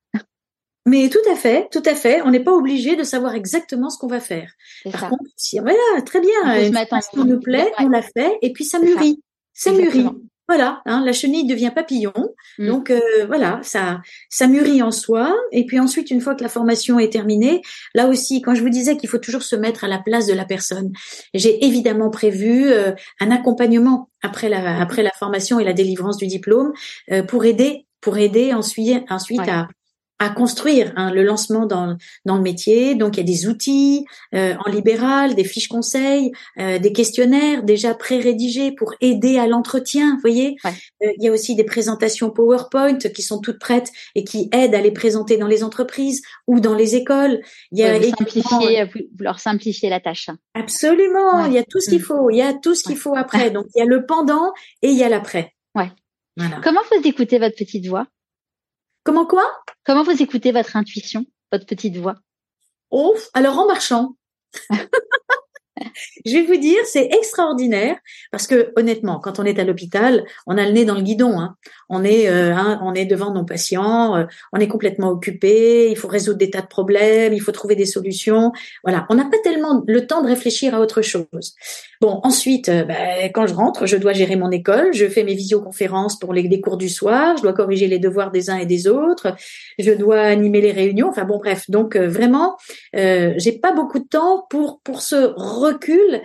Mais 0.88 1.10
tout 1.10 1.30
à 1.30 1.36
fait, 1.36 1.68
tout 1.70 1.82
à 1.84 1.94
fait. 1.94 2.22
On 2.22 2.30
n'est 2.30 2.42
pas 2.42 2.52
obligé 2.52 2.96
de 2.96 3.02
savoir 3.02 3.34
exactement 3.34 3.90
ce 3.90 3.98
qu'on 3.98 4.06
va 4.06 4.20
faire. 4.20 4.50
Par 4.90 5.10
contre, 5.10 5.24
si, 5.36 5.58
voilà, 5.58 6.02
très 6.04 6.20
bien. 6.20 6.30
Ce 6.70 7.10
qui 7.10 7.24
nous 7.24 7.40
plaît, 7.40 7.70
on 7.78 7.88
l'a 7.88 8.02
fait, 8.02 8.38
et 8.42 8.52
puis 8.52 8.64
ça 8.64 8.78
mûrit. 8.78 9.22
Ça 9.52 9.72
mûrit. 9.72 10.08
Voilà, 10.48 10.80
hein, 10.86 11.02
la 11.04 11.12
chenille 11.12 11.46
devient 11.46 11.70
papillon. 11.74 12.14
Mm. 12.58 12.66
Donc 12.68 12.90
euh, 12.90 13.00
voilà, 13.26 13.60
ça, 13.62 14.00
ça 14.30 14.46
mûrit 14.46 14.80
en 14.80 14.90
soi. 14.90 15.36
Et 15.52 15.66
puis 15.66 15.78
ensuite, 15.78 16.10
une 16.10 16.22
fois 16.22 16.34
que 16.34 16.42
la 16.42 16.48
formation 16.48 16.98
est 16.98 17.12
terminée, 17.12 17.60
là 17.94 18.06
aussi, 18.06 18.40
quand 18.40 18.54
je 18.54 18.62
vous 18.62 18.70
disais 18.70 18.96
qu'il 18.96 19.10
faut 19.10 19.18
toujours 19.18 19.42
se 19.42 19.56
mettre 19.56 19.84
à 19.84 19.88
la 19.88 19.98
place 19.98 20.26
de 20.26 20.32
la 20.32 20.46
personne, 20.46 20.90
j'ai 21.34 21.66
évidemment 21.66 22.08
prévu 22.08 22.66
euh, 22.70 22.92
un 23.20 23.30
accompagnement 23.30 24.08
après 24.22 24.48
la, 24.48 24.80
après 24.80 25.02
la 25.02 25.10
formation 25.10 25.60
et 25.60 25.64
la 25.64 25.74
délivrance 25.74 26.16
du 26.16 26.26
diplôme 26.26 26.72
euh, 27.12 27.22
pour 27.22 27.44
aider, 27.44 27.84
pour 28.00 28.16
aider 28.16 28.54
ensuite, 28.54 29.04
ensuite 29.10 29.46
à 29.48 29.68
à 30.18 30.30
construire 30.30 30.92
hein, 30.96 31.12
le 31.12 31.22
lancement 31.22 31.66
dans, 31.66 31.96
dans 32.24 32.36
le 32.36 32.42
métier. 32.42 32.94
Donc 32.94 33.16
il 33.16 33.20
y 33.20 33.22
a 33.22 33.26
des 33.26 33.46
outils 33.46 34.04
euh, 34.34 34.54
en 34.64 34.70
libéral, 34.70 35.34
des 35.34 35.44
fiches 35.44 35.68
conseils, 35.68 36.32
euh, 36.58 36.78
des 36.78 36.92
questionnaires 36.92 37.62
déjà 37.62 37.94
pré-rédigés 37.94 38.72
pour 38.72 38.94
aider 39.00 39.38
à 39.38 39.46
l'entretien. 39.46 40.14
Vous 40.14 40.20
voyez, 40.20 40.56
euh, 40.64 40.70
il 41.00 41.24
y 41.24 41.28
a 41.28 41.32
aussi 41.32 41.54
des 41.54 41.64
présentations 41.64 42.30
PowerPoint 42.30 42.98
qui 42.98 43.22
sont 43.22 43.40
toutes 43.40 43.58
prêtes 43.58 43.92
et 44.14 44.24
qui 44.24 44.48
aident 44.52 44.74
à 44.74 44.80
les 44.80 44.90
présenter 44.90 45.36
dans 45.36 45.46
les 45.46 45.62
entreprises 45.62 46.22
ou 46.46 46.60
dans 46.60 46.74
les 46.74 46.96
écoles. 46.96 47.40
Il 47.70 47.78
y 47.78 47.84
a 47.84 47.98
vous, 47.98 48.04
simplifier, 48.04 48.84
vous 48.84 49.00
leur 49.20 49.38
simplifier 49.38 49.88
la 49.88 50.00
tâche. 50.00 50.30
Absolument, 50.54 51.46
il 51.46 51.52
y 51.52 51.58
a 51.58 51.64
tout 51.64 51.80
ce 51.80 51.90
qu'il 51.90 52.00
mm. 52.00 52.04
faut. 52.04 52.30
Il 52.30 52.36
y 52.36 52.42
a 52.42 52.54
tout 52.54 52.74
ce 52.74 52.82
qu'il 52.82 52.96
faut 52.96 53.14
après. 53.16 53.50
Donc 53.50 53.66
il 53.74 53.78
y 53.78 53.82
a 53.82 53.86
le 53.86 54.04
pendant 54.04 54.52
et 54.82 54.88
il 54.88 54.96
y 54.96 55.04
a 55.04 55.08
l'après. 55.08 55.54
Ouais. 55.74 55.90
Voilà. 56.36 56.60
Comment 56.62 56.80
vous 56.90 57.08
écoutez 57.08 57.38
votre 57.38 57.56
petite 57.56 57.86
voix? 57.86 58.06
Comment 59.04 59.26
quoi? 59.26 59.44
Comment 59.88 60.02
vous 60.02 60.22
écoutez 60.22 60.52
votre 60.52 60.76
intuition, 60.76 61.24
votre 61.50 61.64
petite 61.64 61.96
voix? 61.96 62.16
Oh, 62.90 63.16
alors 63.32 63.58
en 63.58 63.66
marchant. 63.66 64.16
Je 66.24 66.32
vais 66.32 66.42
vous 66.42 66.56
dire, 66.56 66.78
c'est 66.84 67.06
extraordinaire 67.06 67.96
parce 68.30 68.46
que 68.46 68.72
honnêtement, 68.76 69.20
quand 69.20 69.38
on 69.38 69.44
est 69.44 69.58
à 69.58 69.64
l'hôpital, 69.64 70.24
on 70.46 70.58
a 70.58 70.64
le 70.64 70.72
nez 70.72 70.84
dans 70.84 70.94
le 70.94 71.02
guidon. 71.02 71.38
Hein. 71.38 71.56
On 71.88 72.04
est, 72.04 72.28
hein, 72.28 72.80
on 72.82 72.94
est 72.94 73.06
devant 73.06 73.32
nos 73.32 73.44
patients, 73.44 74.16
euh, 74.16 74.24
on 74.52 74.58
est 74.58 74.68
complètement 74.68 75.08
occupé. 75.08 75.90
Il 75.90 75.96
faut 75.96 76.08
résoudre 76.08 76.38
des 76.38 76.50
tas 76.50 76.60
de 76.60 76.66
problèmes, 76.66 77.32
il 77.32 77.40
faut 77.40 77.52
trouver 77.52 77.74
des 77.74 77.86
solutions. 77.86 78.52
Voilà, 78.84 79.06
on 79.10 79.14
n'a 79.14 79.24
pas 79.24 79.38
tellement 79.42 79.82
le 79.86 80.06
temps 80.06 80.22
de 80.22 80.28
réfléchir 80.28 80.74
à 80.74 80.80
autre 80.80 81.02
chose. 81.02 81.54
Bon, 82.00 82.20
ensuite, 82.22 82.68
euh, 82.68 82.84
ben, 82.84 83.30
quand 83.32 83.46
je 83.46 83.54
rentre, 83.54 83.86
je 83.86 83.96
dois 83.96 84.12
gérer 84.12 84.36
mon 84.36 84.50
école, 84.50 84.92
je 84.92 85.06
fais 85.06 85.24
mes 85.24 85.34
visioconférences 85.34 86.18
pour 86.18 86.32
les, 86.32 86.60
cours 86.60 86.76
du 86.76 86.88
soir, 86.88 87.36
je 87.36 87.42
dois 87.42 87.52
corriger 87.52 87.88
les 87.88 87.98
devoirs 87.98 88.30
des 88.30 88.50
uns 88.50 88.56
et 88.56 88.66
des 88.66 88.86
autres, 88.88 89.34
je 89.78 89.92
dois 89.92 90.20
animer 90.20 90.60
les 90.60 90.72
réunions. 90.72 91.08
Enfin 91.08 91.24
bon, 91.24 91.38
bref. 91.38 91.64
Donc 91.68 91.96
vraiment, 91.96 92.56
euh, 92.96 93.34
j'ai 93.36 93.52
pas 93.52 93.72
beaucoup 93.72 93.98
de 93.98 94.06
temps 94.06 94.46
pour 94.50 94.80
pour 94.80 95.02
ce 95.02 95.32
recul 95.68 96.22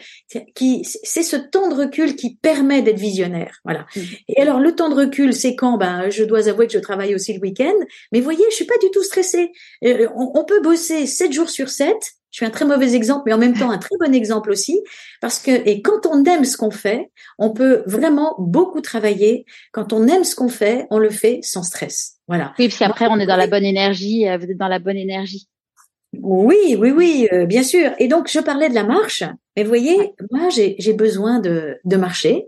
qui 0.56 0.84
c'est 0.86 1.24
ce 1.24 1.36
temps 1.36 1.70
de 1.70 1.76
recul 1.76 2.16
qui 2.16 2.36
permet 2.36 2.82
d'être 2.82 3.00
visionnaire. 3.00 3.60
Voilà. 3.64 3.86
Mmh. 3.96 4.02
Et 4.30 4.42
alors 4.42 4.60
le 4.60 4.76
temps 4.76 4.90
de 4.90 4.96
recul, 4.96 5.34
c'est 5.34 5.56
quand? 5.56 5.78
Ben 5.78 6.10
je 6.10 6.24
dois 6.24 6.48
avouer 6.50 6.68
que 6.68 6.74
je 6.74 6.80
travaille 6.80 7.16
aussi 7.16 7.34
le 7.34 7.40
week-end, 7.40 7.74
mais 8.12 8.22
voyez, 8.22 8.44
je 8.50 8.56
suis 8.56 8.66
pas 8.66 8.78
du 8.82 8.90
tout 8.92 9.04
stressée. 9.04 9.52
Euh, 9.84 10.08
on, 10.16 10.44
peut 10.46 10.62
bosser 10.62 11.06
7 11.06 11.32
jours 11.32 11.50
sur 11.50 11.70
7. 11.70 11.96
Je 12.32 12.38
suis 12.38 12.46
un 12.46 12.50
très 12.50 12.66
mauvais 12.66 12.96
exemple, 12.96 13.24
mais 13.28 13.34
en 13.34 13.38
même 13.38 13.54
temps 13.54 13.70
un 13.70 13.78
très 13.78 13.96
bon 14.00 14.14
exemple 14.14 14.50
aussi, 14.50 14.82
parce 15.22 15.40
que 15.40 15.52
et 15.70 15.84
quand 15.84 16.08
on 16.08 16.24
aime 16.26 16.46
ce 16.46 16.58
qu'on 16.58 16.72
fait, 16.72 17.12
on 17.38 17.52
peut 17.52 17.84
vraiment 17.86 18.36
beaucoup 18.40 18.82
travailler. 18.82 19.46
Quand 19.72 19.94
on 19.94 20.08
aime 20.08 20.24
ce 20.24 20.36
qu'on 20.36 20.50
fait, 20.50 20.88
on 20.90 20.98
le 20.98 21.12
fait 21.12 21.40
sans 21.44 21.62
stress. 21.62 22.16
Voilà. 22.28 22.54
Oui, 22.58 22.70
puis 22.70 22.84
après 22.84 23.06
on 23.10 23.20
est 23.20 23.28
dans 23.28 23.38
la 23.38 23.48
bonne 23.48 23.66
énergie. 23.66 24.28
Euh, 24.28 24.38
vous 24.38 24.46
êtes 24.46 24.58
dans 24.58 24.68
la 24.68 24.80
bonne 24.80 24.98
énergie. 24.98 25.48
Oui, 26.22 26.76
oui, 26.80 26.92
oui, 26.92 27.28
euh, 27.32 27.46
bien 27.46 27.64
sûr. 27.64 27.92
Et 28.00 28.08
donc, 28.08 28.30
je 28.30 28.40
parlais 28.40 28.70
de 28.70 28.76
la 28.76 28.84
marche. 28.84 29.24
Mais 29.56 29.64
vous 29.64 29.70
voyez, 29.70 30.14
moi, 30.32 30.50
j'ai 30.50 30.94
besoin 30.94 31.40
de, 31.40 31.78
de 31.84 31.98
marcher. 31.98 32.48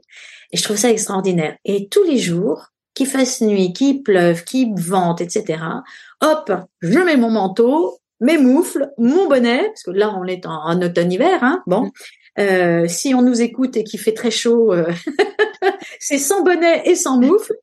Et 0.51 0.57
je 0.57 0.63
trouve 0.63 0.77
ça 0.77 0.89
extraordinaire. 0.89 1.57
Et 1.65 1.87
tous 1.89 2.03
les 2.03 2.17
jours, 2.17 2.67
qu'il 2.93 3.07
fasse 3.07 3.41
nuit, 3.41 3.73
qu'il 3.73 4.01
pleuve, 4.03 4.43
qu'il 4.43 4.73
vente, 4.75 5.21
etc., 5.21 5.61
hop, 6.21 6.51
je 6.81 6.99
mets 6.99 7.17
mon 7.17 7.29
manteau, 7.29 7.99
mes 8.21 8.37
moufles, 8.37 8.91
mon 8.97 9.27
bonnet, 9.27 9.63
parce 9.67 9.83
que 9.83 9.91
là, 9.91 10.15
on 10.17 10.25
est 10.25 10.45
en, 10.45 10.81
automne-hiver, 10.81 11.43
hein, 11.43 11.61
bon. 11.67 11.91
Euh, 12.37 12.85
si 12.87 13.13
on 13.13 13.21
nous 13.21 13.41
écoute 13.41 13.77
et 13.77 13.83
qu'il 13.83 13.99
fait 13.99 14.13
très 14.13 14.31
chaud, 14.31 14.73
euh, 14.73 14.91
c'est 15.99 16.17
sans 16.17 16.43
bonnet 16.43 16.81
et 16.85 16.95
sans 16.95 17.19
moufle. 17.19 17.53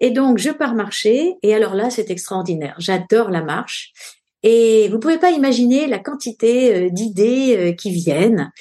Et 0.00 0.10
donc, 0.10 0.38
je 0.38 0.50
pars 0.50 0.74
marcher. 0.74 1.34
Et 1.42 1.54
alors 1.54 1.74
là, 1.74 1.90
c'est 1.90 2.10
extraordinaire. 2.10 2.74
J'adore 2.78 3.30
la 3.30 3.42
marche. 3.42 3.92
Et 4.46 4.88
vous 4.90 4.98
pouvez 4.98 5.18
pas 5.18 5.30
imaginer 5.30 5.86
la 5.86 5.98
quantité 5.98 6.74
euh, 6.74 6.90
d'idées 6.90 7.56
euh, 7.56 7.72
qui 7.72 7.90
viennent. 7.90 8.52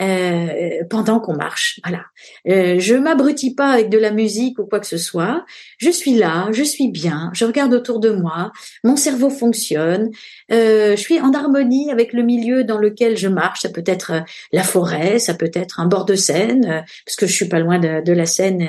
Euh, 0.00 0.82
pendant 0.88 1.20
qu'on 1.20 1.34
marche. 1.34 1.78
Voilà. 1.84 2.04
Euh, 2.48 2.78
je 2.78 2.94
m'abrutis 2.94 3.54
pas 3.54 3.68
avec 3.68 3.90
de 3.90 3.98
la 3.98 4.10
musique 4.10 4.58
ou 4.58 4.64
quoi 4.64 4.80
que 4.80 4.86
ce 4.86 4.96
soit. 4.96 5.44
Je 5.76 5.90
suis 5.90 6.14
là, 6.14 6.48
je 6.52 6.62
suis 6.62 6.88
bien, 6.88 7.30
je 7.34 7.44
regarde 7.44 7.74
autour 7.74 8.00
de 8.00 8.10
moi, 8.10 8.50
mon 8.82 8.96
cerveau 8.96 9.28
fonctionne, 9.28 10.10
euh, 10.52 10.96
je 10.96 11.00
suis 11.00 11.20
en 11.20 11.32
harmonie 11.32 11.90
avec 11.90 12.12
le 12.12 12.22
milieu 12.22 12.64
dans 12.64 12.78
lequel 12.78 13.16
je 13.16 13.28
marche. 13.28 13.60
Ça 13.60 13.68
peut 13.68 13.84
être 13.86 14.12
euh, 14.12 14.20
la 14.52 14.62
forêt, 14.62 15.18
ça 15.18 15.34
peut 15.34 15.50
être 15.54 15.80
un 15.80 15.86
bord 15.86 16.04
de 16.04 16.14
Seine, 16.14 16.64
euh, 16.64 16.80
parce 17.06 17.16
que 17.16 17.26
je 17.26 17.32
suis 17.32 17.48
pas 17.48 17.60
loin 17.60 17.78
de, 17.78 18.02
de, 18.02 18.12
la 18.12 18.26
Seine 18.26 18.68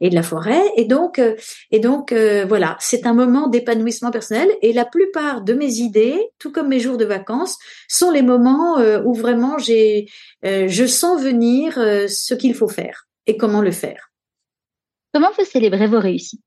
et 0.00 0.10
de 0.10 0.14
la 0.14 0.22
forêt. 0.22 0.62
Et 0.76 0.84
donc, 0.84 1.20
et 1.70 1.78
donc 1.80 2.12
voilà, 2.12 2.76
c'est 2.80 3.06
un 3.06 3.14
moment 3.14 3.48
d'épanouissement 3.48 4.10
personnel. 4.10 4.48
Et 4.62 4.72
la 4.72 4.84
plupart 4.84 5.42
de 5.42 5.54
mes 5.54 5.74
idées, 5.76 6.18
tout 6.38 6.52
comme 6.52 6.68
mes 6.68 6.80
jours 6.80 6.96
de 6.96 7.04
vacances, 7.04 7.58
sont 7.88 8.10
les 8.10 8.22
moments 8.22 8.78
où 9.04 9.14
vraiment 9.14 9.58
j'ai 9.58 10.06
je 10.42 10.86
sens 10.86 11.22
venir 11.22 11.78
euh, 11.78 12.08
ce 12.08 12.34
qu'il 12.34 12.54
faut 12.54 12.68
faire 12.68 13.06
et 13.26 13.36
comment 13.36 13.60
le 13.60 13.70
faire. 13.70 14.10
Comment 15.14 15.30
vous 15.38 15.44
célébrez 15.44 15.86
vos 15.86 16.00
réussites? 16.00 16.42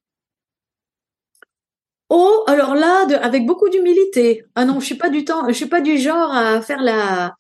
Oh, 2.10 2.44
alors 2.48 2.76
là, 2.76 3.06
avec 3.22 3.46
beaucoup 3.46 3.70
d'humilité. 3.70 4.44
Ah 4.56 4.66
non, 4.66 4.80
je 4.80 4.86
suis 4.86 4.96
pas 4.96 5.10
du 5.10 5.26
temps, 5.26 5.48
je 5.48 5.54
suis 5.54 5.66
pas 5.66 5.82
du 5.82 5.98
genre 5.98 6.32
à 6.32 6.62
faire 6.62 6.82
la 6.82 7.34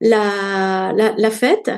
la 0.00 0.92
la, 0.92 1.30
fête. 1.30 1.70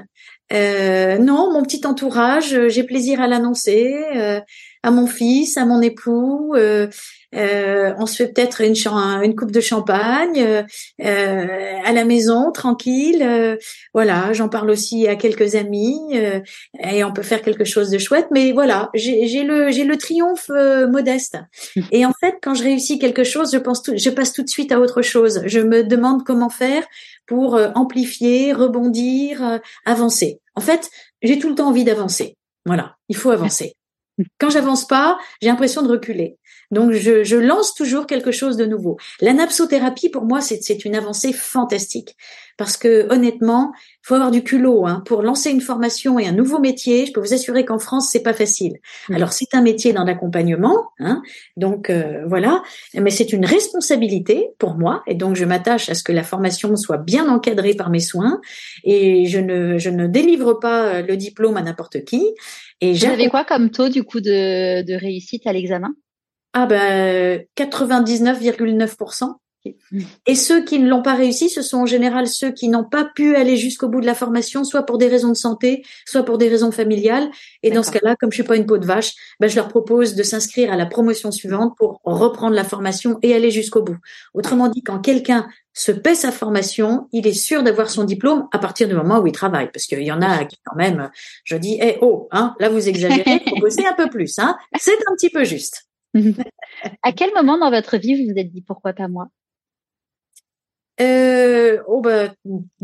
Euh, 0.52 1.18
non, 1.18 1.52
mon 1.52 1.62
petit 1.62 1.86
entourage, 1.86 2.68
j'ai 2.68 2.84
plaisir 2.84 3.20
à 3.20 3.28
l'annoncer 3.28 4.02
euh, 4.16 4.40
à 4.82 4.90
mon 4.90 5.06
fils, 5.06 5.56
à 5.56 5.66
mon 5.66 5.80
époux. 5.82 6.54
Euh, 6.54 6.88
on 7.32 8.06
se 8.06 8.16
fait 8.16 8.32
peut-être 8.32 8.60
une, 8.60 8.74
une 9.22 9.36
coupe 9.36 9.52
de 9.52 9.60
champagne 9.60 10.40
euh, 10.40 10.62
euh, 11.04 11.76
à 11.84 11.92
la 11.92 12.04
maison, 12.04 12.52
tranquille. 12.52 13.58
voilà, 13.94 14.32
j'en 14.32 14.48
parle 14.48 14.70
aussi 14.70 15.06
à 15.08 15.16
quelques 15.16 15.54
amis 15.54 15.98
et 16.82 17.04
on 17.04 17.12
peut 17.12 17.22
faire 17.22 17.42
quelque 17.42 17.64
chose 17.64 17.90
de 17.90 17.98
chouette. 17.98 18.28
Mais 18.30 18.52
voilà, 18.52 18.90
j'ai 18.94 19.42
le 19.42 19.70
j'ai 19.70 19.84
le 19.84 19.96
triomphe 19.96 20.50
modeste. 20.88 21.38
Et 21.92 22.04
en 22.04 22.12
fait, 22.20 22.36
quand 22.42 22.54
je 22.54 22.62
réussis 22.62 22.98
quelque 22.98 23.24
chose, 23.24 23.52
je 23.52 23.58
pense 23.58 23.82
tout, 23.82 23.92
je 23.96 24.10
passe 24.10 24.32
tout 24.32 24.42
de 24.42 24.48
suite 24.48 24.72
à 24.72 24.80
autre 24.80 25.02
chose. 25.02 25.42
Je 25.46 25.60
me 25.60 25.82
demande 25.84 26.24
comment 26.24 26.50
faire 26.50 26.84
pour 27.26 27.58
amplifier, 27.74 28.52
rebondir, 28.52 29.60
avancer. 29.84 30.40
En 30.54 30.60
fait, 30.60 30.90
j'ai 31.22 31.38
tout 31.38 31.48
le 31.48 31.54
temps 31.54 31.68
envie 31.68 31.84
d'avancer. 31.84 32.36
Voilà, 32.66 32.96
il 33.08 33.16
faut 33.16 33.30
avancer. 33.30 33.74
Quand 34.38 34.50
j'avance 34.50 34.86
pas, 34.86 35.18
j'ai 35.40 35.48
l'impression 35.48 35.82
de 35.82 35.88
reculer. 35.88 36.36
Donc, 36.70 36.92
je, 36.92 37.24
je, 37.24 37.36
lance 37.36 37.74
toujours 37.74 38.06
quelque 38.06 38.30
chose 38.30 38.56
de 38.56 38.64
nouveau. 38.64 38.96
La 39.20 39.32
napsothérapie, 39.32 40.08
pour 40.08 40.24
moi, 40.24 40.40
c'est 40.40 40.84
une 40.84 40.94
avancée 40.94 41.32
fantastique. 41.32 42.16
Parce 42.56 42.76
que, 42.76 43.10
honnêtement, 43.10 43.72
il 43.74 44.06
faut 44.06 44.14
avoir 44.14 44.30
du 44.30 44.44
culot. 44.44 44.86
Hein. 44.86 45.02
Pour 45.06 45.22
lancer 45.22 45.50
une 45.50 45.62
formation 45.62 46.18
et 46.18 46.28
un 46.28 46.32
nouveau 46.32 46.58
métier, 46.58 47.06
je 47.06 47.12
peux 47.12 47.20
vous 47.20 47.32
assurer 47.32 47.64
qu'en 47.64 47.78
France, 47.78 48.10
c'est 48.12 48.22
pas 48.22 48.34
facile. 48.34 48.74
Mmh. 49.08 49.14
Alors, 49.14 49.32
c'est 49.32 49.54
un 49.54 49.62
métier 49.62 49.92
dans 49.92 50.04
l'accompagnement. 50.04 50.90
Hein, 50.98 51.22
donc, 51.56 51.90
euh, 51.90 52.22
voilà. 52.28 52.62
Mais 52.94 53.10
c'est 53.10 53.32
une 53.32 53.46
responsabilité 53.46 54.50
pour 54.58 54.74
moi. 54.74 55.02
Et 55.06 55.14
donc, 55.14 55.36
je 55.36 55.44
m'attache 55.46 55.88
à 55.88 55.94
ce 55.94 56.04
que 56.04 56.12
la 56.12 56.22
formation 56.22 56.76
soit 56.76 56.98
bien 56.98 57.28
encadrée 57.28 57.74
par 57.74 57.90
mes 57.90 58.00
soins. 58.00 58.40
Et 58.84 59.26
je 59.26 59.38
ne, 59.38 59.78
je 59.78 59.90
ne 59.90 60.06
délivre 60.06 60.54
pas 60.54 60.84
euh, 60.86 61.02
le 61.02 61.16
diplôme 61.16 61.56
à 61.56 61.62
n'importe 61.62 62.04
qui. 62.04 62.34
Et 62.82 62.92
vous 62.92 63.06
avez 63.06 63.28
quoi 63.28 63.44
comme 63.44 63.70
taux, 63.70 63.88
du 63.88 64.04
coup, 64.04 64.20
de, 64.20 64.82
de 64.82 64.94
réussite 64.94 65.46
à 65.46 65.52
l'examen? 65.52 65.94
Ah 66.52 66.66
ben 66.66 67.42
99,9%. 67.56 69.34
Et 70.26 70.34
ceux 70.34 70.64
qui 70.64 70.78
ne 70.78 70.88
l'ont 70.88 71.02
pas 71.02 71.14
réussi, 71.14 71.50
ce 71.50 71.60
sont 71.60 71.78
en 71.78 71.86
général 71.86 72.26
ceux 72.26 72.50
qui 72.50 72.68
n'ont 72.68 72.84
pas 72.84 73.04
pu 73.04 73.36
aller 73.36 73.58
jusqu'au 73.58 73.88
bout 73.88 74.00
de 74.00 74.06
la 74.06 74.14
formation, 74.14 74.64
soit 74.64 74.84
pour 74.84 74.96
des 74.96 75.08
raisons 75.08 75.28
de 75.28 75.36
santé, 75.36 75.84
soit 76.06 76.22
pour 76.22 76.38
des 76.38 76.48
raisons 76.48 76.72
familiales. 76.72 77.30
Et 77.62 77.70
dans 77.70 77.82
ce 77.82 77.90
cas-là, 77.90 78.16
comme 78.18 78.30
je 78.30 78.36
suis 78.36 78.44
pas 78.44 78.56
une 78.56 78.64
peau 78.64 78.78
de 78.78 78.86
vache, 78.86 79.12
ben 79.38 79.48
je 79.48 79.56
leur 79.56 79.68
propose 79.68 80.14
de 80.14 80.22
s'inscrire 80.22 80.72
à 80.72 80.76
la 80.76 80.86
promotion 80.86 81.30
suivante 81.30 81.74
pour 81.76 82.00
reprendre 82.04 82.54
la 82.54 82.64
formation 82.64 83.18
et 83.22 83.34
aller 83.34 83.50
jusqu'au 83.50 83.82
bout. 83.82 83.98
Autrement 84.32 84.68
dit, 84.68 84.82
quand 84.82 85.00
quelqu'un 85.00 85.46
se 85.74 85.92
paie 85.92 86.14
sa 86.14 86.32
formation, 86.32 87.08
il 87.12 87.26
est 87.26 87.34
sûr 87.34 87.62
d'avoir 87.62 87.90
son 87.90 88.04
diplôme 88.04 88.48
à 88.52 88.58
partir 88.58 88.88
du 88.88 88.94
moment 88.94 89.18
où 89.18 89.26
il 89.26 89.32
travaille. 89.32 89.70
Parce 89.70 89.84
qu'il 89.84 90.02
y 90.02 90.12
en 90.12 90.22
a 90.22 90.46
qui 90.46 90.56
quand 90.64 90.76
même, 90.76 91.10
je 91.44 91.56
dis, 91.56 91.78
eh 91.82 91.98
oh, 92.00 92.28
hein, 92.32 92.54
là 92.60 92.70
vous 92.70 92.88
exagérez, 92.88 93.42
bosser 93.60 93.84
un 93.84 93.94
peu 93.94 94.08
plus, 94.08 94.38
hein. 94.38 94.56
C'est 94.78 94.98
un 95.06 95.14
petit 95.16 95.28
peu 95.28 95.44
juste. 95.44 95.89
à 97.02 97.12
quel 97.12 97.32
moment 97.34 97.58
dans 97.58 97.70
votre 97.70 97.96
vie 97.96 98.22
vous 98.22 98.32
vous 98.32 98.38
êtes 98.38 98.50
dit 98.50 98.62
pourquoi 98.62 98.92
pas 98.92 99.08
moi? 99.08 99.28
Euh, 101.00 101.78
oh 101.86 102.00
bah, 102.00 102.34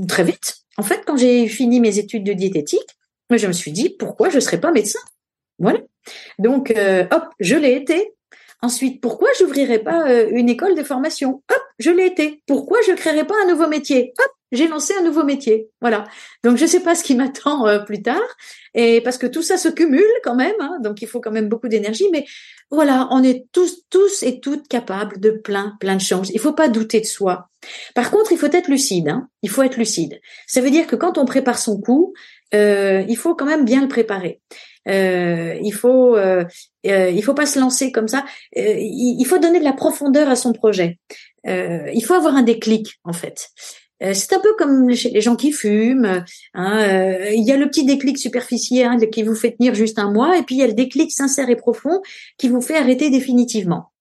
très 0.09 0.25
vite. 0.25 0.59
En 0.79 0.83
fait, 0.83 1.03
quand 1.07 1.17
j'ai 1.17 1.49
fini 1.49 1.81
mes 1.81 1.99
études 1.99 2.25
de 2.25 2.33
diététique, 2.33 2.97
je 3.31 3.47
me 3.47 3.53
suis 3.53 3.73
dit 3.73 3.91
pourquoi 3.91 4.29
je 4.31 4.41
serais 4.41 4.61
pas 4.61 4.73
médecin? 4.73 5.01
Voilà. 5.59 5.81
Donc 6.39 6.71
euh, 6.71 7.07
hop, 7.11 7.25
je 7.41 7.57
l'ai 7.57 7.75
été. 7.75 8.13
Ensuite, 8.63 9.03
pourquoi 9.03 9.29
j'ouvrirais 9.39 9.81
pas 9.81 10.09
euh, 10.09 10.29
une 10.31 10.49
école 10.49 10.75
de 10.75 10.83
formation? 10.83 11.43
Hop, 11.51 11.63
je 11.79 11.91
l'ai 11.91 12.07
été. 12.07 12.43
Pourquoi 12.47 12.79
je 12.87 12.93
créerais 12.93 13.27
pas 13.27 13.35
un 13.45 13.49
nouveau 13.49 13.69
métier? 13.69 14.15
Hop, 14.19 14.33
j'ai 14.53 14.69
lancé 14.69 14.95
un 14.99 15.03
nouveau 15.03 15.25
métier. 15.25 15.69
Voilà. 15.81 16.05
Donc 16.45 16.57
je 16.57 16.63
ne 16.65 16.69
sais 16.69 16.81
pas 16.81 16.95
ce 16.95 17.03
qui 17.03 17.15
m'attend 17.15 17.67
euh, 17.67 17.79
plus 17.81 18.03
tard, 18.03 18.23
et 18.75 19.01
parce 19.01 19.19
que 19.19 19.27
tout 19.27 19.43
ça 19.43 19.57
se 19.57 19.69
cumule 19.69 20.05
quand 20.23 20.35
même, 20.35 20.55
hein, 20.61 20.79
donc 20.83 21.03
il 21.03 21.09
faut 21.09 21.21
quand 21.21 21.31
même 21.31 21.49
beaucoup 21.49 21.69
d'énergie. 21.69 22.07
Mais 22.13 22.25
voilà, 22.71 23.09
on 23.11 23.23
est 23.23 23.47
tous, 23.53 23.85
tous 23.91 24.23
et 24.23 24.41
toutes 24.41 24.69
capables 24.69 25.21
de 25.21 25.31
plein, 25.31 25.77
plein 25.81 25.97
de 25.97 26.01
choses. 26.01 26.31
Il 26.35 26.41
faut 26.41 26.53
pas 26.53 26.69
douter 26.69 27.01
de 27.01 27.07
soi. 27.07 27.49
Par 27.95 28.11
contre, 28.11 28.33
il 28.33 28.39
faut 28.39 28.47
être 28.47 28.69
lucide. 28.69 29.09
Hein. 29.09 29.29
Il 29.43 29.51
faut 29.51 29.63
être 29.63 29.77
lucide. 29.77 30.21
Ça 30.47 30.61
veut 30.61 30.71
dire 30.71 30.87
que 30.87 30.97
quand 30.97 31.19
on 31.19 31.25
prépare 31.25 31.59
son 31.59 31.81
coup, 31.81 32.15
euh, 32.55 33.05
il 33.09 33.17
faut 33.17 33.35
quand 33.35 33.47
même 33.47 33.65
bien 33.65 33.83
le 33.83 33.89
préparer. 33.89 34.41
Euh, 34.89 35.59
il 35.63 35.73
faut, 35.73 36.17
euh, 36.17 36.45
euh 36.87 37.11
il 37.11 37.23
faut 37.23 37.35
pas 37.35 37.47
se 37.47 37.59
lancer 37.59 37.93
comme 37.93 38.09
ça. 38.09 38.25
Euh, 38.57 38.75
il, 38.79 39.25
faut 39.25 39.39
donner 39.39 39.59
de 39.59 39.65
la 39.65 39.73
profondeur 39.73 40.29
à 40.29 40.37
son 40.37 40.53
projet. 40.53 40.99
il 41.45 42.05
faut 42.05 42.15
avoir 42.15 42.35
un 42.37 42.43
déclic 42.43 42.99
en 43.05 43.13
fait. 43.13 43.49
C'est 44.01 44.33
un 44.33 44.41
peu 44.41 44.55
comme 44.59 44.89
les 44.89 45.21
gens 45.21 45.37
qui 45.37 45.53
fument. 45.53 46.25
Hein, 46.55 47.31
il 47.35 47.45
y 47.45 47.53
a 47.53 47.57
le 47.57 47.67
petit 47.67 47.85
déclic 47.85 48.19
superficiel 48.19 49.11
qui 49.11 49.23
vous 49.23 49.35
fait 49.35 49.53
tenir 49.53 49.75
juste 49.75 49.99
un 49.99 50.11
mois, 50.13 50.39
et 50.39 50.43
puis 50.43 50.57
il 50.57 50.59
y 50.59 50.65
a 50.65 50.67
le 50.67 50.75
déclic 50.75 51.11
sincère 51.11 51.49
et 51.51 51.57
profond 51.57 52.03
qui 52.39 52.49
vous 52.49 52.61
fait 52.61 52.77
arrêter 52.77 53.11
définitivement. 53.11 53.93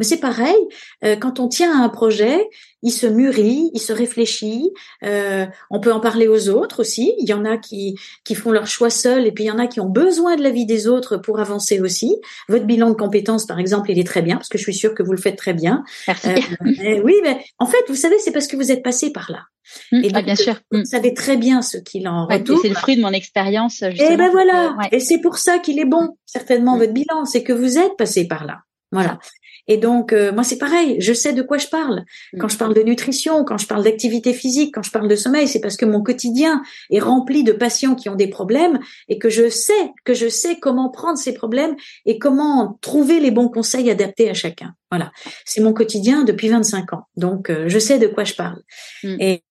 Mais 0.00 0.06
c'est 0.06 0.16
pareil, 0.16 0.56
euh, 1.04 1.14
quand 1.14 1.40
on 1.40 1.46
tient 1.46 1.78
à 1.78 1.84
un 1.84 1.90
projet, 1.90 2.48
il 2.82 2.90
se 2.90 3.06
mûrit, 3.06 3.70
il 3.74 3.80
se 3.80 3.92
réfléchit. 3.92 4.70
Euh, 5.04 5.44
on 5.68 5.78
peut 5.78 5.92
en 5.92 6.00
parler 6.00 6.26
aux 6.26 6.48
autres 6.48 6.80
aussi. 6.80 7.12
Il 7.18 7.28
y 7.28 7.34
en 7.34 7.44
a 7.44 7.58
qui 7.58 7.96
qui 8.24 8.34
font 8.34 8.50
leur 8.50 8.66
choix 8.66 8.88
seuls, 8.88 9.26
et 9.26 9.30
puis 9.30 9.44
il 9.44 9.48
y 9.48 9.50
en 9.50 9.58
a 9.58 9.66
qui 9.66 9.78
ont 9.78 9.90
besoin 9.90 10.36
de 10.36 10.42
l'avis 10.42 10.64
des 10.64 10.88
autres 10.88 11.18
pour 11.18 11.38
avancer 11.38 11.80
aussi. 11.80 12.16
Votre 12.48 12.64
bilan 12.64 12.88
de 12.88 12.94
compétences, 12.94 13.44
par 13.44 13.58
exemple, 13.58 13.90
il 13.90 13.98
est 13.98 14.06
très 14.06 14.22
bien 14.22 14.36
parce 14.36 14.48
que 14.48 14.56
je 14.56 14.62
suis 14.62 14.72
sûre 14.72 14.94
que 14.94 15.02
vous 15.02 15.12
le 15.12 15.18
faites 15.18 15.36
très 15.36 15.52
bien. 15.52 15.84
Merci. 16.06 16.30
Euh, 16.30 17.00
oui, 17.04 17.16
mais 17.22 17.44
en 17.58 17.66
fait, 17.66 17.84
vous 17.88 17.94
savez, 17.94 18.16
c'est 18.20 18.32
parce 18.32 18.46
que 18.46 18.56
vous 18.56 18.72
êtes 18.72 18.82
passé 18.82 19.12
par 19.12 19.30
là. 19.30 19.42
Mmh, 19.92 20.04
et 20.04 20.10
ah, 20.14 20.22
bien 20.22 20.34
sûr. 20.34 20.58
Vous 20.70 20.78
mmh. 20.78 20.84
savez 20.86 21.12
très 21.12 21.36
bien 21.36 21.60
ce 21.60 21.76
qu'il 21.76 22.08
en 22.08 22.26
retourne. 22.26 22.60
C'est 22.62 22.70
le 22.70 22.74
fruit 22.74 22.96
de 22.96 23.02
mon 23.02 23.12
expérience. 23.12 23.82
Et 23.82 24.16
ben 24.16 24.30
voilà. 24.30 24.76
Et 24.92 25.00
c'est 25.00 25.18
pour 25.18 25.36
ça 25.36 25.58
qu'il 25.58 25.78
est 25.78 25.84
bon, 25.84 26.16
certainement, 26.24 26.76
mmh. 26.76 26.78
votre 26.78 26.92
bilan. 26.94 27.24
C'est 27.26 27.42
que 27.42 27.52
vous 27.52 27.76
êtes 27.76 27.98
passé 27.98 28.26
par 28.26 28.46
là. 28.46 28.60
Voilà. 28.92 29.18
Et 29.70 29.76
donc, 29.76 30.12
euh, 30.12 30.32
moi, 30.32 30.42
c'est 30.42 30.58
pareil, 30.58 30.96
je 30.98 31.12
sais 31.12 31.32
de 31.32 31.42
quoi 31.42 31.56
je 31.56 31.68
parle. 31.68 32.04
Quand 32.40 32.48
je 32.48 32.58
parle 32.58 32.74
de 32.74 32.82
nutrition, 32.82 33.44
quand 33.44 33.56
je 33.56 33.68
parle 33.68 33.84
d'activité 33.84 34.32
physique, 34.32 34.74
quand 34.74 34.82
je 34.82 34.90
parle 34.90 35.06
de 35.06 35.14
sommeil, 35.14 35.46
c'est 35.46 35.60
parce 35.60 35.76
que 35.76 35.86
mon 35.86 36.02
quotidien 36.02 36.60
est 36.90 36.98
rempli 36.98 37.44
de 37.44 37.52
patients 37.52 37.94
qui 37.94 38.08
ont 38.08 38.16
des 38.16 38.26
problèmes 38.26 38.80
et 39.08 39.20
que 39.20 39.30
je 39.30 39.48
sais, 39.48 39.92
que 40.04 40.12
je 40.12 40.28
sais 40.28 40.58
comment 40.58 40.90
prendre 40.90 41.18
ces 41.18 41.34
problèmes 41.34 41.76
et 42.04 42.18
comment 42.18 42.78
trouver 42.80 43.20
les 43.20 43.30
bons 43.30 43.48
conseils 43.48 43.88
adaptés 43.92 44.28
à 44.28 44.34
chacun. 44.34 44.74
Voilà, 44.90 45.12
c'est 45.44 45.60
mon 45.60 45.72
quotidien 45.72 46.24
depuis 46.24 46.48
25 46.48 46.92
ans, 46.94 47.04
donc 47.16 47.48
euh, 47.48 47.68
je 47.68 47.78
sais 47.78 48.00
de 48.00 48.08
quoi 48.08 48.24
je 48.24 48.34
parle. 48.34 48.60
Mm. 49.04 49.16
Et, 49.20 49.42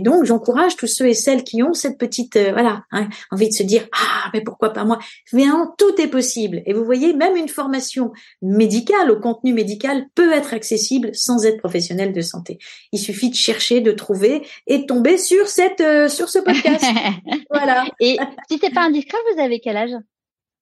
donc 0.00 0.24
j'encourage 0.24 0.76
tous 0.76 0.86
ceux 0.86 1.08
et 1.08 1.14
celles 1.14 1.44
qui 1.44 1.62
ont 1.62 1.74
cette 1.74 1.98
petite 1.98 2.36
euh, 2.36 2.52
voilà 2.52 2.84
hein, 2.90 3.06
envie 3.30 3.50
de 3.50 3.52
se 3.52 3.62
dire 3.62 3.86
ah 3.92 4.30
mais 4.32 4.40
pourquoi 4.40 4.72
pas 4.72 4.84
moi? 4.84 4.98
Mais 5.34 5.44
tout 5.76 6.00
est 6.00 6.08
possible. 6.08 6.62
Et 6.64 6.72
vous 6.72 6.86
voyez, 6.86 7.12
même 7.12 7.36
une 7.36 7.48
formation 7.48 8.12
médicale 8.40 9.10
au 9.10 9.20
contenu 9.20 9.52
médical 9.52 10.06
peut 10.14 10.32
être 10.32 10.54
accessible 10.54 11.10
sans 11.12 11.44
être 11.44 11.58
professionnel 11.58 12.14
de 12.14 12.20
santé. 12.22 12.58
Il 12.92 12.98
suffit 12.98 13.28
de 13.28 13.34
chercher, 13.34 13.82
de 13.82 13.92
trouver 13.92 14.46
et 14.66 14.78
de 14.78 14.84
tomber 14.84 15.18
sur 15.18 15.46
cette 15.48 15.82
euh, 15.82 16.08
sur 16.08 16.30
ce 16.30 16.38
podcast. 16.38 16.86
voilà. 17.50 17.84
Et 18.00 18.16
si 18.50 18.58
c'est 18.58 18.72
pas 18.72 18.86
indiscret, 18.86 19.18
vous 19.34 19.42
avez 19.42 19.60
quel 19.60 19.76
âge? 19.76 19.92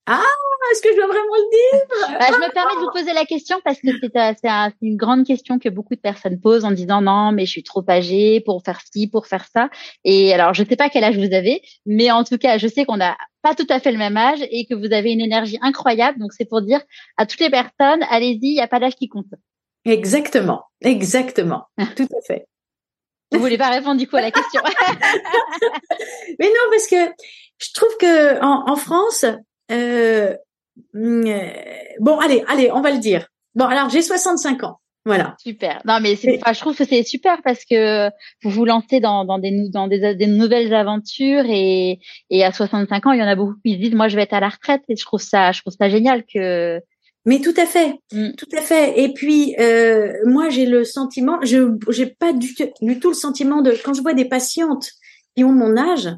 Ah, 0.06 0.22
est-ce 0.72 0.82
que 0.82 0.90
je 0.90 0.96
dois 0.96 1.06
vraiment 1.06 1.34
le 1.34 1.50
dire? 1.50 2.18
Bah, 2.18 2.26
Je 2.28 2.36
me 2.36 2.52
permets 2.52 2.74
de 2.74 2.80
vous 2.80 2.92
poser 2.92 3.12
la 3.12 3.24
question 3.24 3.60
parce 3.64 3.78
que 3.80 3.88
euh, 3.88 4.34
c'est 4.40 4.86
une 4.86 4.96
grande 4.96 5.26
question 5.26 5.58
que 5.58 5.68
beaucoup 5.68 5.94
de 5.94 6.00
personnes 6.00 6.40
posent 6.40 6.64
en 6.64 6.70
disant 6.70 7.00
non, 7.00 7.32
mais 7.32 7.44
je 7.44 7.50
suis 7.50 7.62
trop 7.62 7.84
âgée 7.88 8.40
pour 8.40 8.62
faire 8.64 8.80
ci, 8.92 9.08
pour 9.08 9.26
faire 9.26 9.46
ça. 9.52 9.68
Et 10.04 10.32
alors, 10.32 10.54
je 10.54 10.62
ne 10.62 10.68
sais 10.68 10.76
pas 10.76 10.88
quel 10.90 11.04
âge 11.04 11.18
vous 11.18 11.34
avez, 11.34 11.60
mais 11.86 12.10
en 12.10 12.24
tout 12.24 12.38
cas, 12.38 12.58
je 12.58 12.68
sais 12.68 12.84
qu'on 12.84 12.96
n'a 12.96 13.16
pas 13.42 13.54
tout 13.54 13.66
à 13.68 13.80
fait 13.80 13.92
le 13.92 13.98
même 13.98 14.16
âge 14.16 14.40
et 14.50 14.66
que 14.66 14.74
vous 14.74 14.92
avez 14.92 15.12
une 15.12 15.20
énergie 15.20 15.58
incroyable. 15.60 16.18
Donc, 16.18 16.32
c'est 16.32 16.48
pour 16.48 16.62
dire 16.62 16.80
à 17.16 17.26
toutes 17.26 17.40
les 17.40 17.50
personnes, 17.50 18.04
allez-y, 18.10 18.38
il 18.42 18.54
n'y 18.54 18.60
a 18.60 18.68
pas 18.68 18.80
d'âge 18.80 18.96
qui 18.96 19.08
compte. 19.08 19.26
Exactement, 19.84 20.64
exactement, 20.80 21.64
tout 21.96 22.08
à 22.16 22.20
fait. 22.26 22.46
Vous 23.32 23.40
voulez 23.40 23.58
pas 23.58 23.70
répondre 23.70 23.98
du 23.98 24.08
coup 24.08 24.16
à 24.16 24.20
la 24.20 24.30
question? 24.30 24.62
Mais 26.38 26.46
non, 26.46 26.70
parce 26.70 26.86
que 26.86 27.12
je 27.58 27.72
trouve 27.72 27.96
que 27.98 28.40
en, 28.40 28.70
en 28.70 28.76
France, 28.76 29.24
euh, 29.70 30.34
euh, 30.94 31.50
bon, 32.00 32.18
allez, 32.18 32.44
allez, 32.48 32.70
on 32.72 32.80
va 32.80 32.90
le 32.90 32.98
dire. 32.98 33.26
Bon, 33.54 33.64
alors 33.64 33.88
j'ai 33.88 34.02
65 34.02 34.64
ans. 34.64 34.80
Voilà. 35.06 35.36
Super. 35.38 35.80
Non, 35.84 36.00
mais 36.00 36.16
c'est, 36.16 36.40
je 36.44 36.60
trouve 36.60 36.76
que 36.76 36.84
c'est 36.84 37.04
super 37.04 37.40
parce 37.42 37.64
que 37.64 38.08
vous 38.42 38.50
vous 38.50 38.64
lancez 38.64 38.98
dans, 38.98 39.24
dans, 39.24 39.38
des, 39.38 39.68
dans 39.68 39.86
des, 39.86 40.16
des, 40.16 40.26
nouvelles 40.26 40.74
aventures 40.74 41.44
et, 41.46 42.00
et 42.28 42.44
à 42.44 42.50
65 42.50 43.06
ans, 43.06 43.12
il 43.12 43.20
y 43.20 43.22
en 43.22 43.28
a 43.28 43.36
beaucoup 43.36 43.54
qui 43.64 43.74
se 43.74 43.78
disent, 43.78 43.94
moi, 43.94 44.08
je 44.08 44.16
vais 44.16 44.22
être 44.22 44.34
à 44.34 44.40
la 44.40 44.48
retraite 44.48 44.82
et 44.88 44.96
je 44.96 45.04
trouve 45.04 45.22
ça, 45.22 45.52
je 45.52 45.60
trouve 45.60 45.74
ça 45.78 45.88
génial 45.88 46.24
que. 46.24 46.80
Mais 47.24 47.40
tout 47.40 47.54
à 47.56 47.66
fait, 47.66 47.94
mm. 48.12 48.32
tout 48.32 48.48
à 48.56 48.60
fait. 48.60 49.00
Et 49.00 49.12
puis 49.12 49.54
euh, 49.60 50.12
moi, 50.24 50.48
j'ai 50.48 50.66
le 50.66 50.82
sentiment, 50.82 51.38
je 51.42 51.70
j'ai 51.90 52.06
pas 52.06 52.32
du, 52.32 52.56
du 52.82 52.98
tout 52.98 53.08
le 53.08 53.14
sentiment 53.14 53.62
de 53.62 53.76
quand 53.84 53.94
je 53.94 54.02
vois 54.02 54.14
des 54.14 54.24
patientes 54.24 54.90
qui 55.36 55.44
ont 55.44 55.52
mon 55.52 55.76
âge, 55.76 56.08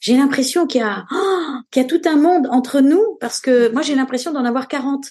j'ai 0.00 0.16
l'impression 0.16 0.66
qu'il 0.66 0.80
y 0.80 0.84
a 0.84 1.04
oh, 1.12 1.56
qu'il 1.70 1.82
y 1.82 1.84
a 1.84 1.88
tout 1.88 2.00
un 2.08 2.16
monde 2.16 2.46
entre 2.50 2.80
nous 2.80 3.16
parce 3.20 3.40
que 3.40 3.70
moi 3.72 3.82
j'ai 3.82 3.94
l'impression 3.94 4.32
d'en 4.32 4.44
avoir 4.44 4.68
40 4.68 5.04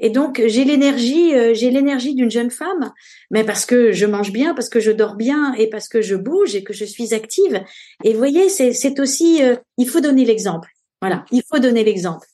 et 0.00 0.10
donc 0.10 0.42
j'ai 0.46 0.64
l'énergie 0.64 1.34
euh, 1.34 1.54
j'ai 1.54 1.70
l'énergie 1.70 2.14
d'une 2.14 2.30
jeune 2.30 2.50
femme 2.50 2.92
mais 3.30 3.44
parce 3.44 3.66
que 3.66 3.92
je 3.92 4.06
mange 4.06 4.32
bien 4.32 4.54
parce 4.54 4.68
que 4.68 4.80
je 4.80 4.90
dors 4.90 5.14
bien 5.14 5.54
et 5.54 5.68
parce 5.68 5.88
que 5.88 6.00
je 6.00 6.16
bouge 6.16 6.54
et 6.54 6.64
que 6.64 6.72
je 6.72 6.84
suis 6.84 7.14
active. 7.14 7.62
Et 8.02 8.12
vous 8.12 8.18
voyez 8.18 8.48
c'est 8.48 8.72
c'est 8.72 9.00
aussi 9.00 9.42
euh, 9.42 9.56
il 9.78 9.88
faut 9.88 10.00
donner 10.00 10.24
l'exemple. 10.24 10.68
Voilà 11.00 11.24
il 11.30 11.42
faut 11.48 11.58
donner 11.58 11.84
l'exemple. 11.84 12.26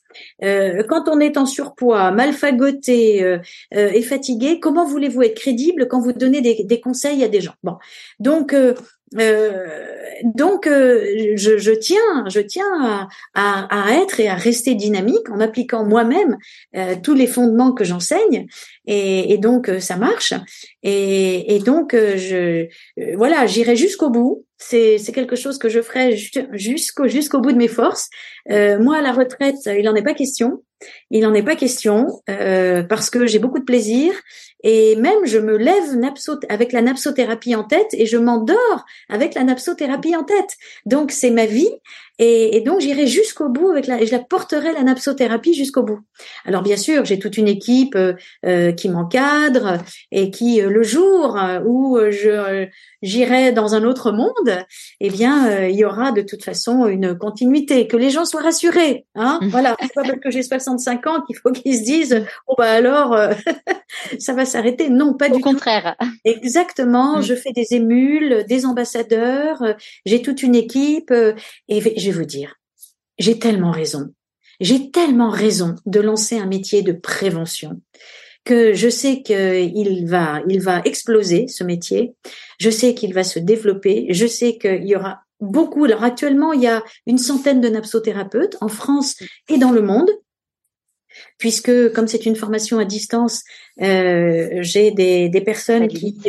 Euh, 0.42 0.82
quand 0.88 1.08
on 1.08 1.20
est 1.20 1.36
en 1.36 1.46
surpoids, 1.46 2.10
mal 2.10 2.32
fagoté 2.32 3.22
euh, 3.22 3.38
et 3.70 4.02
fatigué, 4.02 4.60
comment 4.60 4.84
voulez-vous 4.84 5.22
être 5.22 5.36
crédible 5.36 5.88
quand 5.88 6.00
vous 6.00 6.12
donnez 6.12 6.40
des, 6.40 6.64
des 6.64 6.80
conseils 6.80 7.22
à 7.24 7.28
des 7.28 7.40
gens? 7.40 7.54
Bon, 7.62 7.76
donc 8.18 8.52
euh, 8.52 8.74
donc, 9.12 10.66
euh, 10.66 11.34
je, 11.36 11.58
je, 11.58 11.72
tiens, 11.72 12.24
je 12.28 12.40
tiens 12.40 13.08
à, 13.34 13.88
à, 13.88 13.94
être 14.02 14.20
et 14.20 14.28
à 14.28 14.34
rester 14.34 14.74
dynamique 14.74 15.28
en 15.30 15.40
appliquant 15.40 15.84
moi-même 15.84 16.36
euh, 16.76 16.94
tous 17.02 17.14
les 17.14 17.26
fondements 17.26 17.72
que 17.72 17.84
j'enseigne, 17.84 18.46
et, 18.86 19.32
et, 19.32 19.38
donc 19.38 19.70
ça 19.80 19.96
marche. 19.96 20.34
Et, 20.82 21.56
et 21.56 21.58
donc, 21.58 21.94
je, 21.94 22.68
voilà, 23.16 23.46
j'irai 23.46 23.76
jusqu'au 23.76 24.10
bout. 24.10 24.46
C'est, 24.58 24.98
quelque 25.14 25.36
chose 25.36 25.58
que 25.58 25.70
je 25.70 25.80
ferai 25.80 26.16
jusqu'au 26.52 27.08
jusqu'au 27.08 27.40
bout 27.40 27.52
de 27.52 27.56
mes 27.56 27.68
forces. 27.68 28.10
moi, 28.48 28.98
à 28.98 29.02
la 29.02 29.12
retraite, 29.12 29.56
il 29.66 29.84
n'en 29.84 29.94
est 29.94 30.02
pas 30.02 30.14
question. 30.14 30.62
Il 31.10 31.22
n'en 31.22 31.34
est 31.34 31.42
pas 31.42 31.56
question 31.56 32.06
parce 32.26 33.10
que 33.10 33.26
j'ai 33.26 33.38
beaucoup 33.38 33.58
de 33.58 33.64
plaisir 33.64 34.12
et 34.62 34.96
même, 34.96 35.24
je 35.24 35.38
me 35.38 35.56
lève 35.56 35.84
avec 36.48 36.72
la 36.72 36.82
napsothérapie 36.82 37.54
en 37.54 37.64
tête 37.64 37.88
et 37.92 38.06
je 38.06 38.18
m'endors 38.18 38.84
avec 39.08 39.34
la 39.34 39.44
napsothérapie 39.44 40.14
en 40.16 40.24
tête. 40.24 40.56
Donc, 40.84 41.12
c'est 41.12 41.30
ma 41.30 41.46
vie 41.46 41.70
et, 42.22 42.60
donc, 42.60 42.80
j'irai 42.80 43.06
jusqu'au 43.06 43.48
bout 43.48 43.70
avec 43.70 43.86
la, 43.86 44.02
et 44.02 44.06
je 44.06 44.12
la 44.12 44.18
porterai 44.18 44.74
la 44.74 44.82
napsothérapie 44.82 45.54
jusqu'au 45.54 45.82
bout. 45.82 46.00
Alors, 46.44 46.60
bien 46.60 46.76
sûr, 46.76 47.06
j'ai 47.06 47.18
toute 47.18 47.38
une 47.38 47.48
équipe 47.48 47.96
euh, 47.96 48.12
euh, 48.44 48.72
qui 48.72 48.90
m'encadre 48.90 49.78
et 50.12 50.30
qui, 50.30 50.60
euh, 50.60 50.68
le 50.68 50.82
jour 50.82 51.38
où 51.64 51.98
je 52.10 52.66
j'irai 53.00 53.52
dans 53.52 53.74
un 53.74 53.84
autre 53.84 54.12
monde, 54.12 54.66
eh 55.00 55.08
bien, 55.08 55.66
il 55.68 55.74
y 55.74 55.86
aura 55.86 56.12
de 56.12 56.20
toute 56.20 56.44
façon 56.44 56.86
une 56.86 57.16
continuité. 57.16 57.86
Que 57.86 57.96
les 57.96 58.10
gens 58.10 58.26
soient 58.26 58.42
rassurés. 58.42 59.06
Hein 59.14 59.38
mmh. 59.40 59.48
voilà, 59.48 59.74
c'est 59.80 59.94
pas 59.94 60.02
parce 60.02 60.20
que 60.20 60.30
j'ai 60.30 60.42
65 60.78 61.06
ans 61.06 61.22
qu'il 61.22 61.36
faut 61.36 61.52
qu'ils 61.52 61.78
se 61.78 61.84
disent, 61.84 62.24
oh 62.46 62.54
bah 62.56 62.70
alors, 62.70 63.16
ça 64.18 64.32
va 64.32 64.44
s'arrêter. 64.44 64.90
Non, 64.90 65.14
pas 65.14 65.28
du 65.28 65.34
tout. 65.34 65.48
Au 65.48 65.52
contraire. 65.52 65.96
Exactement. 66.24 67.18
Mmh. 67.18 67.22
Je 67.22 67.34
fais 67.34 67.52
des 67.52 67.74
émules, 67.74 68.44
des 68.48 68.66
ambassadeurs. 68.66 69.62
J'ai 70.06 70.22
toute 70.22 70.42
une 70.42 70.54
équipe 70.54 71.12
et 71.68 71.98
je 71.98 72.10
vous 72.10 72.24
dire, 72.24 72.56
j'ai 73.18 73.38
tellement 73.38 73.70
raison. 73.70 74.10
J'ai 74.60 74.90
tellement 74.90 75.30
raison 75.30 75.74
de 75.86 76.00
lancer 76.00 76.38
un 76.38 76.46
métier 76.46 76.82
de 76.82 76.92
prévention 76.92 77.80
que 78.44 78.72
je 78.72 78.88
sais 78.88 79.22
qu'il 79.22 80.06
va, 80.06 80.40
il 80.48 80.60
va 80.60 80.80
exploser 80.84 81.48
ce 81.48 81.64
métier. 81.64 82.14
Je 82.58 82.70
sais 82.70 82.94
qu'il 82.94 83.14
va 83.14 83.24
se 83.24 83.38
développer. 83.38 84.06
Je 84.10 84.26
sais 84.26 84.58
qu'il 84.58 84.86
y 84.86 84.96
aura 84.96 85.20
beaucoup. 85.40 85.84
Alors 85.84 86.04
actuellement, 86.04 86.52
il 86.52 86.62
y 86.62 86.66
a 86.66 86.82
une 87.06 87.18
centaine 87.18 87.60
de 87.60 87.68
napsothérapeutes 87.68 88.56
en 88.60 88.68
France 88.68 89.16
et 89.48 89.58
dans 89.58 89.72
le 89.72 89.82
monde. 89.82 90.10
Puisque 91.38 91.92
comme 91.92 92.08
c'est 92.08 92.26
une 92.26 92.36
formation 92.36 92.78
à 92.78 92.84
distance, 92.84 93.42
euh, 93.80 94.58
j'ai 94.60 94.90
des, 94.90 95.28
des 95.28 95.40
personnes 95.40 95.88
qui, 95.88 96.20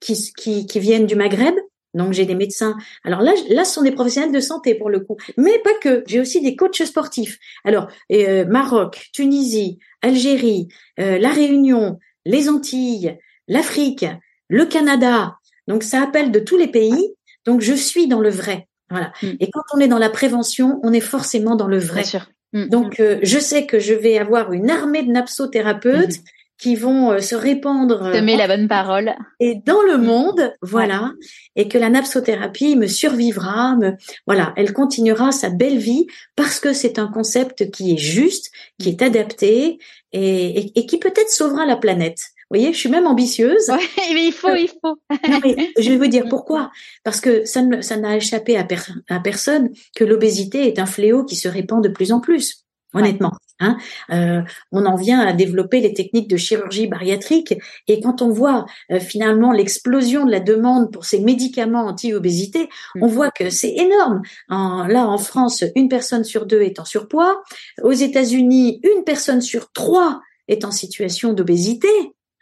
qui, 0.00 0.32
qui, 0.36 0.66
qui 0.66 0.80
viennent 0.80 1.06
du 1.06 1.14
Maghreb, 1.14 1.54
donc 1.94 2.12
j'ai 2.12 2.24
des 2.24 2.34
médecins. 2.34 2.76
Alors 3.04 3.20
là, 3.20 3.32
là, 3.48 3.64
ce 3.64 3.74
sont 3.74 3.82
des 3.82 3.92
professionnels 3.92 4.32
de 4.32 4.40
santé 4.40 4.74
pour 4.74 4.90
le 4.90 5.00
coup, 5.00 5.16
mais 5.36 5.58
pas 5.58 5.74
que. 5.80 6.04
J'ai 6.06 6.20
aussi 6.20 6.40
des 6.40 6.56
coachs 6.56 6.84
sportifs. 6.84 7.38
Alors 7.64 7.88
euh, 8.12 8.44
Maroc, 8.46 9.08
Tunisie, 9.12 9.78
Algérie, 10.02 10.68
euh, 11.00 11.18
la 11.18 11.30
Réunion, 11.30 11.98
les 12.24 12.48
Antilles, 12.48 13.18
l'Afrique, 13.48 14.06
le 14.48 14.66
Canada. 14.66 15.36
Donc 15.66 15.82
ça 15.82 16.02
appelle 16.02 16.30
de 16.30 16.40
tous 16.40 16.56
les 16.56 16.68
pays. 16.68 17.14
Donc 17.44 17.60
je 17.60 17.74
suis 17.74 18.06
dans 18.06 18.20
le 18.20 18.30
vrai. 18.30 18.68
Voilà. 18.90 19.12
Mm. 19.22 19.28
Et 19.40 19.50
quand 19.50 19.62
on 19.74 19.80
est 19.80 19.88
dans 19.88 19.98
la 19.98 20.10
prévention, 20.10 20.80
on 20.82 20.92
est 20.92 21.00
forcément 21.00 21.56
dans 21.56 21.68
le 21.68 21.78
vrai. 21.78 22.02
Bien 22.02 22.10
sûr. 22.10 22.30
Mm. 22.52 22.68
Donc 22.68 23.00
euh, 23.00 23.18
je 23.22 23.38
sais 23.38 23.66
que 23.66 23.78
je 23.78 23.94
vais 23.94 24.18
avoir 24.18 24.52
une 24.52 24.70
armée 24.70 25.02
de 25.02 25.10
napsothérapeutes 25.10 26.10
mm-hmm. 26.10 26.24
qui 26.58 26.76
vont 26.76 27.12
euh, 27.12 27.20
se 27.20 27.34
répandre 27.34 28.12
semer 28.14 28.36
la 28.36 28.48
bonne 28.48 28.68
parole 28.68 29.14
et 29.38 29.56
dans 29.64 29.82
le 29.82 29.98
monde, 29.98 30.52
voilà, 30.62 31.12
et 31.56 31.68
que 31.68 31.78
la 31.78 31.90
napsothérapie 31.90 32.76
me 32.76 32.86
survivra, 32.86 33.76
me 33.76 33.92
voilà, 34.26 34.52
elle 34.56 34.72
continuera 34.72 35.32
sa 35.32 35.50
belle 35.50 35.78
vie 35.78 36.06
parce 36.36 36.60
que 36.60 36.72
c'est 36.72 36.98
un 36.98 37.08
concept 37.08 37.70
qui 37.70 37.94
est 37.94 37.98
juste, 37.98 38.50
qui 38.78 38.88
est 38.88 39.02
adapté 39.02 39.78
et, 40.12 40.78
et 40.78 40.86
qui 40.86 40.98
peut-être 40.98 41.30
sauvera 41.30 41.66
la 41.66 41.76
planète. 41.76 42.20
Vous 42.50 42.58
voyez, 42.58 42.72
je 42.72 42.78
suis 42.78 42.88
même 42.88 43.06
ambitieuse. 43.06 43.68
mais 44.12 44.26
il 44.26 44.32
faut, 44.32 44.54
il 44.56 44.68
faut. 44.68 44.98
je 45.78 45.88
vais 45.88 45.96
vous 45.96 46.08
dire 46.08 46.24
pourquoi? 46.28 46.72
Parce 47.04 47.20
que 47.20 47.44
ça 47.44 47.62
n'a 47.62 48.16
échappé 48.16 48.56
à, 48.56 48.66
à, 49.08 49.20
personne 49.20 49.70
que 49.94 50.02
l'obésité 50.02 50.66
est 50.66 50.80
un 50.80 50.86
fléau 50.86 51.24
qui 51.24 51.36
se 51.36 51.46
répand 51.46 51.82
de 51.82 51.88
plus 51.88 52.10
en 52.10 52.18
plus. 52.18 52.64
Honnêtement, 52.92 53.30
hein. 53.60 53.76
Euh, 54.10 54.42
on 54.72 54.84
en 54.84 54.96
vient 54.96 55.20
à 55.20 55.32
développer 55.32 55.80
les 55.80 55.94
techniques 55.94 56.28
de 56.28 56.36
chirurgie 56.36 56.88
bariatrique 56.88 57.54
et 57.86 58.00
quand 58.00 58.20
on 58.20 58.30
voit 58.30 58.66
euh, 58.90 58.98
finalement 58.98 59.52
l'explosion 59.52 60.26
de 60.26 60.32
la 60.32 60.40
demande 60.40 60.92
pour 60.92 61.04
ces 61.04 61.20
médicaments 61.20 61.86
anti-obésité, 61.86 62.68
on 63.00 63.06
mm. 63.06 63.10
voit 63.10 63.30
que 63.30 63.48
c'est 63.48 63.76
énorme. 63.76 64.22
En, 64.48 64.88
là, 64.88 65.06
en 65.06 65.18
France, 65.18 65.62
une 65.76 65.88
personne 65.88 66.24
sur 66.24 66.46
deux 66.46 66.62
est 66.62 66.80
en 66.80 66.84
surpoids. 66.84 67.44
Aux 67.80 67.92
États-Unis, 67.92 68.80
une 68.82 69.04
personne 69.04 69.40
sur 69.40 69.70
trois 69.70 70.20
est 70.48 70.64
en 70.64 70.72
situation 70.72 71.32
d'obésité. 71.32 71.88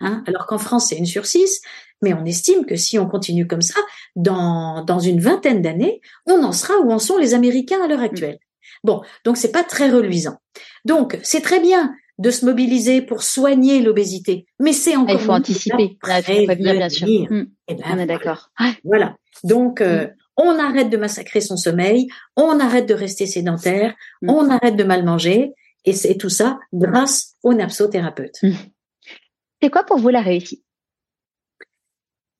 Hein, 0.01 0.23
alors 0.27 0.47
qu'en 0.47 0.59
France, 0.59 0.89
c'est 0.89 0.97
une 0.97 1.07
sur 1.07 1.27
six. 1.27 1.61
Mais 2.03 2.15
on 2.15 2.25
estime 2.25 2.65
que 2.65 2.77
si 2.77 2.99
on 2.99 3.09
continue 3.09 3.47
comme 3.47 3.63
ça, 3.63 3.81
dans, 4.15 4.85
dans 4.85 5.01
une 5.01 5.21
vingtaine 5.21 5.63
d'années, 5.63 6.01
on 6.27 6.45
en 6.45 6.53
sera 6.53 6.79
où 6.79 6.93
en 6.93 6.99
sont 6.99 7.19
les 7.19 7.35
Américains 7.35 7.83
à 7.83 7.89
l'heure 7.89 8.03
actuelle. 8.03 8.39
Bon, 8.85 9.03
donc 9.25 9.37
c'est 9.37 9.51
pas 9.51 9.65
très 9.65 9.91
reluisant. 9.91 10.37
Donc 10.85 11.19
c'est 11.23 11.41
très 11.41 11.61
bien 11.61 11.93
de 12.19 12.31
se 12.31 12.45
mobiliser 12.45 13.01
pour 13.01 13.23
soigner 13.23 13.81
l'obésité, 13.81 14.47
mais 14.59 14.73
c'est 14.73 14.97
encore. 14.97 15.15
Il 15.15 15.21
faut 15.21 15.33
anticiper, 15.33 15.97
bien 16.57 16.89
sûr. 16.89 17.07
Hmm. 17.09 17.47
Eh 17.69 17.75
ben, 17.75 17.85
on 17.93 17.99
est 17.99 18.07
d'accord. 18.07 18.51
Voilà. 18.85 19.17
Donc 19.45 19.81
euh, 19.81 20.07
hmm. 20.07 20.11
on 20.37 20.59
arrête 20.59 20.91
de 20.91 20.97
massacrer 20.97 21.41
son 21.41 21.57
sommeil, 21.57 22.09
on 22.37 22.59
arrête 22.61 22.87
de 22.87 22.95
rester 22.95 23.27
sédentaire, 23.27 23.95
on 24.27 24.51
arrête 24.51 24.77
de 24.77 24.85
mal 24.85 25.05
manger, 25.05 25.53
et 25.85 25.93
c'est 25.93 26.17
tout 26.17 26.29
ça 26.29 26.59
grâce 26.73 27.35
au 27.43 27.55
napsothérapeute. 27.55 28.41
C'est 29.63 29.71
quoi 29.71 29.85
pour 29.85 29.99
vous 29.99 30.09
la 30.09 30.21
réussite? 30.21 30.65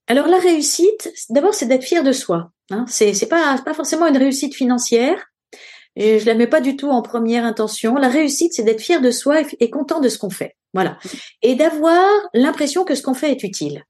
Alors 0.07 0.27
la 0.27 0.39
réussite, 0.39 1.13
d'abord, 1.29 1.55
c'est 1.55 1.67
d'être 1.67 1.85
fier 1.85 2.03
de 2.03 2.13
soi. 2.13 2.51
Hein. 2.71 2.85
C'est 2.89 3.29
pas 3.29 3.75
forcément 3.75 4.07
une 4.07 4.17
réussite 4.17 4.55
financière. 4.55 5.27
Et 5.97 6.21
je 6.21 6.27
la 6.27 6.35
mets 6.35 6.47
pas 6.47 6.61
du 6.61 6.77
tout 6.77 6.91
en 6.91 7.03
première 7.03 7.45
intention. 7.45 7.97
La 7.97 8.09
réussite, 8.09 8.53
c'est 8.55 8.63
d'être 8.63 8.81
fier 8.81 9.01
de 9.01 9.11
soi 9.11 9.43
et 9.59 9.69
content 9.69 10.01
de 10.01 10.09
ce 10.09 10.17
qu'on 10.17 10.31
fait. 10.31 10.57
Voilà. 10.73 10.97
Et 11.43 11.57
d'avoir 11.57 12.07
l'impression 12.35 12.85
que 12.85 12.95
ce 12.95 13.03
qu'on 13.03 13.15
fait 13.15 13.33
est 13.33 13.43
utile. 13.43 13.85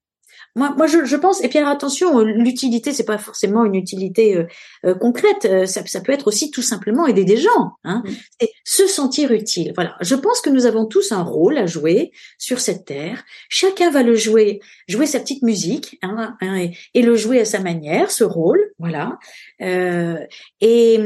Moi, 0.59 0.75
moi 0.77 0.89
je, 0.89 1.05
je, 1.05 1.15
pense, 1.15 1.43
et 1.45 1.49
puis 1.49 1.59
alors 1.59 1.71
attention, 1.71 2.19
l'utilité, 2.19 2.93
c'est 2.93 3.05
pas 3.05 3.17
forcément 3.17 3.65
une 3.65 3.77
utilité 3.77 4.37
euh, 4.37 4.47
euh, 4.85 4.95
concrète, 4.95 5.45
euh, 5.45 5.67
ça, 5.67 5.87
ça, 5.87 6.01
peut 6.01 6.11
être 6.11 6.27
aussi 6.27 6.51
tout 6.51 6.63
simplement 6.63 7.07
aider 7.07 7.25
des 7.25 7.37
gens, 7.37 7.77
hein, 7.85 8.03
mm. 8.05 8.11
c'est 8.41 8.51
se 8.65 8.87
sentir 8.89 9.31
utile. 9.31 9.73
Voilà, 9.77 9.97
je 10.01 10.17
pense 10.17 10.41
que 10.41 10.51
nous 10.51 10.67
avons 10.67 10.87
tous 10.87 11.13
un 11.13 11.23
rôle 11.23 11.57
à 11.59 11.67
jouer 11.67 12.11
sur 12.39 12.59
cette 12.59 12.85
terre. 12.85 13.23
Chacun 13.49 13.91
va 13.91 14.03
le 14.03 14.17
jouer, 14.17 14.59
jouer 14.89 15.07
sa 15.07 15.21
petite 15.21 15.45
musique, 15.45 15.97
hein, 16.03 16.37
hein, 16.41 16.57
et, 16.57 16.77
et, 16.95 17.03
le 17.03 17.15
jouer 17.15 17.41
à 17.41 17.45
sa 17.45 17.61
manière, 17.61 18.11
ce 18.11 18.25
rôle, 18.25 18.73
voilà. 18.81 19.17
et 19.61 20.99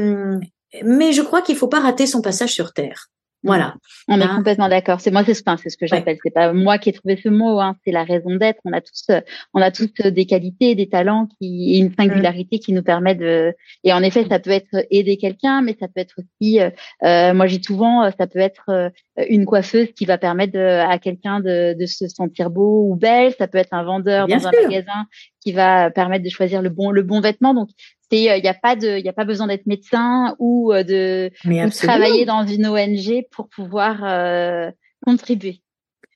mais 0.83 1.13
je 1.13 1.21
crois 1.21 1.43
qu'il 1.43 1.55
faut 1.55 1.67
pas 1.67 1.79
rater 1.79 2.07
son 2.07 2.23
passage 2.23 2.51
sur 2.51 2.73
terre. 2.73 3.11
Voilà. 3.43 3.75
On 4.07 4.19
est 4.19 4.23
hein? 4.23 4.37
complètement 4.37 4.69
d'accord. 4.69 5.01
C'est 5.01 5.11
moi, 5.11 5.23
c'est 5.25 5.33
ce, 5.33 5.43
c'est 5.61 5.69
ce 5.69 5.77
que 5.77 5.85
j'appelle. 5.85 6.17
C'est 6.23 6.33
pas 6.33 6.53
moi 6.53 6.77
qui 6.77 6.89
ai 6.89 6.93
trouvé 6.93 7.19
ce 7.21 7.27
mot. 7.27 7.59
Hein. 7.59 7.75
C'est 7.85 7.91
la 7.91 8.03
raison 8.03 8.35
d'être. 8.35 8.59
On 8.63 8.71
a 8.71 8.79
tous, 8.79 9.07
on 9.53 9.61
a 9.61 9.69
tous 9.69 9.91
des 10.05 10.25
qualités, 10.25 10.75
des 10.75 10.87
talents 10.87 11.27
qui, 11.39 11.75
et 11.75 11.79
une 11.79 11.93
singularité 11.93 12.59
qui 12.59 12.71
nous 12.71 12.83
permet 12.83 13.15
de. 13.15 13.53
Et 13.83 13.91
en 13.91 14.01
effet, 14.01 14.25
ça 14.29 14.39
peut 14.39 14.51
être 14.51 14.85
aider 14.91 15.17
quelqu'un, 15.17 15.61
mais 15.61 15.75
ça 15.77 15.87
peut 15.87 15.99
être 15.99 16.15
aussi. 16.19 16.61
Euh, 16.61 16.69
euh 17.03 17.33
moi, 17.33 17.47
j'ai 17.47 17.61
souvent, 17.61 18.09
ça 18.17 18.27
peut 18.27 18.39
être 18.39 18.69
euh, 18.69 18.89
une 19.27 19.45
coiffeuse 19.45 19.91
qui 19.93 20.05
va 20.05 20.17
permettre 20.17 20.57
à 20.57 20.97
quelqu'un 20.99 21.41
de, 21.41 21.75
de, 21.77 21.85
se 21.85 22.07
sentir 22.07 22.49
beau 22.49 22.87
ou 22.89 22.95
belle. 22.95 23.33
Ça 23.37 23.47
peut 23.47 23.57
être 23.57 23.73
un 23.73 23.83
vendeur 23.83 24.27
dans 24.27 24.47
un 24.47 24.51
magasin 24.63 25.05
qui 25.41 25.51
va 25.51 25.91
permettre 25.91 26.23
de 26.23 26.29
choisir 26.29 26.61
le 26.61 26.69
bon, 26.69 26.91
le 26.91 27.03
bon 27.03 27.19
vêtement. 27.19 27.53
Donc, 27.53 27.69
il 28.17 28.41
n'y 28.41 28.47
a 28.47 28.53
pas 28.53 28.75
de, 28.75 28.99
il 28.99 29.07
a 29.07 29.13
pas 29.13 29.25
besoin 29.25 29.47
d'être 29.47 29.65
médecin 29.65 30.35
ou 30.39 30.73
euh, 30.73 30.83
de, 30.83 31.31
travailler 31.69 32.25
dans 32.25 32.45
une 32.45 32.67
ONG 32.67 33.25
pour 33.31 33.49
pouvoir 33.49 34.03
euh, 34.03 34.71
contribuer. 35.05 35.61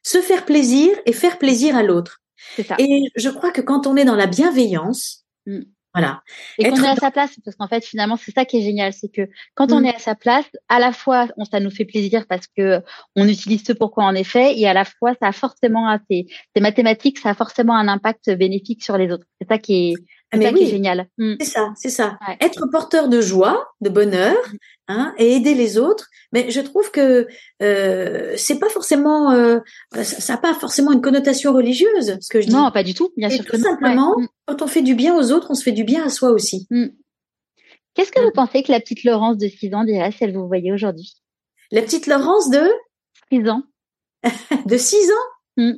Se 0.03 0.21
faire 0.21 0.45
plaisir 0.45 0.89
et 1.05 1.13
faire 1.13 1.37
plaisir 1.37 1.75
à 1.75 1.83
l'autre. 1.83 2.21
Ça. 2.63 2.75
Et 2.79 3.03
je 3.15 3.29
crois 3.29 3.51
que 3.51 3.61
quand 3.61 3.87
on 3.87 3.95
est 3.95 4.05
dans 4.05 4.15
la 4.15 4.27
bienveillance, 4.27 5.25
mm. 5.45 5.61
voilà. 5.93 6.21
Et 6.59 6.69
qu'on 6.69 6.83
est 6.83 6.87
à 6.87 6.95
sa 6.95 7.11
place, 7.11 7.31
parce 7.43 7.57
qu'en 7.57 7.67
fait, 7.67 7.83
finalement, 7.83 8.15
c'est 8.15 8.31
ça 8.31 8.45
qui 8.45 8.57
est 8.57 8.61
génial, 8.61 8.93
c'est 8.93 9.09
que 9.09 9.27
quand 9.55 9.71
on 9.71 9.81
mm. 9.81 9.85
est 9.85 9.95
à 9.95 9.99
sa 9.99 10.15
place, 10.15 10.45
à 10.69 10.79
la 10.79 10.93
fois, 10.93 11.27
on, 11.35 11.45
ça 11.45 11.59
nous 11.59 11.71
fait 11.71 11.85
plaisir 11.85 12.25
parce 12.27 12.47
que 12.47 12.81
on 13.15 13.27
utilise 13.27 13.65
ce 13.65 13.73
pourquoi 13.73 14.05
en 14.05 14.15
effet, 14.15 14.57
et 14.57 14.67
à 14.67 14.73
la 14.73 14.85
fois, 14.85 15.13
ça 15.21 15.29
a 15.29 15.31
forcément, 15.31 15.97
c'est, 16.09 16.25
c'est 16.55 16.61
mathématique, 16.61 17.17
ça 17.17 17.29
a 17.29 17.33
forcément 17.33 17.75
un 17.75 17.87
impact 17.87 18.29
bénéfique 18.31 18.83
sur 18.83 18.97
les 18.97 19.11
autres. 19.11 19.25
C'est 19.41 19.47
ça 19.49 19.57
qui 19.57 19.89
est, 19.89 19.93
ah, 20.31 20.37
mais 20.37 20.51
oui, 20.53 20.67
génial. 20.67 21.07
Mm. 21.17 21.35
C'est 21.39 21.45
ça, 21.45 21.73
c'est 21.77 21.89
ça. 21.89 22.17
Être 22.41 22.65
porteur 22.69 23.07
de 23.07 23.21
joie, 23.21 23.69
de 23.79 23.89
bonheur, 23.89 24.35
mm. 24.35 24.57
hein, 24.89 25.13
et 25.17 25.35
aider 25.35 25.53
les 25.53 25.77
autres. 25.77 26.07
Mais 26.33 26.51
je 26.51 26.59
trouve 26.59 26.91
que 26.91 27.27
euh, 27.61 28.33
c'est 28.35 28.59
pas 28.59 28.69
forcément, 28.69 29.31
euh, 29.31 29.59
ça 30.03 30.33
n'a 30.33 30.39
pas 30.39 30.53
forcément 30.53 30.91
une 30.91 31.01
connotation 31.01 31.53
religieuse, 31.53 32.17
ce 32.19 32.29
que 32.29 32.41
je 32.41 32.47
dis. 32.47 32.53
Non, 32.53 32.71
pas 32.71 32.83
du 32.83 32.93
tout. 32.93 33.11
Bien 33.15 33.29
sûr 33.29 33.45
tout 33.45 33.57
simplement, 33.57 34.19
mm. 34.19 34.27
quand 34.47 34.61
on 34.61 34.67
fait 34.67 34.81
du 34.81 34.95
bien 34.95 35.15
aux 35.15 35.31
autres, 35.31 35.47
on 35.49 35.55
se 35.55 35.63
fait 35.63 35.71
du 35.71 35.85
bien 35.85 36.05
à 36.05 36.09
soi 36.09 36.31
aussi. 36.31 36.67
Qu'est-ce 37.93 38.11
que 38.11 38.21
vous 38.21 38.31
pensez 38.31 38.63
que 38.63 38.71
la 38.71 38.79
petite 38.79 39.03
Laurence 39.05 39.37
de 39.37 39.47
6 39.47 39.73
ans 39.73 39.83
dirait 39.83 40.11
si 40.11 40.23
elle 40.23 40.33
vous 40.33 40.47
voyait 40.47 40.71
aujourd'hui? 40.71 41.15
La 41.71 41.81
petite 41.81 42.05
Laurence 42.05 42.49
de? 42.49 42.63
6 43.31 43.49
ans. 43.49 43.63
de 44.65 44.77
6 44.77 45.11
ans? 45.11 45.73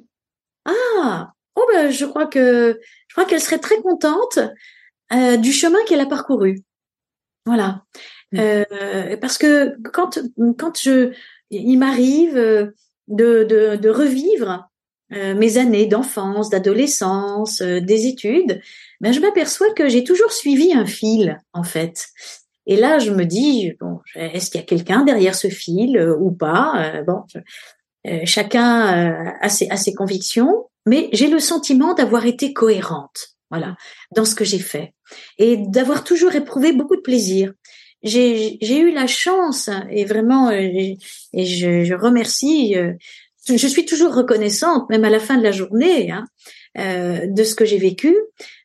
Ah, 0.65 1.33
oh 1.59 1.65
ben 1.73 1.91
je 1.91 2.05
crois 2.05 2.27
que 2.27 2.79
je 3.07 3.13
crois 3.13 3.25
qu'elle 3.25 3.41
serait 3.41 3.59
très 3.59 3.81
contente 3.81 4.39
euh, 5.13 5.37
du 5.37 5.51
chemin 5.51 5.79
qu'elle 5.87 5.99
a 5.99 6.05
parcouru. 6.05 6.63
Voilà. 7.45 7.83
Mmh. 8.31 8.39
Euh, 8.39 9.17
parce 9.17 9.37
que 9.37 9.75
quand 9.91 10.19
quand 10.57 10.79
je 10.79 11.13
il 11.51 11.77
m'arrive 11.77 12.37
euh, 12.37 12.67
de, 13.07 13.43
de, 13.43 13.75
de 13.75 13.89
revivre 13.89 14.69
euh, 15.13 15.33
mes 15.33 15.57
années 15.57 15.87
d'enfance, 15.87 16.49
d'adolescence, 16.49 17.61
euh, 17.61 17.79
des 17.81 18.05
études, 18.05 18.61
ben 19.01 19.11
je 19.11 19.19
m'aperçois 19.19 19.73
que 19.73 19.89
j'ai 19.89 20.03
toujours 20.03 20.31
suivi 20.31 20.73
un 20.73 20.85
fil 20.85 21.41
en 21.53 21.63
fait. 21.63 22.07
Et 22.67 22.75
là, 22.75 22.99
je 22.99 23.11
me 23.11 23.25
dis 23.25 23.73
bon, 23.79 23.99
est-ce 24.13 24.51
qu'il 24.51 24.61
y 24.61 24.63
a 24.63 24.67
quelqu'un 24.67 25.03
derrière 25.03 25.33
ce 25.33 25.47
fil 25.47 25.99
ou 26.19 26.31
pas 26.31 27.01
Bon, 27.07 27.23
chacun 28.25 29.33
a 29.41 29.49
ses, 29.49 29.67
ses 29.75 29.93
convictions 29.93 30.69
mais 30.85 31.09
j'ai 31.13 31.27
le 31.27 31.39
sentiment 31.39 31.93
d'avoir 31.93 32.25
été 32.25 32.53
cohérente, 32.53 33.35
voilà, 33.51 33.75
dans 34.15 34.25
ce 34.25 34.35
que 34.35 34.43
j'ai 34.43 34.59
fait 34.59 34.93
et 35.37 35.57
d'avoir 35.57 36.03
toujours 36.03 36.33
éprouvé 36.33 36.71
beaucoup 36.71 36.95
de 36.95 37.01
plaisir. 37.01 37.53
J'ai 38.01 38.79
eu 38.79 38.91
la 38.91 39.07
chance 39.07 39.69
et 39.91 40.05
vraiment, 40.05 40.49
euh, 40.49 40.55
et 40.55 41.45
je, 41.45 41.83
je 41.83 41.93
remercie, 41.93 42.75
euh, 42.77 42.93
je 43.47 43.67
suis 43.67 43.85
toujours 43.85 44.15
reconnaissante, 44.15 44.89
même 44.89 45.03
à 45.03 45.09
la 45.09 45.19
fin 45.19 45.37
de 45.37 45.43
la 45.43 45.51
journée, 45.51 46.09
hein, 46.09 46.25
euh, 46.77 47.27
de 47.27 47.43
ce 47.43 47.55
que 47.55 47.65
j'ai 47.65 47.77
vécu, 47.77 48.15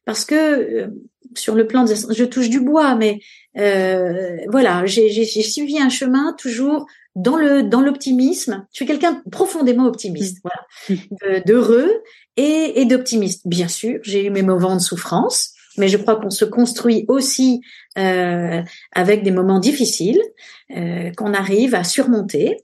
parce 0.05 0.25
que 0.25 0.35
euh, 0.35 0.87
sur 1.35 1.57
le 1.57 1.67
plan 1.67 1.85
de, 1.85 1.95
je 1.95 2.25
touche 2.25 2.49
du 2.49 2.61
bois, 2.61 2.95
mais 2.95 3.19
euh, 3.59 4.37
voilà, 4.49 4.87
j'ai 4.87 5.25
suivi 5.25 5.81
un 5.81 5.89
chemin 5.89 6.33
toujours 6.39 6.87
dans 7.15 7.37
le 7.37 7.63
dans 7.63 7.81
l'optimisme. 7.81 8.67
Je 8.73 8.77
suis 8.77 8.87
quelqu'un 8.87 9.23
profondément 9.31 9.87
optimiste, 9.87 10.39
mmh. 10.39 10.95
voilà, 11.21 11.41
d'heureux 11.41 12.03
et, 12.37 12.81
et 12.81 12.85
d'optimiste. 12.85 13.47
Bien 13.47 13.69
sûr, 13.69 14.01
j'ai 14.03 14.27
eu 14.27 14.31
mes 14.31 14.43
moments 14.43 14.75
de 14.75 14.81
souffrance, 14.81 15.53
mais 15.77 15.89
je 15.89 15.97
crois 15.97 16.17
qu'on 16.17 16.31
se 16.31 16.45
construit 16.45 17.05
aussi 17.09 17.61
euh, 17.99 18.63
avec 18.93 19.23
des 19.23 19.31
moments 19.31 19.61
difficiles 19.61 20.21
euh, 20.77 21.11
qu'on 21.17 21.35
arrive 21.35 21.75
à 21.75 21.85
surmonter. 21.85 22.57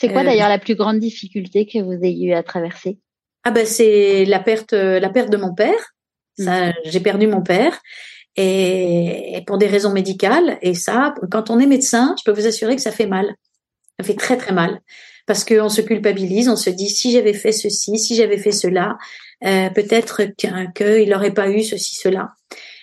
C'est 0.00 0.08
quoi 0.08 0.22
euh, 0.22 0.24
d'ailleurs 0.24 0.48
la 0.48 0.58
plus 0.58 0.74
grande 0.74 0.98
difficulté 0.98 1.66
que 1.66 1.82
vous 1.82 2.04
ayez 2.04 2.28
eu 2.28 2.32
à 2.32 2.42
traverser? 2.42 2.98
Ah 3.44 3.50
ben 3.50 3.66
c'est 3.66 4.24
la 4.24 4.40
perte 4.40 4.72
la 4.72 5.08
perte 5.10 5.30
de 5.30 5.36
mon 5.36 5.54
père. 5.54 5.94
Ça, 6.38 6.68
mmh. 6.68 6.74
j'ai 6.84 7.00
perdu 7.00 7.26
mon 7.26 7.42
père 7.42 7.80
et, 8.36 9.42
pour 9.46 9.58
des 9.58 9.66
raisons 9.66 9.92
médicales. 9.92 10.58
Et 10.62 10.74
ça, 10.74 11.14
quand 11.30 11.50
on 11.50 11.58
est 11.58 11.66
médecin, 11.66 12.14
je 12.18 12.24
peux 12.24 12.38
vous 12.38 12.46
assurer 12.46 12.76
que 12.76 12.82
ça 12.82 12.92
fait 12.92 13.06
mal. 13.06 13.34
Ça 13.98 14.06
fait 14.06 14.14
très 14.14 14.36
très 14.36 14.52
mal 14.52 14.80
parce 15.26 15.44
qu'on 15.44 15.68
se 15.68 15.82
culpabilise, 15.82 16.48
on 16.48 16.56
se 16.56 16.70
dit 16.70 16.88
si 16.88 17.12
j'avais 17.12 17.34
fait 17.34 17.52
ceci, 17.52 17.98
si 17.98 18.14
j'avais 18.14 18.38
fait 18.38 18.50
cela, 18.50 18.96
euh, 19.44 19.68
peut-être 19.70 20.22
qu'il 20.36 21.10
n'aurait 21.10 21.34
pas 21.34 21.50
eu 21.50 21.62
ceci, 21.62 21.96
cela. 21.96 22.32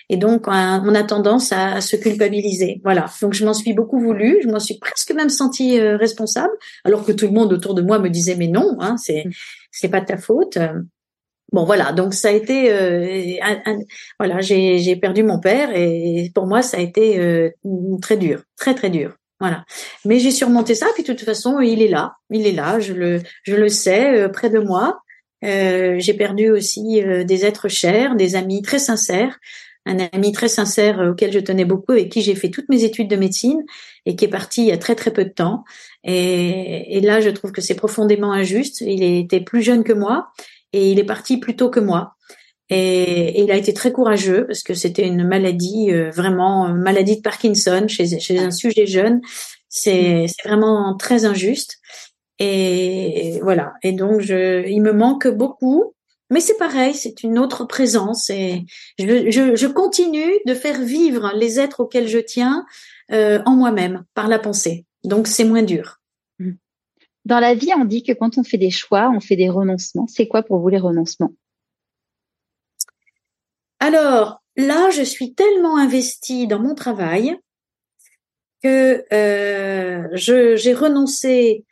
Et 0.08 0.16
donc, 0.16 0.46
on 0.46 0.94
a 0.94 1.02
tendance 1.02 1.52
à, 1.52 1.80
se 1.80 1.96
culpabiliser. 1.96 2.80
Voilà. 2.84 3.06
Donc, 3.20 3.32
je 3.32 3.44
m'en 3.44 3.54
suis 3.54 3.72
beaucoup 3.72 3.98
voulu. 3.98 4.38
Je 4.42 4.48
m'en 4.48 4.60
suis 4.60 4.78
presque 4.78 5.12
même 5.12 5.28
sentie 5.28 5.80
euh, 5.80 5.96
responsable, 5.96 6.52
alors 6.84 7.04
que 7.04 7.12
tout 7.12 7.26
le 7.26 7.32
monde 7.32 7.52
autour 7.52 7.74
de 7.74 7.82
moi 7.82 7.98
me 7.98 8.08
disait 8.08 8.36
mais 8.36 8.46
non, 8.46 8.76
hein, 8.78 8.96
c'est 8.96 9.24
mm. 9.26 9.30
c'est 9.72 9.88
pas 9.88 10.00
ta 10.00 10.16
faute. 10.16 10.58
Bon, 11.52 11.64
voilà. 11.64 11.92
Donc, 11.92 12.14
ça 12.14 12.28
a 12.28 12.32
été 12.32 12.72
euh, 12.72 13.38
voilà, 14.20 14.40
j'ai 14.40 14.96
perdu 14.96 15.24
mon 15.24 15.40
père 15.40 15.70
et 15.74 16.30
pour 16.34 16.46
moi, 16.46 16.62
ça 16.62 16.76
a 16.76 16.80
été 16.80 17.18
euh, 17.18 17.50
très 18.00 18.16
dur, 18.16 18.42
très 18.56 18.74
très 18.74 18.90
dur. 18.90 19.16
Voilà. 19.40 19.64
Mais 20.04 20.18
j'ai 20.18 20.30
surmonté 20.30 20.74
ça. 20.74 20.86
Puis 20.94 21.02
de 21.02 21.12
toute 21.12 21.24
façon, 21.24 21.60
il 21.60 21.82
est 21.82 21.88
là, 21.88 22.14
il 22.30 22.46
est 22.46 22.52
là. 22.52 22.80
Je 22.80 22.92
le 22.92 23.20
je 23.42 23.54
le 23.54 23.68
sais 23.68 24.28
près 24.32 24.50
de 24.50 24.58
moi. 24.58 25.00
j'ai 25.42 26.14
perdu 26.14 26.50
aussi 26.50 27.02
des 27.24 27.44
êtres 27.44 27.68
chers, 27.68 28.16
des 28.16 28.34
amis 28.36 28.62
très 28.62 28.78
sincères 28.78 29.38
un 29.86 29.98
ami 30.12 30.32
très 30.32 30.48
sincère 30.48 31.00
euh, 31.00 31.12
auquel 31.12 31.32
je 31.32 31.38
tenais 31.38 31.64
beaucoup, 31.64 31.92
avec 31.92 32.10
qui 32.10 32.20
j'ai 32.20 32.34
fait 32.34 32.50
toutes 32.50 32.68
mes 32.68 32.84
études 32.84 33.08
de 33.08 33.16
médecine 33.16 33.64
et 34.04 34.16
qui 34.16 34.24
est 34.24 34.28
parti 34.28 34.62
il 34.62 34.66
y 34.66 34.72
a 34.72 34.78
très 34.78 34.96
très 34.96 35.12
peu 35.12 35.24
de 35.24 35.30
temps. 35.30 35.64
Et, 36.04 37.00
là, 37.00 37.20
je 37.20 37.30
trouve 37.30 37.52
que 37.52 37.60
c'est 37.60 37.74
profondément 37.74 38.32
injuste. 38.32 38.80
Il 38.80 39.02
était 39.02 39.40
plus 39.40 39.62
jeune 39.62 39.82
que 39.82 39.92
moi 39.92 40.28
et 40.72 40.92
il 40.92 40.98
est 40.98 41.04
parti 41.04 41.38
plus 41.38 41.56
tôt 41.56 41.70
que 41.70 41.80
moi. 41.80 42.14
Et, 42.68 43.42
il 43.42 43.50
a 43.50 43.56
été 43.56 43.72
très 43.72 43.92
courageux 43.92 44.46
parce 44.46 44.62
que 44.62 44.74
c'était 44.74 45.06
une 45.06 45.26
maladie, 45.26 45.92
euh, 45.92 46.10
vraiment 46.10 46.66
une 46.66 46.82
maladie 46.82 47.16
de 47.16 47.22
Parkinson 47.22 47.86
chez, 47.88 48.38
un 48.38 48.50
sujet 48.50 48.86
jeune. 48.86 49.20
C'est 49.68 50.26
vraiment 50.44 50.96
très 50.96 51.24
injuste. 51.24 51.78
Et 52.38 53.38
voilà. 53.42 53.74
Et 53.82 53.92
donc, 53.92 54.22
il 54.28 54.80
me 54.82 54.92
manque 54.92 55.28
beaucoup. 55.28 55.94
Mais 56.30 56.40
c'est 56.40 56.56
pareil, 56.56 56.92
c'est 56.94 57.22
une 57.22 57.38
autre 57.38 57.64
présence 57.66 58.30
et 58.30 58.64
je, 58.98 59.66
continue 59.68 60.32
de 60.44 60.54
faire 60.54 60.80
vivre 60.80 61.30
les 61.36 61.60
êtres 61.60 61.80
auxquels 61.80 62.08
je 62.08 62.18
tiens 62.18 62.66
euh, 63.12 63.40
en 63.46 63.54
moi-même 63.54 64.04
par 64.14 64.26
la 64.26 64.40
pensée. 64.40 64.86
Donc 65.04 65.28
c'est 65.28 65.44
moins 65.44 65.62
dur. 65.62 66.00
Dans 67.24 67.38
la 67.38 67.54
vie, 67.54 67.70
on 67.76 67.84
dit 67.84 68.02
que 68.02 68.12
quand 68.12 68.38
on 68.38 68.44
fait 68.44 68.58
des 68.58 68.70
choix, 68.70 69.10
on 69.14 69.20
fait 69.20 69.36
des 69.36 69.50
renoncements. 69.50 70.06
C'est 70.08 70.26
quoi 70.26 70.42
pour 70.42 70.58
vous 70.58 70.68
les 70.68 70.78
renoncements? 70.78 71.32
Alors 73.80 74.42
là, 74.56 74.90
je 74.90 75.02
suis 75.02 75.34
tellement 75.34 75.76
investie 75.76 76.46
dans 76.46 76.58
mon 76.58 76.74
travail 76.74 77.36
que 78.62 79.04
euh, 79.12 80.08
j'ai 80.14 80.74
renoncé 80.74 81.64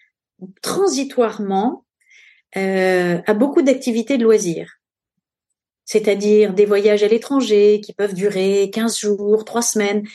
transitoirement 0.63 1.85
euh, 2.57 3.21
à 3.27 3.35
beaucoup 3.35 3.63
d'activités 3.63 4.19
de 4.19 4.23
loisirs, 4.23 4.79
c'est-à-dire 5.85 6.53
des 6.53 6.67
voyages 6.67 7.03
à 7.03 7.09
l'étranger 7.09 7.81
qui 7.81 7.93
peuvent 7.93 8.15
durer 8.15 8.71
15 8.73 8.99
jours, 8.99 9.45
3 9.45 9.63
semaines. 9.63 10.07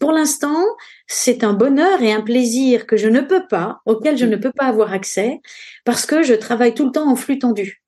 Pour 0.00 0.12
l'instant, 0.12 0.62
c'est 1.06 1.44
un 1.44 1.52
bonheur 1.52 2.02
et 2.02 2.12
un 2.12 2.20
plaisir 2.20 2.86
que 2.86 2.96
je 2.96 3.08
ne 3.08 3.20
peux 3.20 3.46
pas, 3.46 3.80
auquel 3.86 4.18
je 4.18 4.26
ne 4.26 4.36
peux 4.36 4.52
pas 4.52 4.66
avoir 4.66 4.92
accès, 4.92 5.40
parce 5.84 6.06
que 6.06 6.22
je 6.22 6.34
travaille 6.34 6.74
tout 6.74 6.84
le 6.84 6.92
temps 6.92 7.08
en 7.10 7.16
flux 7.16 7.38
tendu. 7.38 7.82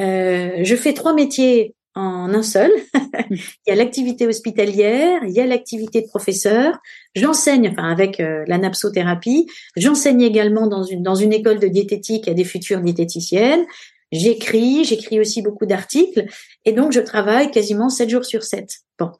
Euh, 0.00 0.60
je 0.62 0.76
fais 0.76 0.92
trois 0.92 1.14
métiers 1.14 1.74
en 1.94 2.32
un 2.32 2.42
seul. 2.42 2.70
il 3.30 3.38
y 3.66 3.70
a 3.70 3.74
l'activité 3.74 4.26
hospitalière, 4.26 5.22
il 5.24 5.32
y 5.32 5.40
a 5.40 5.46
l'activité 5.46 6.02
de 6.02 6.06
professeur. 6.06 6.78
J'enseigne, 7.14 7.68
enfin 7.70 7.90
avec 7.90 8.20
euh, 8.20 8.44
la 8.46 8.58
napsothérapie. 8.58 9.46
J'enseigne 9.76 10.22
également 10.22 10.66
dans 10.66 10.82
une 10.82 11.02
dans 11.02 11.14
une 11.14 11.32
école 11.32 11.58
de 11.58 11.68
diététique 11.68 12.28
à 12.28 12.34
des 12.34 12.44
futures 12.44 12.80
diététiciennes. 12.80 13.64
J'écris, 14.12 14.84
j'écris 14.84 15.20
aussi 15.20 15.40
beaucoup 15.42 15.66
d'articles, 15.66 16.26
et 16.64 16.72
donc 16.72 16.92
je 16.92 17.00
travaille 17.00 17.50
quasiment 17.50 17.88
7 17.88 18.08
jours 18.10 18.24
sur 18.24 18.42
7. 18.42 18.68
Bon. 18.98 19.12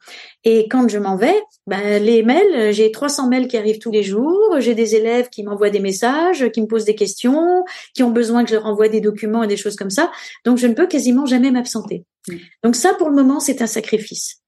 Et 0.43 0.67
quand 0.69 0.87
je 0.89 0.99
m'en 0.99 1.15
vais, 1.15 1.35
ben, 1.65 2.03
les 2.03 2.23
mails, 2.23 2.73
j'ai 2.73 2.91
300 2.91 3.29
mails 3.29 3.47
qui 3.47 3.57
arrivent 3.57 3.79
tous 3.79 3.91
les 3.91 4.03
jours, 4.03 4.57
j'ai 4.59 4.75
des 4.75 4.95
élèves 4.95 5.29
qui 5.29 5.43
m'envoient 5.43 5.69
des 5.69 5.79
messages, 5.79 6.49
qui 6.51 6.61
me 6.61 6.67
posent 6.67 6.85
des 6.85 6.95
questions, 6.95 7.63
qui 7.95 8.03
ont 8.03 8.11
besoin 8.11 8.43
que 8.43 8.49
je 8.49 8.55
leur 8.55 8.65
envoie 8.65 8.89
des 8.89 9.01
documents 9.01 9.43
et 9.43 9.47
des 9.47 9.57
choses 9.57 9.75
comme 9.75 9.89
ça, 9.89 10.11
donc 10.45 10.57
je 10.57 10.67
ne 10.67 10.73
peux 10.73 10.87
quasiment 10.87 11.25
jamais 11.25 11.51
m'absenter. 11.51 12.05
Mmh. 12.27 12.35
Donc 12.63 12.75
ça, 12.75 12.93
pour 12.93 13.09
le 13.09 13.15
moment, 13.15 13.39
c'est 13.39 13.61
un 13.61 13.67
sacrifice. 13.67 14.40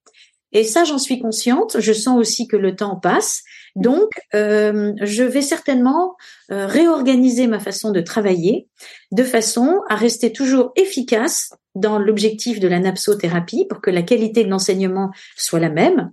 Et 0.53 0.63
ça, 0.63 0.83
j'en 0.83 0.99
suis 0.99 1.19
consciente. 1.19 1.77
Je 1.79 1.93
sens 1.93 2.17
aussi 2.17 2.47
que 2.47 2.55
le 2.55 2.75
temps 2.75 2.95
passe. 2.95 3.43
Donc, 3.75 4.09
euh, 4.35 4.93
je 5.01 5.23
vais 5.23 5.41
certainement 5.41 6.15
euh, 6.51 6.67
réorganiser 6.67 7.47
ma 7.47 7.59
façon 7.59 7.91
de 7.91 8.01
travailler 8.01 8.67
de 9.11 9.23
façon 9.23 9.81
à 9.89 9.95
rester 9.95 10.31
toujours 10.31 10.71
efficace 10.75 11.53
dans 11.75 11.97
l'objectif 11.97 12.59
de 12.59 12.67
la 12.67 12.79
napsothérapie 12.79 13.65
pour 13.67 13.81
que 13.81 13.89
la 13.89 14.03
qualité 14.03 14.43
de 14.43 14.49
l'enseignement 14.49 15.11
soit 15.35 15.59
la 15.59 15.69
même. 15.69 16.11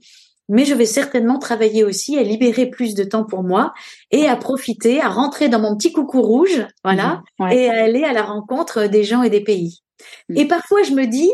Mais 0.48 0.64
je 0.64 0.74
vais 0.74 0.86
certainement 0.86 1.38
travailler 1.38 1.84
aussi 1.84 2.18
à 2.18 2.22
libérer 2.22 2.66
plus 2.66 2.94
de 2.94 3.04
temps 3.04 3.24
pour 3.24 3.44
moi 3.44 3.72
et 4.10 4.26
à 4.26 4.36
profiter, 4.36 5.00
à 5.00 5.08
rentrer 5.08 5.48
dans 5.48 5.60
mon 5.60 5.76
petit 5.76 5.92
coucou 5.92 6.22
rouge, 6.22 6.66
voilà, 6.82 7.22
mmh, 7.38 7.52
et 7.52 7.68
à 7.68 7.84
aller 7.84 8.02
à 8.02 8.12
la 8.12 8.22
rencontre 8.22 8.86
des 8.86 9.04
gens 9.04 9.22
et 9.22 9.30
des 9.30 9.44
pays. 9.44 9.82
Mmh. 10.28 10.38
Et 10.38 10.48
parfois, 10.48 10.82
je 10.82 10.90
me 10.90 11.06
dis, 11.06 11.30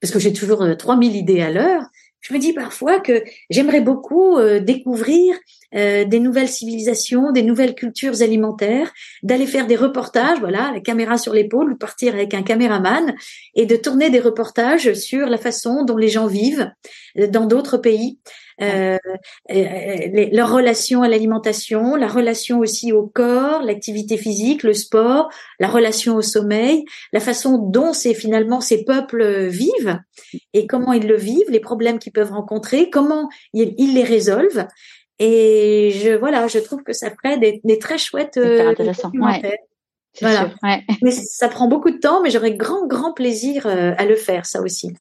parce 0.00 0.12
que 0.12 0.20
j'ai 0.20 0.32
toujours 0.32 0.64
3000 0.78 1.10
euh, 1.10 1.14
idées 1.16 1.40
à 1.40 1.50
l'heure, 1.50 1.82
je 2.20 2.34
me 2.34 2.38
dis 2.38 2.52
parfois 2.52 3.00
que 3.00 3.24
j'aimerais 3.48 3.80
beaucoup 3.80 4.36
euh, 4.36 4.60
découvrir 4.60 5.36
euh, 5.74 6.04
des 6.04 6.20
nouvelles 6.20 6.48
civilisations, 6.48 7.32
des 7.32 7.42
nouvelles 7.42 7.74
cultures 7.74 8.22
alimentaires, 8.22 8.92
d'aller 9.22 9.46
faire 9.46 9.66
des 9.66 9.76
reportages, 9.76 10.38
voilà, 10.38 10.70
la 10.72 10.80
caméra 10.80 11.16
sur 11.16 11.32
l'épaule, 11.32 11.72
ou 11.72 11.76
partir 11.76 12.14
avec 12.14 12.34
un 12.34 12.42
caméraman 12.42 13.14
et 13.54 13.66
de 13.66 13.76
tourner 13.76 14.10
des 14.10 14.20
reportages 14.20 14.92
sur 14.94 15.26
la 15.28 15.38
façon 15.38 15.84
dont 15.84 15.96
les 15.96 16.08
gens 16.08 16.26
vivent 16.26 16.70
dans 17.16 17.46
d'autres 17.46 17.78
pays 17.78 18.18
euh, 18.60 18.98
euh 19.50 20.26
leur 20.32 20.52
relation 20.52 21.02
à 21.02 21.08
l'alimentation, 21.08 21.96
la 21.96 22.08
relation 22.08 22.58
aussi 22.58 22.92
au 22.92 23.06
corps, 23.06 23.62
l'activité 23.62 24.16
physique, 24.16 24.62
le 24.62 24.74
sport, 24.74 25.30
la 25.58 25.68
relation 25.68 26.16
au 26.16 26.22
sommeil, 26.22 26.84
la 27.12 27.20
façon 27.20 27.58
dont 27.58 27.92
c'est 27.92 28.14
finalement 28.14 28.60
ces 28.60 28.84
peuples 28.84 29.46
vivent 29.46 29.98
et 30.52 30.66
comment 30.66 30.92
ils 30.92 31.06
le 31.06 31.16
vivent, 31.16 31.50
les 31.50 31.60
problèmes 31.60 31.98
qu'ils 31.98 32.12
peuvent 32.12 32.32
rencontrer, 32.32 32.90
comment 32.90 33.28
ils, 33.52 33.94
les 33.94 34.04
résolvent. 34.04 34.66
Et 35.18 35.92
je 36.02 36.12
voilà, 36.12 36.48
je 36.48 36.58
trouve 36.58 36.82
que 36.82 36.92
ça 36.92 37.10
ferait 37.10 37.38
des, 37.38 37.60
des 37.64 37.78
très 37.78 37.98
chouettes 37.98 38.38
euh, 38.38 38.70
intéressant. 38.70 39.10
Voilà. 40.20 40.50
Mais 41.02 41.10
ça 41.10 41.48
prend 41.48 41.68
beaucoup 41.68 41.90
de 41.90 41.98
temps, 41.98 42.22
mais 42.22 42.30
j'aurais 42.30 42.54
grand 42.54 42.86
grand 42.86 43.12
plaisir 43.12 43.66
euh, 43.66 43.92
à 43.96 44.06
le 44.06 44.16
faire, 44.16 44.46
ça 44.46 44.60
aussi 44.60 44.92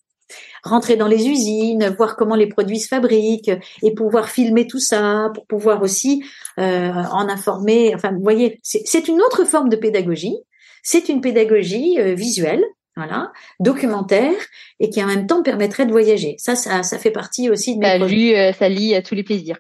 rentrer 0.63 0.95
dans 0.95 1.07
les 1.07 1.27
usines, 1.27 1.93
voir 1.97 2.15
comment 2.15 2.35
les 2.35 2.47
produits 2.47 2.79
se 2.79 2.87
fabriquent 2.87 3.51
et 3.81 3.93
pouvoir 3.93 4.29
filmer 4.29 4.67
tout 4.67 4.79
ça 4.79 5.31
pour 5.33 5.45
pouvoir 5.45 5.81
aussi 5.81 6.23
euh, 6.59 6.91
en 6.91 7.29
informer. 7.29 7.93
Enfin, 7.95 8.11
vous 8.11 8.23
voyez, 8.23 8.59
c'est 8.63 9.07
une 9.07 9.21
autre 9.21 9.45
forme 9.45 9.69
de 9.69 9.75
pédagogie. 9.75 10.37
C'est 10.83 11.09
une 11.09 11.21
pédagogie 11.21 11.99
euh, 11.99 12.13
visuelle, 12.13 12.63
voilà, 12.95 13.31
documentaire 13.59 14.35
et 14.79 14.89
qui 14.89 15.03
en 15.03 15.07
même 15.07 15.27
temps 15.27 15.43
permettrait 15.43 15.85
de 15.85 15.91
voyager. 15.91 16.35
Ça, 16.37 16.55
ça, 16.55 16.83
ça 16.83 16.97
fait 16.97 17.11
partie 17.11 17.49
aussi 17.49 17.75
de 17.75 17.79
mes 17.79 18.37
euh, 18.37 18.53
ça 18.53 18.69
lie 18.69 18.95
à 18.95 19.01
tous 19.01 19.15
les 19.15 19.23
plaisirs. 19.23 19.57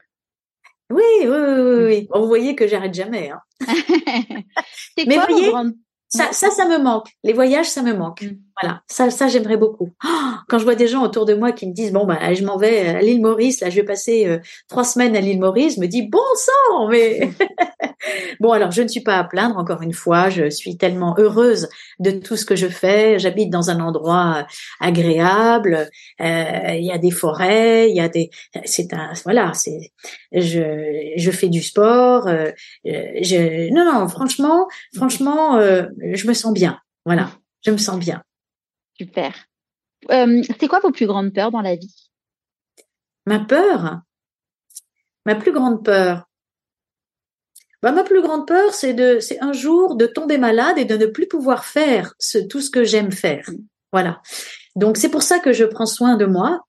Oui, 0.91 1.03
oui, 1.21 1.27
oui, 1.29 1.83
oui. 1.85 2.07
Bon, 2.09 2.21
vous 2.21 2.27
voyez 2.27 2.55
que 2.55 2.67
j'arrête 2.67 2.93
jamais. 2.93 3.29
Hein. 3.29 3.41
Mais 4.97 5.15
quoi, 5.15 5.27
voyez, 5.29 5.51
ça, 6.07 6.31
ça, 6.31 6.49
ça 6.49 6.65
me 6.67 6.79
manque. 6.79 7.09
Les 7.23 7.33
voyages, 7.33 7.69
ça 7.69 7.83
me 7.83 7.93
manque. 7.93 8.23
Mm. 8.23 8.37
Voilà, 8.61 8.81
ça, 8.87 9.09
ça 9.09 9.27
j'aimerais 9.29 9.55
beaucoup. 9.55 9.93
Oh, 10.03 10.07
quand 10.49 10.59
je 10.59 10.65
vois 10.65 10.75
des 10.75 10.87
gens 10.87 11.03
autour 11.03 11.25
de 11.25 11.33
moi 11.33 11.53
qui 11.53 11.65
me 11.65 11.73
disent 11.73 11.93
bon 11.93 12.05
bah 12.05 12.33
je 12.33 12.43
m'en 12.43 12.57
vais 12.57 12.89
à 12.89 13.01
l'île 13.01 13.21
Maurice, 13.21 13.61
là 13.61 13.69
je 13.69 13.75
vais 13.77 13.83
passer 13.83 14.27
euh, 14.27 14.39
trois 14.67 14.83
semaines 14.83 15.15
à 15.15 15.21
l'île 15.21 15.39
Maurice, 15.39 15.75
je 15.75 15.79
me 15.79 15.87
dis 15.87 16.01
bon 16.01 16.19
sang, 16.35 16.89
mais 16.89 17.29
bon 18.41 18.51
alors 18.51 18.71
je 18.71 18.81
ne 18.81 18.89
suis 18.89 18.99
pas 19.01 19.17
à 19.17 19.23
plaindre 19.23 19.57
encore 19.57 19.81
une 19.81 19.93
fois, 19.93 20.29
je 20.29 20.49
suis 20.49 20.75
tellement 20.77 21.15
heureuse 21.17 21.69
de 21.99 22.11
tout 22.11 22.35
ce 22.35 22.45
que 22.45 22.57
je 22.57 22.67
fais. 22.67 23.17
J'habite 23.17 23.49
dans 23.49 23.69
un 23.69 23.79
endroit 23.79 24.45
agréable, 24.81 25.89
euh, 26.19 26.73
il 26.73 26.85
y 26.85 26.91
a 26.91 26.97
des 26.97 27.11
forêts, 27.11 27.89
il 27.89 27.95
y 27.95 28.01
a 28.01 28.09
des, 28.09 28.29
c'est 28.65 28.93
un 28.93 29.13
voilà, 29.23 29.53
c'est 29.53 29.91
je 30.33 31.13
je 31.15 31.31
fais 31.31 31.47
du 31.47 31.61
sport, 31.63 32.27
euh, 32.27 32.51
je 32.83 33.71
non 33.73 33.85
non 33.85 34.07
franchement 34.09 34.67
franchement 34.93 35.59
je 35.61 36.27
me 36.27 36.33
sens 36.33 36.53
bien, 36.53 36.79
voilà, 37.05 37.29
je 37.65 37.71
me 37.71 37.77
sens 37.77 37.97
bien. 37.97 38.21
Super. 38.99 39.33
Euh, 40.11 40.41
c'est 40.59 40.67
quoi 40.67 40.79
vos 40.79 40.91
plus 40.91 41.07
grandes 41.07 41.33
peurs 41.33 41.51
dans 41.51 41.61
la 41.61 41.75
vie? 41.75 42.09
Ma 43.25 43.39
peur? 43.39 44.01
Ma 45.25 45.35
plus 45.35 45.51
grande 45.53 45.83
peur? 45.85 46.25
Bah, 47.81 47.93
ma 47.93 48.03
plus 48.03 48.21
grande 48.21 48.45
peur, 48.45 48.73
c'est 48.73 48.93
de, 48.93 49.19
c'est 49.19 49.41
un 49.41 49.53
jour 49.53 49.95
de 49.95 50.05
tomber 50.05 50.37
malade 50.37 50.77
et 50.77 50.85
de 50.85 50.97
ne 50.97 51.05
plus 51.05 51.27
pouvoir 51.27 51.63
faire 51.63 52.13
ce, 52.19 52.37
tout 52.37 52.59
ce 52.59 52.69
que 52.69 52.83
j'aime 52.83 53.11
faire. 53.11 53.49
Voilà. 53.93 54.21
Donc 54.75 54.97
c'est 54.97 55.09
pour 55.09 55.23
ça 55.23 55.39
que 55.39 55.53
je 55.53 55.63
prends 55.63 55.85
soin 55.85 56.17
de 56.17 56.25
moi 56.25 56.61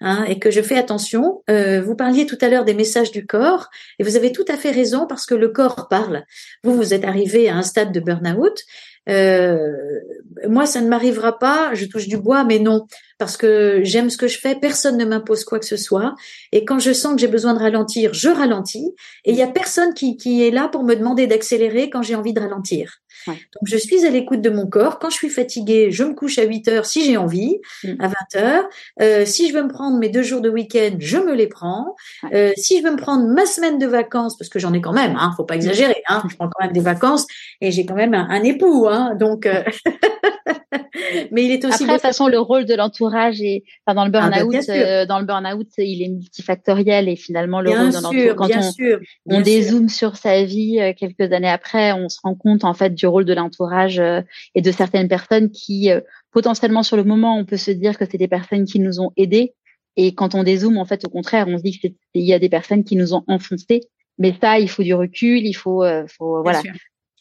hein, 0.00 0.24
et 0.24 0.38
que 0.38 0.52
je 0.52 0.62
fais 0.62 0.78
attention. 0.78 1.42
Euh, 1.50 1.82
vous 1.82 1.96
parliez 1.96 2.26
tout 2.26 2.38
à 2.40 2.48
l'heure 2.48 2.64
des 2.64 2.74
messages 2.74 3.10
du 3.10 3.26
corps 3.26 3.68
et 3.98 4.04
vous 4.04 4.14
avez 4.14 4.30
tout 4.30 4.44
à 4.46 4.56
fait 4.56 4.70
raison 4.70 5.08
parce 5.08 5.26
que 5.26 5.34
le 5.34 5.48
corps 5.48 5.88
parle. 5.88 6.24
Vous, 6.62 6.76
vous 6.76 6.94
êtes 6.94 7.04
arrivé 7.04 7.48
à 7.48 7.56
un 7.56 7.62
stade 7.62 7.92
de 7.92 7.98
burn-out 7.98 8.62
moi, 9.08 10.66
ça 10.66 10.80
ne 10.80 10.88
m'arrivera 10.88 11.38
pas. 11.38 11.74
Je 11.74 11.86
touche 11.86 12.08
du 12.08 12.16
bois, 12.16 12.44
mais 12.44 12.58
non, 12.58 12.86
parce 13.18 13.36
que 13.36 13.80
j'aime 13.82 14.10
ce 14.10 14.16
que 14.16 14.28
je 14.28 14.38
fais. 14.38 14.54
Personne 14.54 14.96
ne 14.96 15.04
m'impose 15.04 15.44
quoi 15.44 15.58
que 15.58 15.66
ce 15.66 15.76
soit. 15.76 16.14
Et 16.52 16.64
quand 16.64 16.78
je 16.78 16.92
sens 16.92 17.14
que 17.14 17.20
j'ai 17.20 17.28
besoin 17.28 17.54
de 17.54 17.58
ralentir, 17.58 18.14
je 18.14 18.28
ralentis. 18.28 18.94
Et 19.24 19.32
il 19.32 19.36
y 19.36 19.42
a 19.42 19.48
personne 19.48 19.94
qui, 19.94 20.16
qui 20.16 20.46
est 20.46 20.50
là 20.50 20.68
pour 20.68 20.84
me 20.84 20.94
demander 20.94 21.26
d'accélérer 21.26 21.90
quand 21.90 22.02
j'ai 22.02 22.14
envie 22.14 22.32
de 22.32 22.40
ralentir. 22.40 22.98
Donc, 23.26 23.64
je 23.64 23.76
suis 23.76 24.04
à 24.04 24.10
l'écoute 24.10 24.40
de 24.40 24.50
mon 24.50 24.66
corps. 24.66 24.98
Quand 24.98 25.10
je 25.10 25.16
suis 25.16 25.30
fatiguée, 25.30 25.90
je 25.90 26.04
me 26.04 26.14
couche 26.14 26.38
à 26.38 26.44
8 26.44 26.68
heures 26.68 26.86
si 26.86 27.04
j'ai 27.04 27.16
envie, 27.16 27.58
mm. 27.84 27.94
à 28.00 28.08
20 28.08 28.14
heures. 28.36 28.64
Euh, 29.00 29.24
si 29.24 29.48
je 29.48 29.54
veux 29.54 29.62
me 29.62 29.68
prendre 29.68 29.98
mes 29.98 30.08
deux 30.08 30.22
jours 30.22 30.40
de 30.40 30.48
week-end, 30.50 30.96
je 30.98 31.18
me 31.18 31.34
les 31.34 31.46
prends. 31.46 31.94
Euh, 32.32 32.52
si 32.56 32.78
je 32.78 32.84
veux 32.84 32.90
me 32.90 32.96
prendre 32.96 33.26
ma 33.26 33.46
semaine 33.46 33.78
de 33.78 33.86
vacances, 33.86 34.36
parce 34.36 34.48
que 34.48 34.58
j'en 34.58 34.72
ai 34.72 34.80
quand 34.80 34.92
même, 34.92 35.16
hein, 35.18 35.32
faut 35.36 35.44
pas 35.44 35.56
exagérer, 35.56 36.02
hein, 36.08 36.22
je 36.30 36.36
prends 36.36 36.48
quand 36.48 36.64
même 36.64 36.72
des 36.72 36.80
vacances 36.80 37.26
et 37.60 37.70
j'ai 37.70 37.86
quand 37.86 37.94
même 37.94 38.14
un, 38.14 38.42
époux, 38.42 38.86
hein, 38.88 39.14
donc. 39.14 39.46
Euh, 39.46 39.62
mais 41.30 41.44
il 41.44 41.50
est 41.50 41.64
aussi. 41.64 41.84
Après, 41.84 41.86
de 41.86 41.92
toute 41.92 42.02
façon, 42.02 42.28
le 42.28 42.38
rôle 42.38 42.64
de 42.64 42.74
l'entourage 42.74 43.40
et 43.40 43.64
enfin, 43.86 43.94
dans 43.94 44.04
le 44.04 44.10
ah, 44.14 44.30
bah, 44.30 44.44
burn-out, 44.44 44.68
euh, 44.68 45.06
dans 45.06 45.18
le 45.18 45.24
burn-out, 45.24 45.68
il 45.78 46.02
est 46.02 46.08
multifactoriel 46.08 47.08
et 47.08 47.16
finalement 47.16 47.60
le 47.60 47.70
rôle 47.70 47.90
de 47.90 47.94
l'entourage. 47.94 48.34
Quand 48.36 48.48
on, 48.56 48.72
sûr, 48.72 48.98
on 49.26 49.40
dézoome 49.40 49.88
sur 49.88 50.16
sa 50.16 50.42
vie 50.44 50.80
euh, 50.80 50.92
quelques 50.96 51.32
années 51.32 51.48
après, 51.48 51.92
on 51.92 52.08
se 52.08 52.18
rend 52.22 52.34
compte 52.34 52.64
en 52.64 52.74
fait 52.74 52.90
du 52.90 53.06
rôle 53.12 53.24
de 53.24 53.32
l'entourage 53.32 54.00
euh, 54.00 54.20
et 54.54 54.62
de 54.62 54.72
certaines 54.72 55.08
personnes 55.08 55.50
qui 55.50 55.90
potentiellement 56.32 56.82
sur 56.82 56.96
le 56.96 57.04
moment, 57.04 57.36
on 57.36 57.44
peut 57.44 57.56
se 57.56 57.70
dire 57.70 57.96
que 57.96 58.04
c'est 58.10 58.18
des 58.18 58.28
personnes 58.28 58.64
qui 58.64 58.80
nous 58.80 59.00
ont 59.00 59.12
aidés. 59.16 59.54
Et 59.96 60.14
quand 60.14 60.34
on 60.34 60.42
dézoome, 60.42 60.78
en 60.78 60.86
fait, 60.86 61.04
au 61.04 61.10
contraire, 61.10 61.46
on 61.48 61.58
se 61.58 61.62
dit 61.62 61.78
qu'il 61.78 61.94
y 62.14 62.32
a 62.32 62.38
des 62.38 62.48
personnes 62.48 62.82
qui 62.82 62.96
nous 62.96 63.14
ont 63.14 63.22
enfoncés. 63.26 63.82
Mais 64.18 64.34
ça, 64.40 64.58
il 64.58 64.68
faut 64.68 64.82
du 64.82 64.94
recul, 64.94 65.46
il 65.46 65.52
faut, 65.52 65.84
faut 66.08 66.42
voilà. 66.42 66.62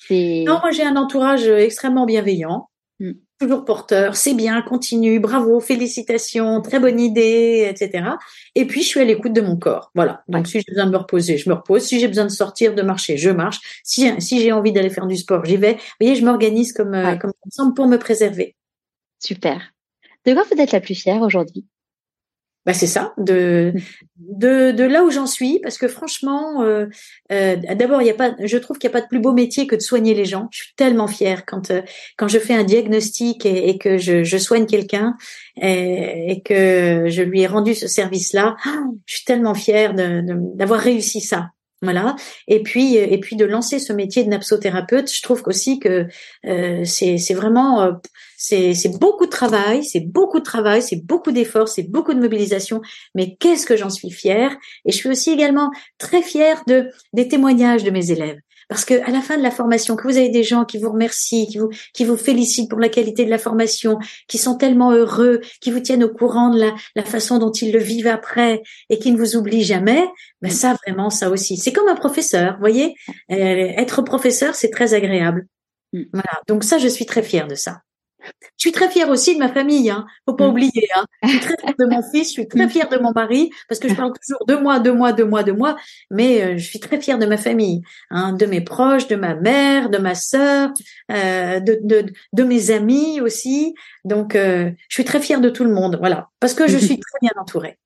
Non, 0.09 0.59
moi 0.59 0.71
j'ai 0.71 0.83
un 0.83 0.95
entourage 0.95 1.47
extrêmement 1.47 2.05
bienveillant. 2.05 2.69
Mm. 3.01 3.13
Toujours 3.39 3.65
porteur, 3.65 4.15
c'est 4.15 4.35
bien, 4.35 4.61
continue, 4.61 5.19
bravo, 5.19 5.59
félicitations, 5.59 6.61
très 6.61 6.79
bonne 6.79 6.99
idée, 6.99 7.67
etc. 7.67 8.09
Et 8.53 8.67
puis 8.67 8.83
je 8.83 8.87
suis 8.87 8.99
à 8.99 9.03
l'écoute 9.03 9.33
de 9.33 9.41
mon 9.41 9.57
corps. 9.57 9.89
Voilà. 9.95 10.23
Donc 10.27 10.45
si 10.45 10.59
j'ai 10.59 10.71
besoin 10.71 10.85
de 10.85 10.91
me 10.91 10.97
reposer, 10.97 11.39
je 11.39 11.49
me 11.49 11.55
repose. 11.55 11.81
Si 11.81 11.99
j'ai 11.99 12.07
besoin 12.07 12.25
de 12.25 12.29
sortir, 12.29 12.75
de 12.75 12.83
marcher, 12.83 13.17
je 13.17 13.31
marche. 13.31 13.59
Si, 13.83 14.07
si 14.21 14.39
j'ai 14.39 14.51
envie 14.51 14.71
d'aller 14.71 14.91
faire 14.91 15.07
du 15.07 15.17
sport, 15.17 15.43
j'y 15.43 15.57
vais. 15.57 15.73
Vous 15.73 15.79
voyez, 15.99 16.15
je 16.15 16.23
m'organise 16.23 16.73
comme, 16.73 16.93
euh, 16.93 17.15
comme 17.15 17.33
ensemble 17.47 17.73
pour 17.73 17.87
me 17.87 17.97
préserver. 17.97 18.55
Super. 19.17 19.73
De 20.27 20.33
quoi 20.35 20.43
vous 20.43 20.61
êtes 20.61 20.71
la 20.71 20.79
plus 20.79 20.93
fière 20.93 21.23
aujourd'hui? 21.23 21.65
Bah 22.65 22.73
c'est 22.75 22.87
ça, 22.87 23.13
de, 23.17 23.73
de, 24.17 24.83
là 24.83 25.03
où 25.03 25.09
j'en 25.09 25.25
suis, 25.25 25.59
parce 25.59 25.79
que 25.79 25.87
franchement, 25.87 26.61
euh, 26.61 26.85
euh, 27.31 27.55
d'abord 27.55 28.03
il 28.03 28.07
y 28.07 28.11
a 28.11 28.13
pas, 28.13 28.35
je 28.39 28.57
trouve 28.57 28.77
qu'il 28.77 28.87
n'y 28.87 28.95
a 28.95 28.99
pas 28.99 29.01
de 29.01 29.07
plus 29.07 29.19
beau 29.19 29.33
métier 29.33 29.65
que 29.65 29.75
de 29.75 29.81
soigner 29.81 30.13
les 30.13 30.25
gens. 30.25 30.47
Je 30.51 30.63
suis 30.63 30.73
tellement 30.75 31.07
fière 31.07 31.45
quand 31.47 31.71
euh, 31.71 31.81
quand 32.17 32.27
je 32.27 32.37
fais 32.37 32.53
un 32.53 32.63
diagnostic 32.63 33.47
et, 33.47 33.79
que 33.79 33.97
je, 33.97 34.37
soigne 34.37 34.67
quelqu'un 34.67 35.17
et, 35.59 36.33
et, 36.33 36.41
que 36.41 37.05
je 37.07 37.23
lui 37.23 37.41
ai 37.41 37.47
rendu 37.47 37.73
ce 37.73 37.87
service-là. 37.87 38.55
Je 39.07 39.15
suis 39.15 39.25
tellement 39.25 39.55
fière 39.55 39.95
d'avoir 39.95 40.79
réussi 40.79 41.19
ça. 41.19 41.49
Voilà. 41.81 42.15
Et 42.47 42.61
puis 42.61 42.95
et 42.95 43.19
puis 43.19 43.35
de 43.35 43.45
lancer 43.45 43.79
ce 43.79 43.91
métier 43.91 44.23
de 44.23 44.29
napsothérapeute, 44.29 45.11
je 45.11 45.21
trouve 45.23 45.41
aussi 45.47 45.79
que 45.79 46.07
euh, 46.45 46.85
c'est 46.85 47.17
c'est 47.17 47.33
vraiment 47.33 47.81
euh, 47.81 47.91
c'est 48.37 48.75
c'est 48.75 48.99
beaucoup 48.99 49.25
de 49.25 49.31
travail, 49.31 49.83
c'est 49.83 50.01
beaucoup 50.01 50.39
de 50.39 50.43
travail, 50.43 50.83
c'est 50.83 51.03
beaucoup 51.03 51.31
d'efforts, 51.31 51.69
c'est 51.69 51.89
beaucoup 51.89 52.13
de 52.13 52.19
mobilisation. 52.19 52.81
Mais 53.15 53.35
qu'est-ce 53.39 53.65
que 53.65 53.75
j'en 53.75 53.89
suis 53.89 54.11
fière? 54.11 54.55
Et 54.85 54.91
je 54.91 54.97
suis 54.97 55.09
aussi 55.09 55.31
également 55.31 55.71
très 55.97 56.21
fière 56.21 56.61
de 56.67 56.89
des 57.13 57.27
témoignages 57.27 57.83
de 57.83 57.89
mes 57.89 58.11
élèves. 58.11 58.37
Parce 58.71 58.85
que 58.85 59.05
à 59.05 59.11
la 59.11 59.19
fin 59.19 59.37
de 59.37 59.43
la 59.43 59.51
formation, 59.51 59.97
que 59.97 60.03
vous 60.03 60.15
avez 60.15 60.29
des 60.29 60.43
gens 60.43 60.63
qui 60.63 60.77
vous 60.77 60.93
remercient, 60.93 61.45
qui 61.45 61.57
vous 61.57 61.71
qui 61.93 62.05
vous 62.05 62.15
félicitent 62.15 62.69
pour 62.69 62.79
la 62.79 62.87
qualité 62.87 63.25
de 63.25 63.29
la 63.29 63.37
formation, 63.37 63.99
qui 64.29 64.37
sont 64.37 64.55
tellement 64.55 64.93
heureux, 64.93 65.41
qui 65.59 65.71
vous 65.71 65.81
tiennent 65.81 66.05
au 66.05 66.09
courant 66.09 66.51
de 66.53 66.57
la, 66.57 66.73
la 66.95 67.03
façon 67.03 67.37
dont 67.37 67.51
ils 67.51 67.73
le 67.73 67.79
vivent 67.79 68.07
après 68.07 68.63
et 68.89 68.97
qui 68.97 69.11
ne 69.11 69.17
vous 69.17 69.35
oublient 69.35 69.65
jamais, 69.65 70.01
ben 70.41 70.49
ça 70.49 70.77
vraiment 70.87 71.09
ça 71.09 71.29
aussi. 71.29 71.57
C'est 71.57 71.73
comme 71.73 71.89
un 71.89 71.95
professeur, 71.95 72.53
vous 72.53 72.61
voyez. 72.61 72.95
Euh, 73.29 73.35
être 73.35 74.03
professeur, 74.03 74.55
c'est 74.55 74.69
très 74.69 74.93
agréable. 74.93 75.47
Mm. 75.91 76.03
Voilà. 76.13 76.41
Donc 76.47 76.63
ça, 76.63 76.77
je 76.77 76.87
suis 76.87 77.05
très 77.05 77.23
fière 77.23 77.49
de 77.49 77.55
ça. 77.55 77.81
Je 78.57 78.67
suis 78.67 78.71
très 78.71 78.89
fière 78.89 79.09
aussi 79.09 79.33
de 79.33 79.39
ma 79.39 79.49
famille, 79.49 79.89
hein. 79.89 80.05
Faut 80.25 80.35
pas 80.35 80.47
mm. 80.47 80.51
oublier, 80.51 80.87
hein. 80.95 81.05
Je 81.23 81.29
suis 81.29 81.39
très 81.39 81.57
fière 81.57 81.75
de 81.79 81.85
mon 81.85 82.01
fils, 82.01 82.27
je 82.27 82.33
suis 82.33 82.47
très 82.47 82.65
mm. 82.65 82.69
fière 82.69 82.89
de 82.89 82.97
mon 82.97 83.11
mari, 83.11 83.49
parce 83.67 83.79
que 83.79 83.89
je 83.89 83.95
parle 83.95 84.13
toujours 84.13 84.45
de 84.45 84.55
moi, 84.55 84.79
de 84.79 84.91
moi, 84.91 85.13
de 85.13 85.23
moi, 85.23 85.43
de 85.43 85.51
moi, 85.51 85.75
mais 86.09 86.41
euh, 86.41 86.57
je 86.57 86.65
suis 86.65 86.79
très 86.79 86.99
fière 86.99 87.17
de 87.17 87.25
ma 87.25 87.37
famille, 87.37 87.81
hein, 88.09 88.33
de 88.33 88.45
mes 88.45 88.61
proches, 88.61 89.07
de 89.07 89.15
ma 89.15 89.35
mère, 89.35 89.89
de 89.89 89.97
ma 89.97 90.15
sœur, 90.15 90.71
euh, 91.11 91.59
de, 91.59 91.79
de, 91.83 92.05
de, 92.33 92.43
mes 92.43 92.71
amis 92.71 93.21
aussi. 93.21 93.73
Donc, 94.05 94.35
euh, 94.35 94.71
je 94.89 94.95
suis 94.95 95.05
très 95.05 95.19
fière 95.19 95.41
de 95.41 95.49
tout 95.49 95.63
le 95.63 95.73
monde, 95.73 95.97
voilà, 95.99 96.29
parce 96.39 96.53
que 96.53 96.67
je 96.67 96.77
suis 96.77 96.99
très 96.99 97.19
bien 97.21 97.31
entourée. 97.39 97.77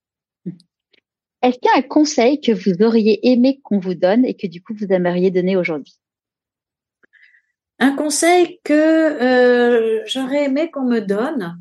Est-ce 1.41 1.59
qu'il 1.59 1.69
y 1.71 1.75
a 1.75 1.77
un 1.77 1.83
conseil 1.83 2.41
que 2.41 2.51
vous 2.51 2.83
auriez 2.83 3.31
aimé 3.31 3.59
qu'on 3.63 3.77
vous 3.77 3.93
donne 3.93 4.25
et 4.25 4.33
que 4.33 4.47
du 4.47 4.63
coup 4.63 4.73
vous 4.73 4.87
aimeriez 4.91 5.29
donner 5.29 5.55
aujourd'hui? 5.55 5.95
Un 7.79 7.95
conseil 7.95 8.59
que 8.63 8.73
euh, 8.73 10.01
j'aurais 10.05 10.45
aimé 10.45 10.71
qu'on 10.71 10.85
me 10.85 10.99
donne. 10.99 11.59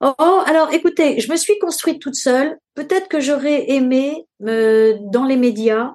Oh, 0.00 0.14
oh, 0.18 0.42
alors 0.46 0.72
écoutez, 0.72 1.20
je 1.20 1.30
me 1.30 1.36
suis 1.36 1.58
construite 1.58 2.00
toute 2.00 2.14
seule. 2.14 2.58
Peut-être 2.74 3.08
que 3.08 3.20
j'aurais 3.20 3.70
aimé 3.70 4.26
euh, 4.46 4.96
dans 5.12 5.26
les 5.26 5.36
médias, 5.36 5.94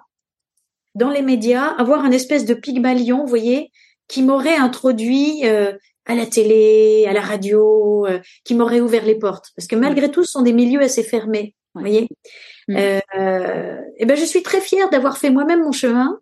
dans 0.94 1.10
les 1.10 1.24
médias, 1.24 1.66
avoir 1.78 2.06
un 2.06 2.12
espèce 2.12 2.46
de 2.46 2.54
pygmalion, 2.54 3.22
vous 3.22 3.28
voyez, 3.28 3.72
qui 4.08 4.22
m'aurait 4.22 4.56
introduit 4.56 5.42
euh, 5.46 5.74
à 6.06 6.14
la 6.16 6.28
télé, 6.28 7.06
à 7.08 7.14
la 7.14 7.22
radio, 7.22 8.06
euh, 8.06 8.20
qui 8.44 8.54
m'aurait 8.54 8.80
ouvert 8.80 9.06
les 9.06 9.16
portes. 9.16 9.52
Parce 9.56 9.68
que 9.68 9.76
malgré 9.76 10.12
tout, 10.12 10.24
ce 10.24 10.32
sont 10.32 10.44
des 10.44 10.54
milieux 10.54 10.82
assez 10.82 11.04
fermés, 11.04 11.56
vous 11.74 11.82
voyez. 11.82 12.08
Mm. 12.68 12.76
Euh, 12.78 13.82
et 13.98 14.06
ben, 14.06 14.16
je 14.16 14.26
suis 14.26 14.44
très 14.44 14.62
fière 14.62 14.90
d'avoir 14.90 15.18
fait 15.18 15.30
moi-même 15.30 15.64
mon 15.64 15.72
chemin 15.72 16.20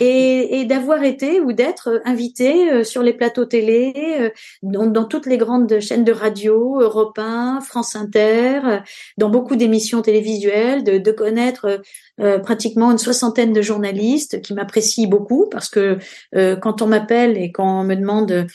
et, 0.00 0.60
et 0.60 0.64
d'avoir 0.64 1.02
été 1.02 1.40
ou 1.40 1.52
d'être 1.52 2.00
invité 2.04 2.70
euh, 2.70 2.84
sur 2.84 3.02
les 3.02 3.12
plateaux 3.12 3.44
télé, 3.44 3.92
euh, 4.20 4.30
dans, 4.62 4.86
dans, 4.86 5.04
toutes 5.04 5.26
les 5.26 5.38
grandes 5.38 5.80
chaînes 5.80 6.04
de 6.04 6.12
radio, 6.12 6.80
Europe 6.80 7.18
1, 7.18 7.60
France 7.60 7.96
Inter, 7.96 8.60
euh, 8.64 8.78
dans 9.18 9.28
beaucoup 9.28 9.56
d'émissions 9.56 10.02
télévisuelles, 10.02 10.84
de, 10.84 10.98
de 10.98 11.12
connaître 11.12 11.80
pratiquement 12.42 12.92
une 12.92 12.98
soixantaine 12.98 13.52
de 13.52 13.62
journalistes 13.62 14.42
qui 14.42 14.54
m'apprécient 14.54 15.08
beaucoup 15.08 15.48
parce 15.50 15.68
que 15.68 15.98
quand 16.32 16.82
on 16.82 16.86
m'appelle 16.86 17.36
et 17.36 17.50
quand 17.50 17.80
on 17.80 17.84
me 17.84 17.94
demande 17.94 18.46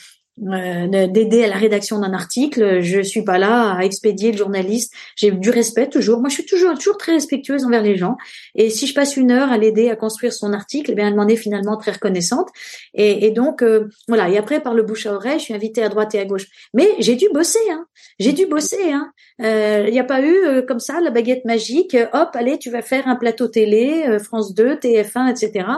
euh, 0.45 1.07
d'aider 1.07 1.43
à 1.43 1.47
la 1.47 1.55
rédaction 1.55 1.99
d'un 1.99 2.13
article. 2.13 2.81
Je 2.81 3.01
suis 3.01 3.23
pas 3.23 3.37
là 3.37 3.73
à 3.73 3.83
expédier 3.83 4.31
le 4.31 4.37
journaliste. 4.37 4.93
J'ai 5.15 5.31
du 5.31 5.49
respect 5.49 5.89
toujours. 5.89 6.19
Moi, 6.19 6.29
je 6.29 6.35
suis 6.35 6.45
toujours 6.45 6.77
toujours 6.77 6.97
très 6.97 7.13
respectueuse 7.13 7.65
envers 7.65 7.81
les 7.81 7.97
gens. 7.97 8.17
Et 8.55 8.69
si 8.69 8.85
je 8.87 8.93
passe 8.93 9.17
une 9.17 9.31
heure 9.31 9.51
à 9.51 9.57
l'aider 9.57 9.89
à 9.89 9.95
construire 9.95 10.33
son 10.33 10.53
article, 10.53 10.91
eh 10.91 10.95
bien, 10.95 11.07
elle 11.07 11.15
m'en 11.15 11.27
est 11.27 11.35
finalement 11.35 11.77
très 11.77 11.91
reconnaissante. 11.91 12.49
Et, 12.93 13.25
et 13.25 13.31
donc 13.31 13.61
euh, 13.61 13.87
voilà. 14.07 14.29
Et 14.29 14.37
après, 14.37 14.61
par 14.61 14.73
le 14.73 14.83
bouche 14.83 15.05
à 15.07 15.13
oreille, 15.13 15.39
je 15.39 15.45
suis 15.45 15.53
invitée 15.53 15.83
à 15.83 15.89
droite 15.89 16.13
et 16.15 16.19
à 16.19 16.25
gauche. 16.25 16.45
Mais 16.73 16.87
j'ai 16.99 17.15
dû 17.15 17.27
bosser. 17.33 17.59
Hein. 17.71 17.85
J'ai 18.19 18.33
dû 18.33 18.45
bosser. 18.45 18.91
Hein. 18.91 19.11
Il 19.39 19.45
euh, 19.45 19.89
n'y 19.91 19.99
a 19.99 20.03
pas 20.03 20.21
eu 20.21 20.65
comme 20.67 20.79
ça 20.79 20.99
la 20.99 21.11
baguette 21.11 21.45
magique. 21.45 21.95
Hop, 22.13 22.29
allez, 22.33 22.57
tu 22.57 22.71
vas 22.71 22.81
faire 22.81 23.07
un 23.07 23.15
plateau 23.15 23.47
télé, 23.47 24.17
France 24.19 24.53
2, 24.55 24.75
TF1, 24.75 25.29
etc. 25.29 25.69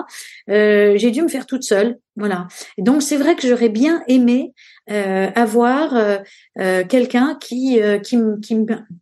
j'ai 0.47 1.11
dû 1.11 1.21
me 1.21 1.27
faire 1.27 1.45
toute 1.45 1.63
seule. 1.63 1.97
Voilà. 2.15 2.47
donc 2.77 3.01
c'est 3.01 3.15
vrai 3.15 3.35
que 3.35 3.47
j'aurais 3.47 3.69
bien 3.69 4.03
aimé 4.09 4.53
euh, 4.91 5.29
avoir 5.35 5.95
euh, 5.95 6.17
euh, 6.59 6.83
quelqu'un 6.83 7.37
qui 7.39 7.79
qui 8.03 8.17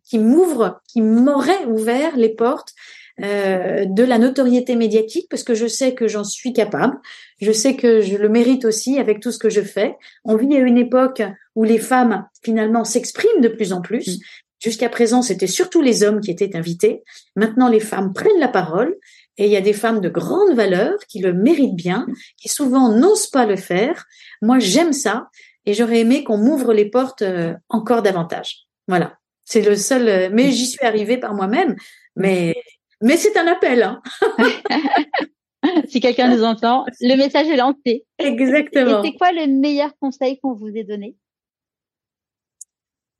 qui 0.04 0.18
m'ouvre, 0.18 0.80
qui 0.86 1.00
m'aurait 1.00 1.64
ouvert 1.64 2.16
les 2.16 2.28
portes 2.28 2.74
de 3.18 4.04
la 4.04 4.18
notoriété 4.18 4.76
médiatique 4.76 5.26
parce 5.28 5.42
que 5.42 5.54
je 5.54 5.66
sais 5.66 5.92
que 5.92 6.06
j'en 6.06 6.22
suis 6.22 6.52
capable, 6.52 6.98
je 7.40 7.50
sais 7.50 7.74
que 7.74 8.00
je 8.00 8.16
le 8.16 8.28
mérite 8.28 8.64
aussi 8.64 9.00
avec 9.00 9.18
tout 9.18 9.32
ce 9.32 9.38
que 9.38 9.50
je 9.50 9.60
fais. 9.60 9.96
On 10.24 10.36
vit 10.36 10.54
à 10.54 10.60
une 10.60 10.78
époque 10.78 11.22
où 11.56 11.64
les 11.64 11.78
femmes 11.78 12.28
finalement 12.44 12.84
s'expriment 12.84 13.40
de 13.40 13.48
plus 13.48 13.72
en 13.72 13.80
plus. 13.80 14.20
Jusqu'à 14.60 14.88
présent, 14.88 15.22
c'était 15.22 15.46
surtout 15.46 15.82
les 15.82 16.02
hommes 16.02 16.20
qui 16.20 16.30
étaient 16.30 16.56
invités. 16.56 17.02
Maintenant, 17.36 17.68
les 17.68 17.80
femmes 17.80 18.12
prennent 18.12 18.40
la 18.40 18.48
parole 18.48 18.96
et 19.36 19.46
il 19.46 19.52
y 19.52 19.56
a 19.56 19.60
des 19.60 19.72
femmes 19.72 20.00
de 20.00 20.08
grande 20.08 20.54
valeur 20.54 20.94
qui 21.08 21.20
le 21.20 21.32
méritent 21.32 21.76
bien, 21.76 22.06
qui 22.36 22.48
souvent 22.48 22.90
n'osent 22.90 23.28
pas 23.28 23.46
le 23.46 23.56
faire. 23.56 24.06
Moi, 24.42 24.58
j'aime 24.58 24.92
ça 24.92 25.28
et 25.64 25.74
j'aurais 25.74 26.00
aimé 26.00 26.24
qu'on 26.24 26.38
m'ouvre 26.38 26.72
les 26.72 26.90
portes 26.90 27.22
euh, 27.22 27.54
encore 27.68 28.02
davantage. 28.02 28.66
Voilà. 28.88 29.18
C'est 29.44 29.62
le 29.62 29.76
seul, 29.76 30.08
euh, 30.08 30.28
mais 30.32 30.50
j'y 30.50 30.66
suis 30.66 30.84
arrivée 30.84 31.18
par 31.18 31.34
moi-même. 31.34 31.76
Mais, 32.16 32.56
mais 33.00 33.16
c'est 33.16 33.36
un 33.36 33.46
appel. 33.46 33.82
Hein. 33.84 34.02
si 35.88 36.00
quelqu'un 36.00 36.34
nous 36.34 36.42
entend, 36.42 36.84
le 37.00 37.16
message 37.16 37.46
est 37.46 37.56
lancé. 37.56 38.04
Exactement. 38.18 39.02
Et 39.02 39.06
c'est 39.06 39.16
quoi 39.16 39.30
le 39.30 39.46
meilleur 39.46 39.96
conseil 40.00 40.40
qu'on 40.40 40.54
vous 40.54 40.68
ait 40.74 40.84
donné? 40.84 41.14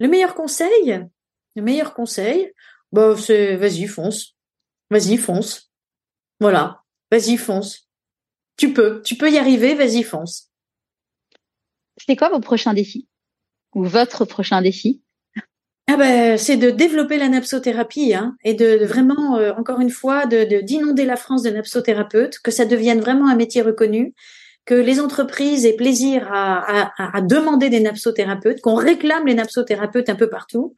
Le 0.00 0.08
meilleur 0.08 0.34
conseil? 0.34 1.06
Le 1.58 1.64
meilleur 1.64 1.92
conseil, 1.92 2.52
bah, 2.92 3.16
c'est 3.18 3.56
vas-y, 3.56 3.88
fonce. 3.88 4.36
Vas-y, 4.92 5.16
fonce. 5.16 5.72
Voilà, 6.38 6.84
vas-y 7.10 7.36
fonce. 7.36 7.88
Tu 8.56 8.72
peux, 8.72 9.02
tu 9.02 9.16
peux 9.16 9.28
y 9.28 9.38
arriver, 9.38 9.74
vas-y 9.74 10.04
fonce. 10.04 10.52
c'est 11.96 12.14
quoi 12.14 12.28
vos 12.28 12.38
prochains 12.38 12.74
défis? 12.74 13.08
Ou 13.74 13.82
votre 13.82 14.24
prochain 14.24 14.62
défi? 14.62 15.02
Ah 15.88 15.96
ben, 15.96 16.38
c'est 16.38 16.58
de 16.58 16.70
développer 16.70 17.18
la 17.18 17.28
napsothérapie 17.28 18.14
hein, 18.14 18.36
et 18.44 18.54
de, 18.54 18.84
vraiment, 18.84 19.36
euh, 19.38 19.52
encore 19.54 19.80
une 19.80 19.90
fois, 19.90 20.26
de 20.26 20.60
d'inonder 20.60 21.06
la 21.06 21.16
France 21.16 21.42
de 21.42 21.50
napsothérapeutes, 21.50 22.38
que 22.38 22.52
ça 22.52 22.66
devienne 22.66 23.00
vraiment 23.00 23.28
un 23.28 23.34
métier 23.34 23.62
reconnu, 23.62 24.14
que 24.64 24.74
les 24.74 25.00
entreprises 25.00 25.66
aient 25.66 25.74
plaisir 25.74 26.28
à, 26.30 26.92
à, 27.02 27.16
à 27.16 27.20
demander 27.20 27.68
des 27.68 27.80
napsothérapeutes, 27.80 28.60
qu'on 28.60 28.76
réclame 28.76 29.26
les 29.26 29.34
napsothérapeutes 29.34 30.08
un 30.08 30.14
peu 30.14 30.30
partout, 30.30 30.76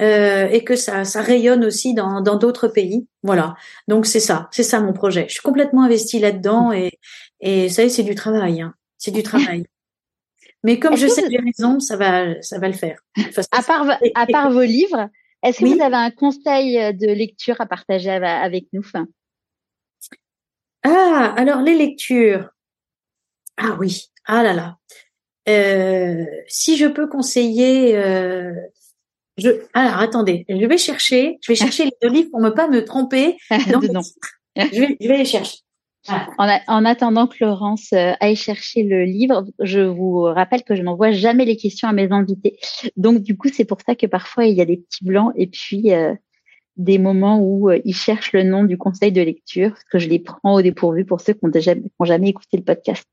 euh, 0.00 0.48
et 0.48 0.64
que 0.64 0.74
ça, 0.74 1.04
ça 1.04 1.20
rayonne 1.20 1.64
aussi 1.64 1.94
dans 1.94 2.22
d'autres 2.22 2.68
pays. 2.68 3.06
Voilà. 3.22 3.54
Donc 3.88 4.06
c'est 4.06 4.20
ça, 4.20 4.48
c'est 4.50 4.62
ça 4.62 4.80
mon 4.80 4.92
projet. 4.92 5.26
Je 5.28 5.34
suis 5.34 5.42
complètement 5.42 5.84
investie 5.84 6.18
là-dedans 6.18 6.72
et 6.72 6.98
et 7.40 7.68
ça 7.68 7.88
c'est 7.88 8.02
du 8.02 8.14
travail. 8.14 8.62
Hein. 8.62 8.74
C'est 8.98 9.10
du 9.10 9.22
travail. 9.22 9.64
Mais 10.64 10.78
comme 10.78 10.96
je 10.96 11.08
sais 11.08 11.28
les 11.28 11.38
raisons, 11.38 11.80
ça 11.80 11.96
va, 11.96 12.40
ça 12.40 12.58
va 12.58 12.68
le 12.68 12.74
faire. 12.74 13.00
à 13.50 13.62
part, 13.62 13.98
à 14.14 14.26
part 14.26 14.50
vos 14.52 14.62
livres, 14.62 15.08
est-ce 15.42 15.58
que 15.58 15.64
vous 15.64 15.82
avez 15.82 15.96
un 15.96 16.12
conseil 16.12 16.94
de 16.94 17.08
lecture 17.08 17.60
à 17.60 17.66
partager 17.66 18.10
avec 18.10 18.66
nous 18.72 18.84
Ah, 20.84 21.34
alors 21.36 21.62
les 21.62 21.74
lectures. 21.74 22.48
Ah 23.56 23.76
oui, 23.78 24.12
ah 24.24 24.44
là 24.44 24.52
là. 24.52 24.76
Euh, 25.48 26.24
si 26.46 26.76
je 26.76 26.86
peux 26.86 27.08
conseiller, 27.08 27.96
euh, 27.96 28.54
je. 29.38 29.50
Alors 29.74 29.98
attendez, 29.98 30.44
je 30.48 30.66
vais 30.66 30.78
chercher, 30.78 31.38
je 31.42 31.52
vais 31.52 31.56
chercher 31.56 31.84
les 31.84 31.92
deux 32.02 32.08
livres 32.08 32.30
pour 32.30 32.40
ne 32.40 32.50
pas 32.50 32.68
me 32.68 32.84
tromper. 32.84 33.36
Dans 33.70 33.80
je, 33.80 34.80
vais, 34.80 34.96
je 35.00 35.08
vais 35.08 35.18
les 35.18 35.24
chercher. 35.24 35.58
En, 36.08 36.84
attendant 36.84 37.28
que 37.28 37.36
Laurence 37.40 37.92
euh, 37.92 38.12
aille 38.18 38.34
chercher 38.34 38.82
le 38.82 39.04
livre, 39.04 39.44
je 39.60 39.80
vous 39.80 40.22
rappelle 40.22 40.64
que 40.64 40.74
je 40.74 40.82
n'envoie 40.82 41.12
jamais 41.12 41.44
les 41.44 41.56
questions 41.56 41.88
à 41.88 41.92
mes 41.92 42.10
invités. 42.10 42.58
Donc 42.96 43.22
du 43.22 43.36
coup, 43.36 43.48
c'est 43.52 43.64
pour 43.64 43.78
ça 43.86 43.94
que 43.94 44.06
parfois 44.06 44.46
il 44.46 44.56
y 44.56 44.60
a 44.60 44.64
des 44.64 44.78
petits 44.78 45.04
blancs 45.04 45.32
et 45.36 45.46
puis 45.46 45.92
euh, 45.92 46.12
des 46.76 46.98
moments 46.98 47.38
où 47.38 47.70
euh, 47.70 47.80
ils 47.84 47.94
cherchent 47.94 48.32
le 48.32 48.42
nom 48.42 48.64
du 48.64 48.76
conseil 48.76 49.12
de 49.12 49.22
lecture, 49.22 49.70
parce 49.70 49.84
que 49.84 49.98
je 49.98 50.08
les 50.08 50.18
prends 50.18 50.54
au 50.54 50.62
dépourvu 50.62 51.04
pour 51.04 51.20
ceux 51.20 51.34
qui 51.34 51.40
n'ont 51.44 52.04
jamais 52.04 52.28
écouté 52.28 52.56
le 52.56 52.64
podcast. 52.64 53.08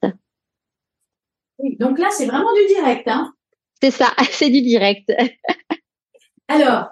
Oui, 1.60 1.78
donc 1.78 2.00
là, 2.00 2.08
c'est 2.10 2.26
vraiment 2.26 2.54
du 2.56 2.74
direct. 2.74 3.08
Hein 3.08 3.34
c'est 3.82 3.92
ça, 3.92 4.14
c'est 4.32 4.50
du 4.50 4.62
direct. 4.62 5.12
Alors, 6.50 6.90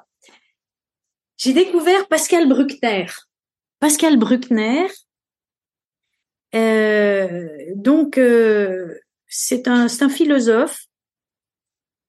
j'ai 1.37 1.51
découvert 1.51 2.07
Pascal 2.07 2.47
Bruckner. 2.47 3.07
Pascal 3.79 4.17
Bruckner, 4.17 4.87
euh, 6.55 7.47
donc, 7.75 8.17
euh, 8.17 8.95
c'est 9.27 9.67
un, 9.67 9.87
un 9.87 10.09
philosophe. 10.09 10.85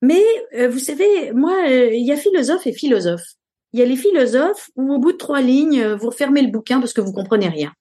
Mais 0.01 0.23
euh, 0.55 0.69
vous 0.69 0.79
savez, 0.79 1.33
moi, 1.33 1.67
il 1.69 2.07
y 2.07 2.13
a 2.13 2.17
philosophe 2.17 2.67
et 2.67 2.73
philosophe. 2.73 3.25
Il 3.73 3.81
y 3.81 3.83
a 3.83 3.87
les 3.87 3.97
philosophes 3.97 4.71
où 4.77 4.95
au 4.95 4.99
bout 4.99 5.13
de 5.13 5.17
trois 5.17 5.43
lignes, 5.43 5.85
vous 5.95 6.11
refermez 6.11 6.43
le 6.43 6.51
bouquin 6.51 6.79
parce 6.81 6.93
que 6.93 7.01
vous 7.01 7.13
comprenez 7.13 7.49
rien. 7.49 7.73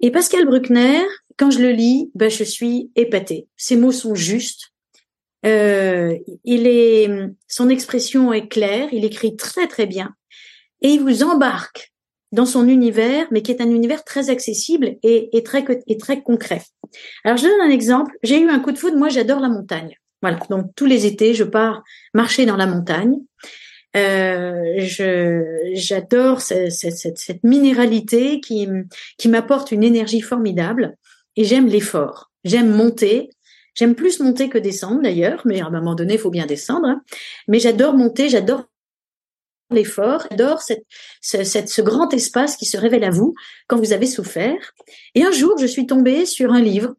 Et 0.00 0.10
Pascal 0.10 0.46
Bruckner, 0.46 1.02
quand 1.36 1.50
je 1.50 1.60
le 1.60 1.70
lis, 1.70 2.10
ben, 2.14 2.30
je 2.30 2.42
suis 2.42 2.90
épatée. 2.96 3.46
Ses 3.56 3.76
mots 3.76 3.92
sont 3.92 4.14
justes. 4.14 4.71
Euh, 5.44 6.16
il 6.44 6.66
est, 6.66 7.08
son 7.48 7.68
expression 7.68 8.32
est 8.32 8.48
claire. 8.48 8.88
Il 8.92 9.04
écrit 9.04 9.36
très 9.36 9.66
très 9.66 9.86
bien, 9.86 10.14
et 10.82 10.90
il 10.90 11.00
vous 11.00 11.22
embarque 11.22 11.92
dans 12.32 12.46
son 12.46 12.66
univers, 12.66 13.26
mais 13.30 13.42
qui 13.42 13.52
est 13.52 13.60
un 13.60 13.70
univers 13.70 14.04
très 14.04 14.30
accessible 14.30 14.96
et, 15.02 15.42
très, 15.44 15.64
et 15.86 15.98
très 15.98 16.22
concret. 16.22 16.62
Alors, 17.24 17.36
je 17.36 17.44
donne 17.44 17.60
un 17.60 17.70
exemple. 17.70 18.16
J'ai 18.22 18.40
eu 18.40 18.48
un 18.48 18.58
coup 18.58 18.72
de 18.72 18.78
foudre. 18.78 18.96
Moi, 18.96 19.10
j'adore 19.10 19.40
la 19.40 19.48
montagne. 19.48 19.96
Voilà. 20.22 20.38
Donc, 20.48 20.74
tous 20.74 20.86
les 20.86 21.04
étés, 21.04 21.34
je 21.34 21.44
pars 21.44 21.82
marcher 22.14 22.46
dans 22.46 22.56
la 22.56 22.66
montagne. 22.66 23.16
Euh, 23.94 24.80
j'adore 25.74 26.40
cette, 26.40 26.72
cette, 26.72 27.18
cette, 27.18 27.44
minéralité 27.44 28.40
qui 28.40 28.66
qui 29.18 29.28
m'apporte 29.28 29.70
une 29.70 29.82
énergie 29.82 30.22
formidable 30.22 30.96
et 31.36 31.44
j'aime 31.44 31.66
l'effort. 31.66 32.30
J'aime 32.42 32.70
monter. 32.70 33.28
J'aime 33.74 33.94
plus 33.94 34.20
monter 34.20 34.48
que 34.48 34.58
descendre 34.58 35.02
d'ailleurs, 35.02 35.42
mais 35.44 35.60
à 35.60 35.66
un 35.66 35.70
moment 35.70 35.94
donné, 35.94 36.14
il 36.14 36.20
faut 36.20 36.30
bien 36.30 36.46
descendre. 36.46 36.88
Hein. 36.88 37.02
Mais 37.48 37.58
j'adore 37.58 37.94
monter, 37.94 38.28
j'adore 38.28 38.64
l'effort, 39.70 40.26
j'adore 40.30 40.60
cette, 40.60 40.84
ce 41.68 41.80
grand 41.80 42.12
espace 42.12 42.56
qui 42.56 42.66
se 42.66 42.76
révèle 42.76 43.04
à 43.04 43.10
vous 43.10 43.34
quand 43.68 43.78
vous 43.78 43.92
avez 43.92 44.06
souffert. 44.06 44.72
Et 45.14 45.24
un 45.24 45.32
jour, 45.32 45.56
je 45.58 45.66
suis 45.66 45.86
tombée 45.86 46.26
sur 46.26 46.52
un 46.52 46.60
livre, 46.60 46.94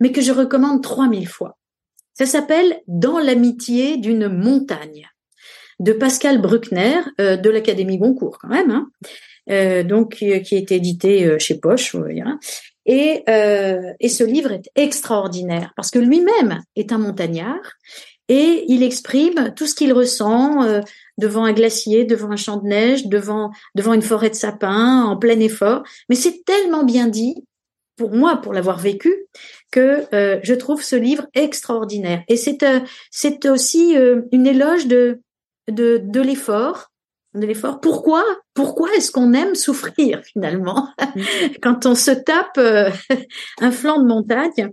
mais 0.00 0.12
que 0.12 0.22
je 0.22 0.32
recommande 0.32 0.82
3000 0.82 1.28
fois. 1.28 1.58
Ça 2.14 2.26
s'appelle 2.26 2.80
Dans 2.86 3.18
l'amitié 3.18 3.96
d'une 3.96 4.28
montagne 4.28 5.08
de 5.80 5.92
Pascal 5.92 6.40
Bruckner 6.40 7.00
euh, 7.20 7.36
de 7.36 7.50
l'Académie 7.50 7.98
Goncourt 7.98 8.38
quand 8.40 8.48
même, 8.48 8.70
hein. 8.70 8.90
euh, 9.50 9.82
donc 9.82 10.14
qui, 10.14 10.40
qui, 10.42 10.54
est 10.54 10.70
édité 10.70 11.26
euh, 11.26 11.38
chez 11.38 11.58
Poche. 11.58 11.96
Et, 12.86 13.24
et 13.26 14.08
ce 14.08 14.24
livre 14.24 14.52
est 14.52 14.70
extraordinaire 14.76 15.72
parce 15.74 15.90
que 15.90 15.98
lui-même 15.98 16.60
est 16.76 16.92
un 16.92 16.98
montagnard 16.98 17.62
et 18.28 18.64
il 18.68 18.82
exprime 18.82 19.52
tout 19.54 19.66
ce 19.66 19.74
qu'il 19.74 19.92
ressent 19.92 20.62
euh, 20.62 20.80
devant 21.18 21.44
un 21.44 21.52
glacier, 21.52 22.04
devant 22.04 22.30
un 22.30 22.36
champ 22.36 22.56
de 22.56 22.66
neige, 22.66 23.06
devant 23.06 23.50
devant 23.74 23.92
une 23.92 24.02
forêt 24.02 24.30
de 24.30 24.34
sapins, 24.34 25.02
en 25.04 25.16
plein 25.16 25.38
effort. 25.40 25.82
Mais 26.08 26.16
c'est 26.16 26.44
tellement 26.44 26.84
bien 26.84 27.06
dit 27.06 27.44
pour 27.96 28.12
moi, 28.12 28.38
pour 28.38 28.52
l'avoir 28.52 28.78
vécu, 28.78 29.14
que 29.70 30.04
euh, 30.14 30.40
je 30.42 30.54
trouve 30.54 30.82
ce 30.82 30.96
livre 30.96 31.26
extraordinaire. 31.34 32.24
Et 32.28 32.36
c'est 32.36 32.62
euh, 32.62 32.80
c'est 33.10 33.46
aussi 33.48 33.94
une 34.32 34.46
éloge 34.46 34.86
de 34.86 35.20
de, 35.70 36.00
de 36.02 36.20
l'effort, 36.20 36.90
de 37.34 37.46
l'effort. 37.46 37.80
Pourquoi 37.80 38.24
Pourquoi 38.54 38.92
est-ce 38.94 39.10
qu'on 39.10 39.32
aime 39.32 39.54
souffrir 39.54 40.22
finalement? 40.24 40.88
Mm. 41.16 41.20
quand 41.62 41.86
on 41.86 41.94
se 41.94 42.10
tape 42.10 42.58
un 43.60 43.70
flanc 43.70 44.00
de 44.00 44.06
montagne 44.06 44.70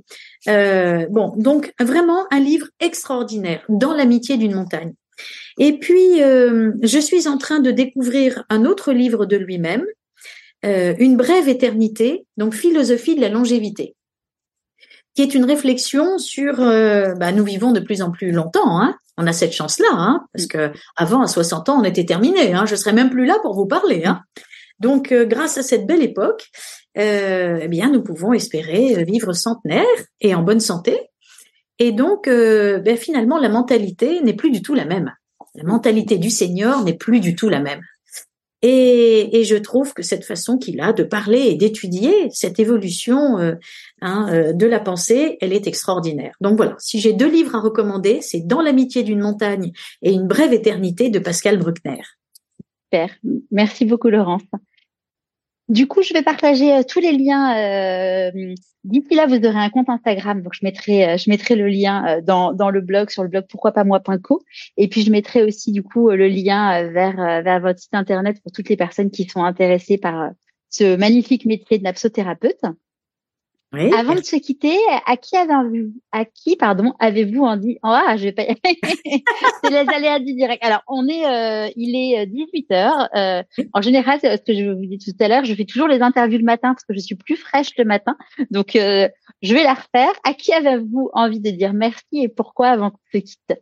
euh, 0.48 1.06
bon, 1.10 1.34
donc 1.38 1.74
vraiment 1.80 2.26
un 2.32 2.40
livre 2.40 2.68
extraordinaire 2.80 3.64
dans 3.70 3.94
l'amitié 3.94 4.38
d'une 4.38 4.56
montagne. 4.56 4.94
Et 5.60 5.78
puis, 5.78 6.24
euh, 6.24 6.72
je 6.82 6.98
suis 6.98 7.28
en 7.28 7.38
train 7.38 7.60
de 7.60 7.70
découvrir 7.70 8.44
un 8.50 8.66
autre 8.66 8.92
livre 8.92 9.26
de 9.26 9.38
lui-même, 9.38 9.86
euh, 10.66 10.94
Une 11.00 11.18
brève 11.18 11.50
éternité, 11.50 12.26
donc 12.38 12.54
philosophie 12.54 13.16
de 13.16 13.22
la 13.22 13.30
longévité, 13.30 13.96
qui 15.16 15.22
est 15.22 15.36
une 15.36 15.46
réflexion 15.46 16.18
sur, 16.18 16.58
bah, 16.58 17.32
nous 17.32 17.44
vivons 17.44 17.72
de 17.72 17.80
plus 17.80 18.02
en 18.02 18.12
plus 18.12 18.32
longtemps, 18.32 18.80
hein, 18.80 18.96
on 19.18 19.28
a 19.28 19.34
cette 19.34 19.54
chance-là, 19.54 19.90
hein, 19.92 20.26
parce 20.34 20.48
que 20.48 20.72
avant 20.96 21.22
à 21.22 21.28
60 21.28 21.70
ans 21.70 21.82
on 21.82 21.84
était 21.84 22.06
terminé, 22.06 22.54
hein, 22.54 22.66
je 22.66 22.76
serais 22.76 22.94
même 22.94 23.10
plus 23.10 23.26
là 23.26 23.38
pour 23.42 23.54
vous 23.54 23.68
parler. 23.68 24.04
Hein. 24.06 24.22
Donc, 24.80 25.14
grâce 25.14 25.60
à 25.60 25.64
cette 25.64 25.86
belle 25.86 26.02
époque, 26.02 26.50
euh, 26.98 27.60
eh 27.62 27.68
bien, 27.68 27.90
nous 27.90 28.04
pouvons 28.04 28.34
espérer 28.34 28.98
euh, 28.98 29.04
vivre 29.04 29.34
centenaire 29.34 29.86
et 30.20 30.36
en 30.36 30.44
bonne 30.44 30.60
santé. 30.60 31.00
Et 31.80 31.92
donc, 31.92 32.28
euh, 32.28 32.80
ben, 32.80 32.98
finalement, 32.98 33.38
la 33.38 33.50
mentalité 33.50 34.22
n'est 34.22 34.34
plus 34.34 34.52
du 34.52 34.62
tout 34.62 34.74
la 34.74 34.86
même. 34.86 35.14
La 35.56 35.64
mentalité 35.64 36.18
du 36.18 36.30
senior 36.30 36.84
n'est 36.84 36.98
plus 36.98 37.20
du 37.20 37.36
tout 37.36 37.50
la 37.50 37.60
même. 37.60 37.82
Et, 38.62 39.44
je 39.44 39.56
trouve 39.56 39.94
que 39.94 40.04
cette 40.04 40.24
façon 40.24 40.58
qu'il 40.58 40.82
a 40.82 40.94
de 40.94 41.04
parler 41.04 41.40
et 41.40 41.56
d'étudier 41.56 42.30
cette 42.32 42.60
évolution 42.60 43.38
hein, 44.02 44.54
de 44.54 44.66
la 44.66 44.80
pensée, 44.80 45.38
elle 45.42 45.52
est 45.52 45.68
extraordinaire. 45.68 46.36
Donc 46.42 46.58
voilà, 46.58 46.76
si 46.78 47.00
j'ai 47.00 47.14
deux 47.14 47.30
livres 47.30 47.56
à 47.56 47.60
recommander, 47.60 48.20
c'est 48.22 48.42
Dans 48.46 48.62
l'amitié 48.62 49.04
d'une 49.04 49.22
montagne 49.22 49.72
et 50.02 50.12
Une 50.12 50.28
brève 50.28 50.54
éternité 50.54 51.10
de 51.10 51.20
Pascal 51.20 51.58
Bruckner. 51.58 52.02
Super, 52.84 53.16
merci 53.50 53.86
beaucoup 53.86 54.10
Laurence. 54.10 54.44
Du 55.72 55.88
coup, 55.88 56.02
je 56.02 56.14
vais 56.14 56.22
partager 56.22 56.74
euh, 56.74 56.84
tous 56.84 57.00
les 57.00 57.14
liens. 57.14 57.56
Euh, 57.58 58.54
D'ici 58.84 59.16
là, 59.16 59.26
vous 59.26 59.38
aurez 59.38 59.60
un 59.60 59.70
compte 59.70 59.90
Instagram, 59.90 60.42
donc 60.42 60.54
je 60.54 60.60
mettrai, 60.64 61.08
euh, 61.08 61.18
je 61.18 61.30
mettrai 61.30 61.56
le 61.56 61.68
lien 61.70 62.06
euh, 62.08 62.22
dans, 62.22 62.52
dans 62.52 62.70
le 62.70 62.82
blog 62.82 63.10
sur 63.10 63.24
le 63.24 63.30
blog 63.30 63.46
pourquoipasmoi.co, 63.48 64.42
et 64.76 64.90
puis 64.90 65.04
je 65.04 65.12
mettrai 65.12 65.44
aussi 65.44 65.72
du 65.72 65.82
coup 65.82 66.10
le 66.10 66.28
lien 66.28 66.90
vers 66.90 67.44
vers 67.44 67.62
votre 67.62 67.80
site 67.80 67.94
internet 67.94 68.42
pour 68.42 68.52
toutes 68.52 68.68
les 68.70 68.76
personnes 68.76 69.12
qui 69.12 69.30
sont 69.30 69.44
intéressées 69.44 69.98
par 69.98 70.32
ce 70.70 70.98
magnifique 70.98 71.46
métier 71.46 71.78
de 71.78 71.84
napsothérapeute. 71.84 72.64
Avant 73.74 74.16
de 74.16 74.22
se 74.22 74.36
quitter, 74.36 74.78
à 75.06 75.16
qui 75.16 75.38
avez 75.38 75.86
à 76.12 76.26
qui 76.26 76.58
pardon 76.58 76.94
avez-vous 77.00 77.44
en 77.44 77.56
dit? 77.56 77.78
Oh, 77.84 77.88
ah 77.90 78.18
je 78.18 78.24
vais 78.24 78.34
pas 78.34 78.44
c'est 79.64 79.70
les 79.70 79.88
aléas 79.88 80.20
du 80.20 80.34
direct. 80.34 80.62
Alors 80.62 80.82
on 80.88 81.08
est 81.08 81.26
euh, 81.26 81.72
il 81.78 81.96
est 81.96 82.26
18 82.26 82.66
euh, 82.72 82.76
heures. 82.76 83.10
Euh, 83.16 83.44
en 83.74 83.82
général, 83.82 84.20
c'est 84.20 84.36
ce 84.36 84.42
que 84.42 84.54
je 84.54 84.70
vous 84.70 84.86
dis 84.86 84.98
tout 84.98 85.16
à 85.24 85.30
l'heure, 85.30 85.46
je 85.46 85.54
fais 85.56 85.64
toujours 85.64 85.88
les 85.88 86.02
interviews 86.02 86.38
le 86.38 86.44
matin 86.44 86.74
parce 86.74 86.84
que 86.84 86.94
je 86.94 87.00
suis 87.00 87.16
plus 87.16 87.38
fraîche 87.38 87.70
le 87.78 87.86
matin. 87.86 88.18
Donc 88.50 88.72
je 88.74 89.54
vais 89.54 89.64
la 89.64 89.74
refaire. 89.74 90.12
À 90.26 90.34
qui 90.34 90.52
avez-vous 90.52 91.10
envie 91.14 91.40
de 91.40 91.50
dire 91.52 91.72
merci 91.72 92.06
et 92.24 92.28
pourquoi 92.28 92.70
avant 92.70 92.92
qu'on 92.92 93.00
se 93.14 93.20
quitte? 93.20 93.54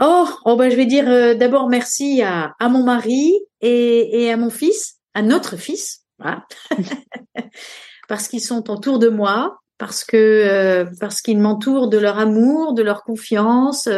Oh, 0.00 0.26
oh 0.44 0.56
ben 0.56 0.68
je 0.68 0.74
vais 0.74 0.86
dire 0.86 1.36
d'abord 1.36 1.68
merci 1.68 2.22
à, 2.22 2.54
à 2.58 2.68
mon 2.68 2.82
mari 2.82 3.34
et, 3.60 4.24
et 4.24 4.32
à 4.32 4.36
mon 4.36 4.50
fils, 4.50 4.96
à 5.14 5.22
notre 5.22 5.56
fils. 5.56 6.00
Voilà. 6.18 6.44
parce 8.12 8.28
qu'ils 8.28 8.42
sont 8.42 8.70
autour 8.70 8.98
de 8.98 9.08
moi, 9.08 9.56
parce 9.78 10.04
que 10.04 10.84
parce 11.00 11.22
qu'ils 11.22 11.38
m'entourent 11.38 11.88
de 11.88 11.96
leur 11.96 12.18
amour, 12.18 12.74
de 12.74 12.82
leur 12.82 13.04
confiance 13.04 13.88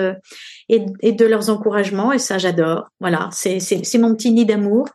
et, 0.69 0.87
et, 1.01 1.11
de 1.11 1.27
leurs 1.27 1.51
encouragements 1.51 2.13
et 2.13 2.21
ça 2.21 2.39
j'adore. 2.39 2.85
Voilà, 3.01 3.29
c'est 3.33 3.59
c'est 3.59 3.99
mon 3.99 4.15
petit 4.15 4.31
nid 4.31 4.47
d'amour. 4.47 4.89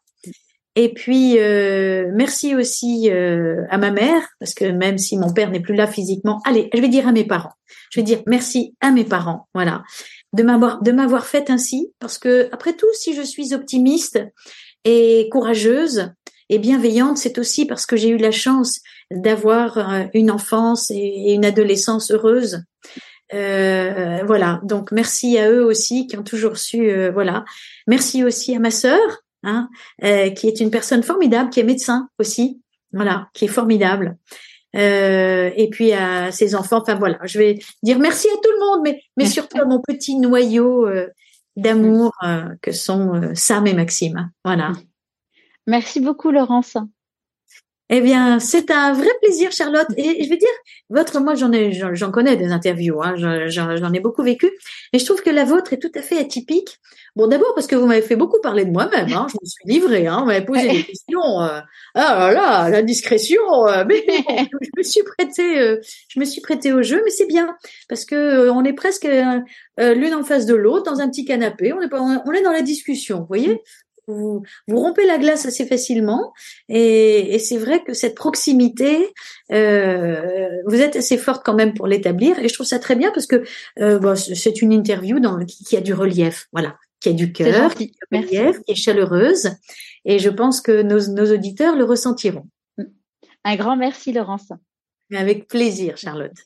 Et 0.78 0.94
puis 0.94 1.34
merci 1.34 2.56
aussi 2.56 3.10
à 3.10 3.78
ma 3.78 3.92
mère 3.92 4.22
parce 4.40 4.54
que 4.54 4.64
même 4.64 4.98
si 4.98 5.18
mon 5.18 5.34
père 5.34 5.52
n'est 5.52 5.60
plus 5.60 5.76
là 5.76 5.86
physiquement, 5.86 6.40
allez, 6.46 6.70
je 6.74 6.80
vais 6.80 6.88
dire 6.88 7.06
à 7.06 7.12
mes 7.12 7.26
parents. 7.26 7.52
Je 7.92 8.00
vais 8.00 8.06
dire 8.06 8.22
merci 8.26 8.74
à 8.80 8.92
mes 8.92 9.04
parents. 9.04 9.50
Voilà 9.54 9.84
de 10.32 10.44
m'avoir 10.44 10.82
de 10.82 10.94
m'avoir 10.94 11.26
fait 11.26 11.50
ainsi 11.50 11.92
parce 12.00 12.18
que 12.18 12.48
après 12.54 12.72
tout 12.72 12.94
si 12.94 13.14
je 13.16 13.22
suis 13.22 13.54
optimiste 13.54 14.22
et 14.86 15.28
courageuse 15.30 16.14
et 16.50 16.60
bienveillante 16.60 17.18
c'est 17.18 17.38
aussi 17.38 17.66
parce 17.66 17.86
que 17.86 17.96
j'ai 17.96 18.10
eu 18.10 18.18
la 18.18 18.32
chance 18.32 18.80
d'avoir 19.12 19.78
euh, 19.78 20.06
une 20.14 20.32
enfance 20.32 20.92
et 20.92 21.34
une 21.34 21.46
adolescence 21.46 22.12
heureuse 22.12 22.64
euh, 23.34 24.24
voilà 24.26 24.60
donc 24.64 24.92
merci 24.92 25.38
à 25.38 25.50
eux 25.52 25.64
aussi 25.64 26.08
qui 26.08 26.18
ont 26.18 26.24
toujours 26.24 26.58
su 26.58 26.90
euh, 26.90 27.12
voilà 27.12 27.46
merci 27.88 28.24
aussi 28.24 28.56
à 28.56 28.60
ma 28.60 28.72
sœur 28.72 29.00
hein, 29.44 29.70
euh, 30.04 30.30
qui 30.32 30.48
est 30.48 30.60
une 30.60 30.72
personne 30.72 31.04
formidable 31.04 31.50
qui 31.50 31.60
est 31.60 31.64
médecin 31.64 32.10
aussi 32.20 32.62
voilà 32.92 33.30
qui 33.34 33.46
est 33.46 33.50
formidable 33.50 34.18
euh, 34.76 35.50
et 35.56 35.70
puis 35.70 35.94
à 35.94 36.32
ses 36.32 36.56
enfants. 36.56 36.82
Enfin 36.82 36.96
voilà, 36.96 37.18
je 37.24 37.40
vais 37.40 37.60
dire 37.82 38.00
merci 38.00 38.28
à 38.28 38.36
tout 38.36 38.52
le 38.52 38.60
monde, 38.60 38.82
mais 38.84 39.02
mais 39.18 39.26
surtout 39.26 39.60
à 39.60 39.66
mon 39.66 39.82
petit 39.82 40.18
noyau 40.18 40.88
euh, 40.88 41.08
d'amour 41.56 42.14
euh, 42.24 42.50
que 42.62 42.72
sont 42.72 43.32
Sam 43.34 43.66
et 43.68 43.74
Maxime. 43.74 44.30
Voilà. 44.46 44.74
Merci 45.70 46.00
beaucoup 46.00 46.32
Laurence. 46.32 46.78
Eh 47.92 48.02
bien, 48.02 48.40
c'est 48.40 48.70
un 48.70 48.94
vrai 48.94 49.10
plaisir, 49.22 49.52
Charlotte. 49.52 49.88
Et 49.98 50.24
je 50.24 50.30
veux 50.30 50.38
dire, 50.38 50.50
votre, 50.90 51.20
moi, 51.20 51.34
j'en 51.34 51.52
ai, 51.52 51.72
j'en 51.72 52.12
connais 52.12 52.38
des 52.38 52.52
interviews, 52.52 53.02
hein, 53.02 53.16
j'en 53.18 53.94
ai 53.94 54.00
beaucoup 54.00 54.22
vécu, 54.22 54.52
mais 54.94 55.00
je 55.00 55.06
trouve 55.06 55.24
que 55.24 55.32
la 55.32 55.44
vôtre 55.44 55.74
est 55.74 55.80
tout 55.80 55.92
à 55.96 56.02
fait 56.04 56.20
atypique. 56.20 56.78
Bon, 57.16 57.28
d'abord 57.28 57.54
parce 57.56 57.66
que 57.66 57.76
vous 57.76 57.88
m'avez 57.88 58.04
fait 58.04 58.16
beaucoup 58.16 58.40
parler 58.42 58.66
de 58.66 58.72
moi-même. 58.72 59.12
Hein, 59.12 59.28
je 59.30 59.38
me 59.42 59.46
suis 59.46 59.64
livrée. 59.66 60.06
Hein, 60.06 60.20
vous 60.20 60.26
m'avez 60.28 60.46
posé 60.46 60.70
des 60.70 60.84
questions. 60.86 61.42
Euh, 61.42 61.60
ah 61.96 62.32
là 62.32 62.32
là, 62.32 62.70
la 62.70 62.82
discrétion. 62.84 63.42
Euh, 63.68 63.84
mais 63.88 64.04
je 64.08 64.70
me 64.78 64.84
suis 64.84 65.02
prêtée, 65.04 65.60
euh, 65.60 65.80
je 66.10 66.20
me 66.20 66.26
suis 66.26 66.42
prêtée 66.42 66.74
au 66.74 66.84
jeu, 66.84 67.02
mais 67.04 67.12
c'est 67.12 67.28
bien 67.28 67.56
parce 67.88 68.06
que 68.06 68.50
on 68.50 68.64
est 68.64 68.74
presque 68.74 69.08
l'une 69.80 70.14
en 70.14 70.24
face 70.24 70.46
de 70.46 70.54
l'autre 70.56 70.92
dans 70.92 71.00
un 71.00 71.10
petit 71.10 71.26
canapé. 71.26 71.74
On 71.74 71.82
est, 71.82 71.94
on 71.94 72.32
est 72.34 72.42
dans 72.44 72.52
la 72.52 72.62
discussion. 72.62 73.22
Vous 73.22 73.28
voyez, 73.28 73.62
vous, 74.10 74.44
vous, 74.68 74.80
rompez 74.80 75.06
la 75.06 75.18
glace 75.18 75.46
assez 75.46 75.66
facilement 75.66 76.34
et, 76.68 77.36
et 77.36 77.40
c'est 77.40 77.58
vrai 77.58 77.84
que 77.84 77.94
cette 77.94 78.16
proximité, 78.16 79.14
euh, 79.52 80.50
vous 80.66 80.82
êtes 80.82 80.96
assez 80.96 81.18
forte 81.18 81.46
quand 81.46 81.54
même 81.54 81.74
pour 81.74 81.88
l'établir 81.88 82.40
et 82.40 82.48
je 82.48 82.54
trouve 82.54 82.66
ça 82.66 82.80
très 82.80 82.96
bien 82.96 83.12
parce 83.12 83.28
que 83.28 83.44
euh, 83.80 84.00
bon, 84.00 84.16
c'est 84.16 84.62
une 84.62 84.74
interview 84.74 85.20
dans, 85.20 85.38
qui, 85.46 85.64
qui, 85.64 85.78
a 85.78 85.82
du 85.82 85.94
relief, 85.94 86.48
voilà, 86.52 86.78
qui 87.00 87.10
a 87.10 87.14
du 87.14 87.32
cœur, 87.32 87.74
qui, 87.76 87.94
relief, 88.12 88.60
qui 88.66 88.72
est 88.72 88.76
chaleureuse 88.76 89.52
et 90.06 90.20
je 90.20 90.30
pense 90.30 90.62
que 90.62 90.82
nos, 90.82 91.08
nos 91.14 91.34
auditeurs 91.34 91.76
le 91.76 91.84
ressentiront. 91.84 92.48
Un 93.44 93.56
grand 93.56 93.78
merci 93.78 94.12
Laurence. 94.12 94.52
Avec 95.14 95.48
plaisir 95.48 95.98
Charlotte. 95.98 96.38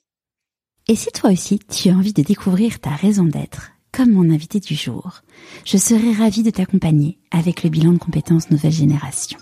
Et 0.88 0.96
si 0.96 1.12
toi 1.12 1.32
aussi 1.32 1.60
tu 1.60 1.90
as 1.90 1.94
envie 1.94 2.14
de 2.14 2.22
découvrir 2.22 2.80
ta 2.80 2.92
raison 2.92 3.24
d'être 3.24 3.73
comme 3.94 4.12
mon 4.12 4.34
invité 4.34 4.60
du 4.60 4.74
jour, 4.74 5.22
je 5.66 5.78
serai 5.78 6.12
ravie 6.14 6.44
de 6.44 6.50
t'accompagner 6.50 7.20
avec 7.32 7.64
le 7.64 7.70
bilan 7.70 7.94
de 7.94 8.00
compétences 8.00 8.50
nouvelle 8.50 8.72
génération. 8.72 9.38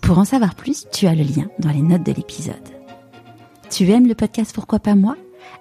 Pour 0.00 0.18
en 0.18 0.24
savoir 0.24 0.54
plus, 0.54 0.86
tu 0.90 1.06
as 1.06 1.14
le 1.14 1.22
lien 1.22 1.48
dans 1.58 1.70
les 1.70 1.82
notes 1.82 2.02
de 2.02 2.12
l'épisode. 2.12 2.56
Tu 3.70 3.90
aimes 3.90 4.08
le 4.08 4.14
podcast 4.14 4.52
Pourquoi 4.54 4.78
pas 4.78 4.94
moi? 4.94 5.16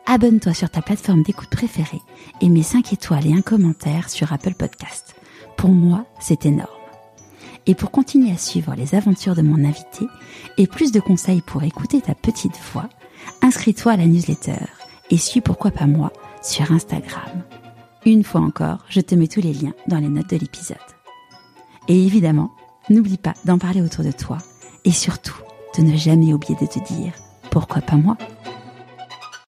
Abonne-toi 0.05 0.53
sur 0.53 0.69
ta 0.69 0.81
plateforme 0.81 1.23
d'écoute 1.23 1.49
préférée 1.49 2.01
et 2.41 2.49
mets 2.49 2.63
5 2.63 2.93
étoiles 2.93 3.27
et 3.27 3.33
un 3.33 3.41
commentaire 3.41 4.09
sur 4.09 4.31
Apple 4.31 4.53
Podcast. 4.53 5.15
Pour 5.57 5.71
moi, 5.71 6.05
c'est 6.19 6.45
énorme. 6.45 6.69
Et 7.65 7.75
pour 7.75 7.91
continuer 7.91 8.31
à 8.31 8.37
suivre 8.37 8.73
les 8.75 8.95
aventures 8.95 9.35
de 9.35 9.41
mon 9.41 9.63
invité 9.65 10.07
et 10.57 10.67
plus 10.67 10.91
de 10.91 10.99
conseils 10.99 11.41
pour 11.41 11.63
écouter 11.63 12.01
ta 12.01 12.15
petite 12.15 12.57
voix, 12.71 12.89
inscris-toi 13.41 13.93
à 13.93 13.97
la 13.97 14.05
newsletter 14.05 14.65
et 15.09 15.17
suis 15.17 15.41
Pourquoi 15.41 15.71
pas 15.71 15.87
moi 15.87 16.11
sur 16.41 16.71
Instagram. 16.71 17.43
Une 18.05 18.23
fois 18.23 18.41
encore, 18.41 18.79
je 18.89 18.99
te 18.99 19.15
mets 19.15 19.27
tous 19.27 19.39
les 19.39 19.53
liens 19.53 19.73
dans 19.87 19.99
les 19.99 20.09
notes 20.09 20.29
de 20.29 20.37
l'épisode. 20.37 20.77
Et 21.87 22.05
évidemment, 22.05 22.51
n'oublie 22.89 23.17
pas 23.17 23.33
d'en 23.45 23.57
parler 23.57 23.81
autour 23.81 24.03
de 24.03 24.11
toi 24.11 24.37
et 24.83 24.91
surtout 24.91 25.37
de 25.77 25.83
ne 25.83 25.95
jamais 25.95 26.33
oublier 26.33 26.57
de 26.59 26.65
te 26.65 26.79
dire 26.93 27.13
pourquoi 27.49 27.81
pas 27.81 27.95
moi 27.95 28.17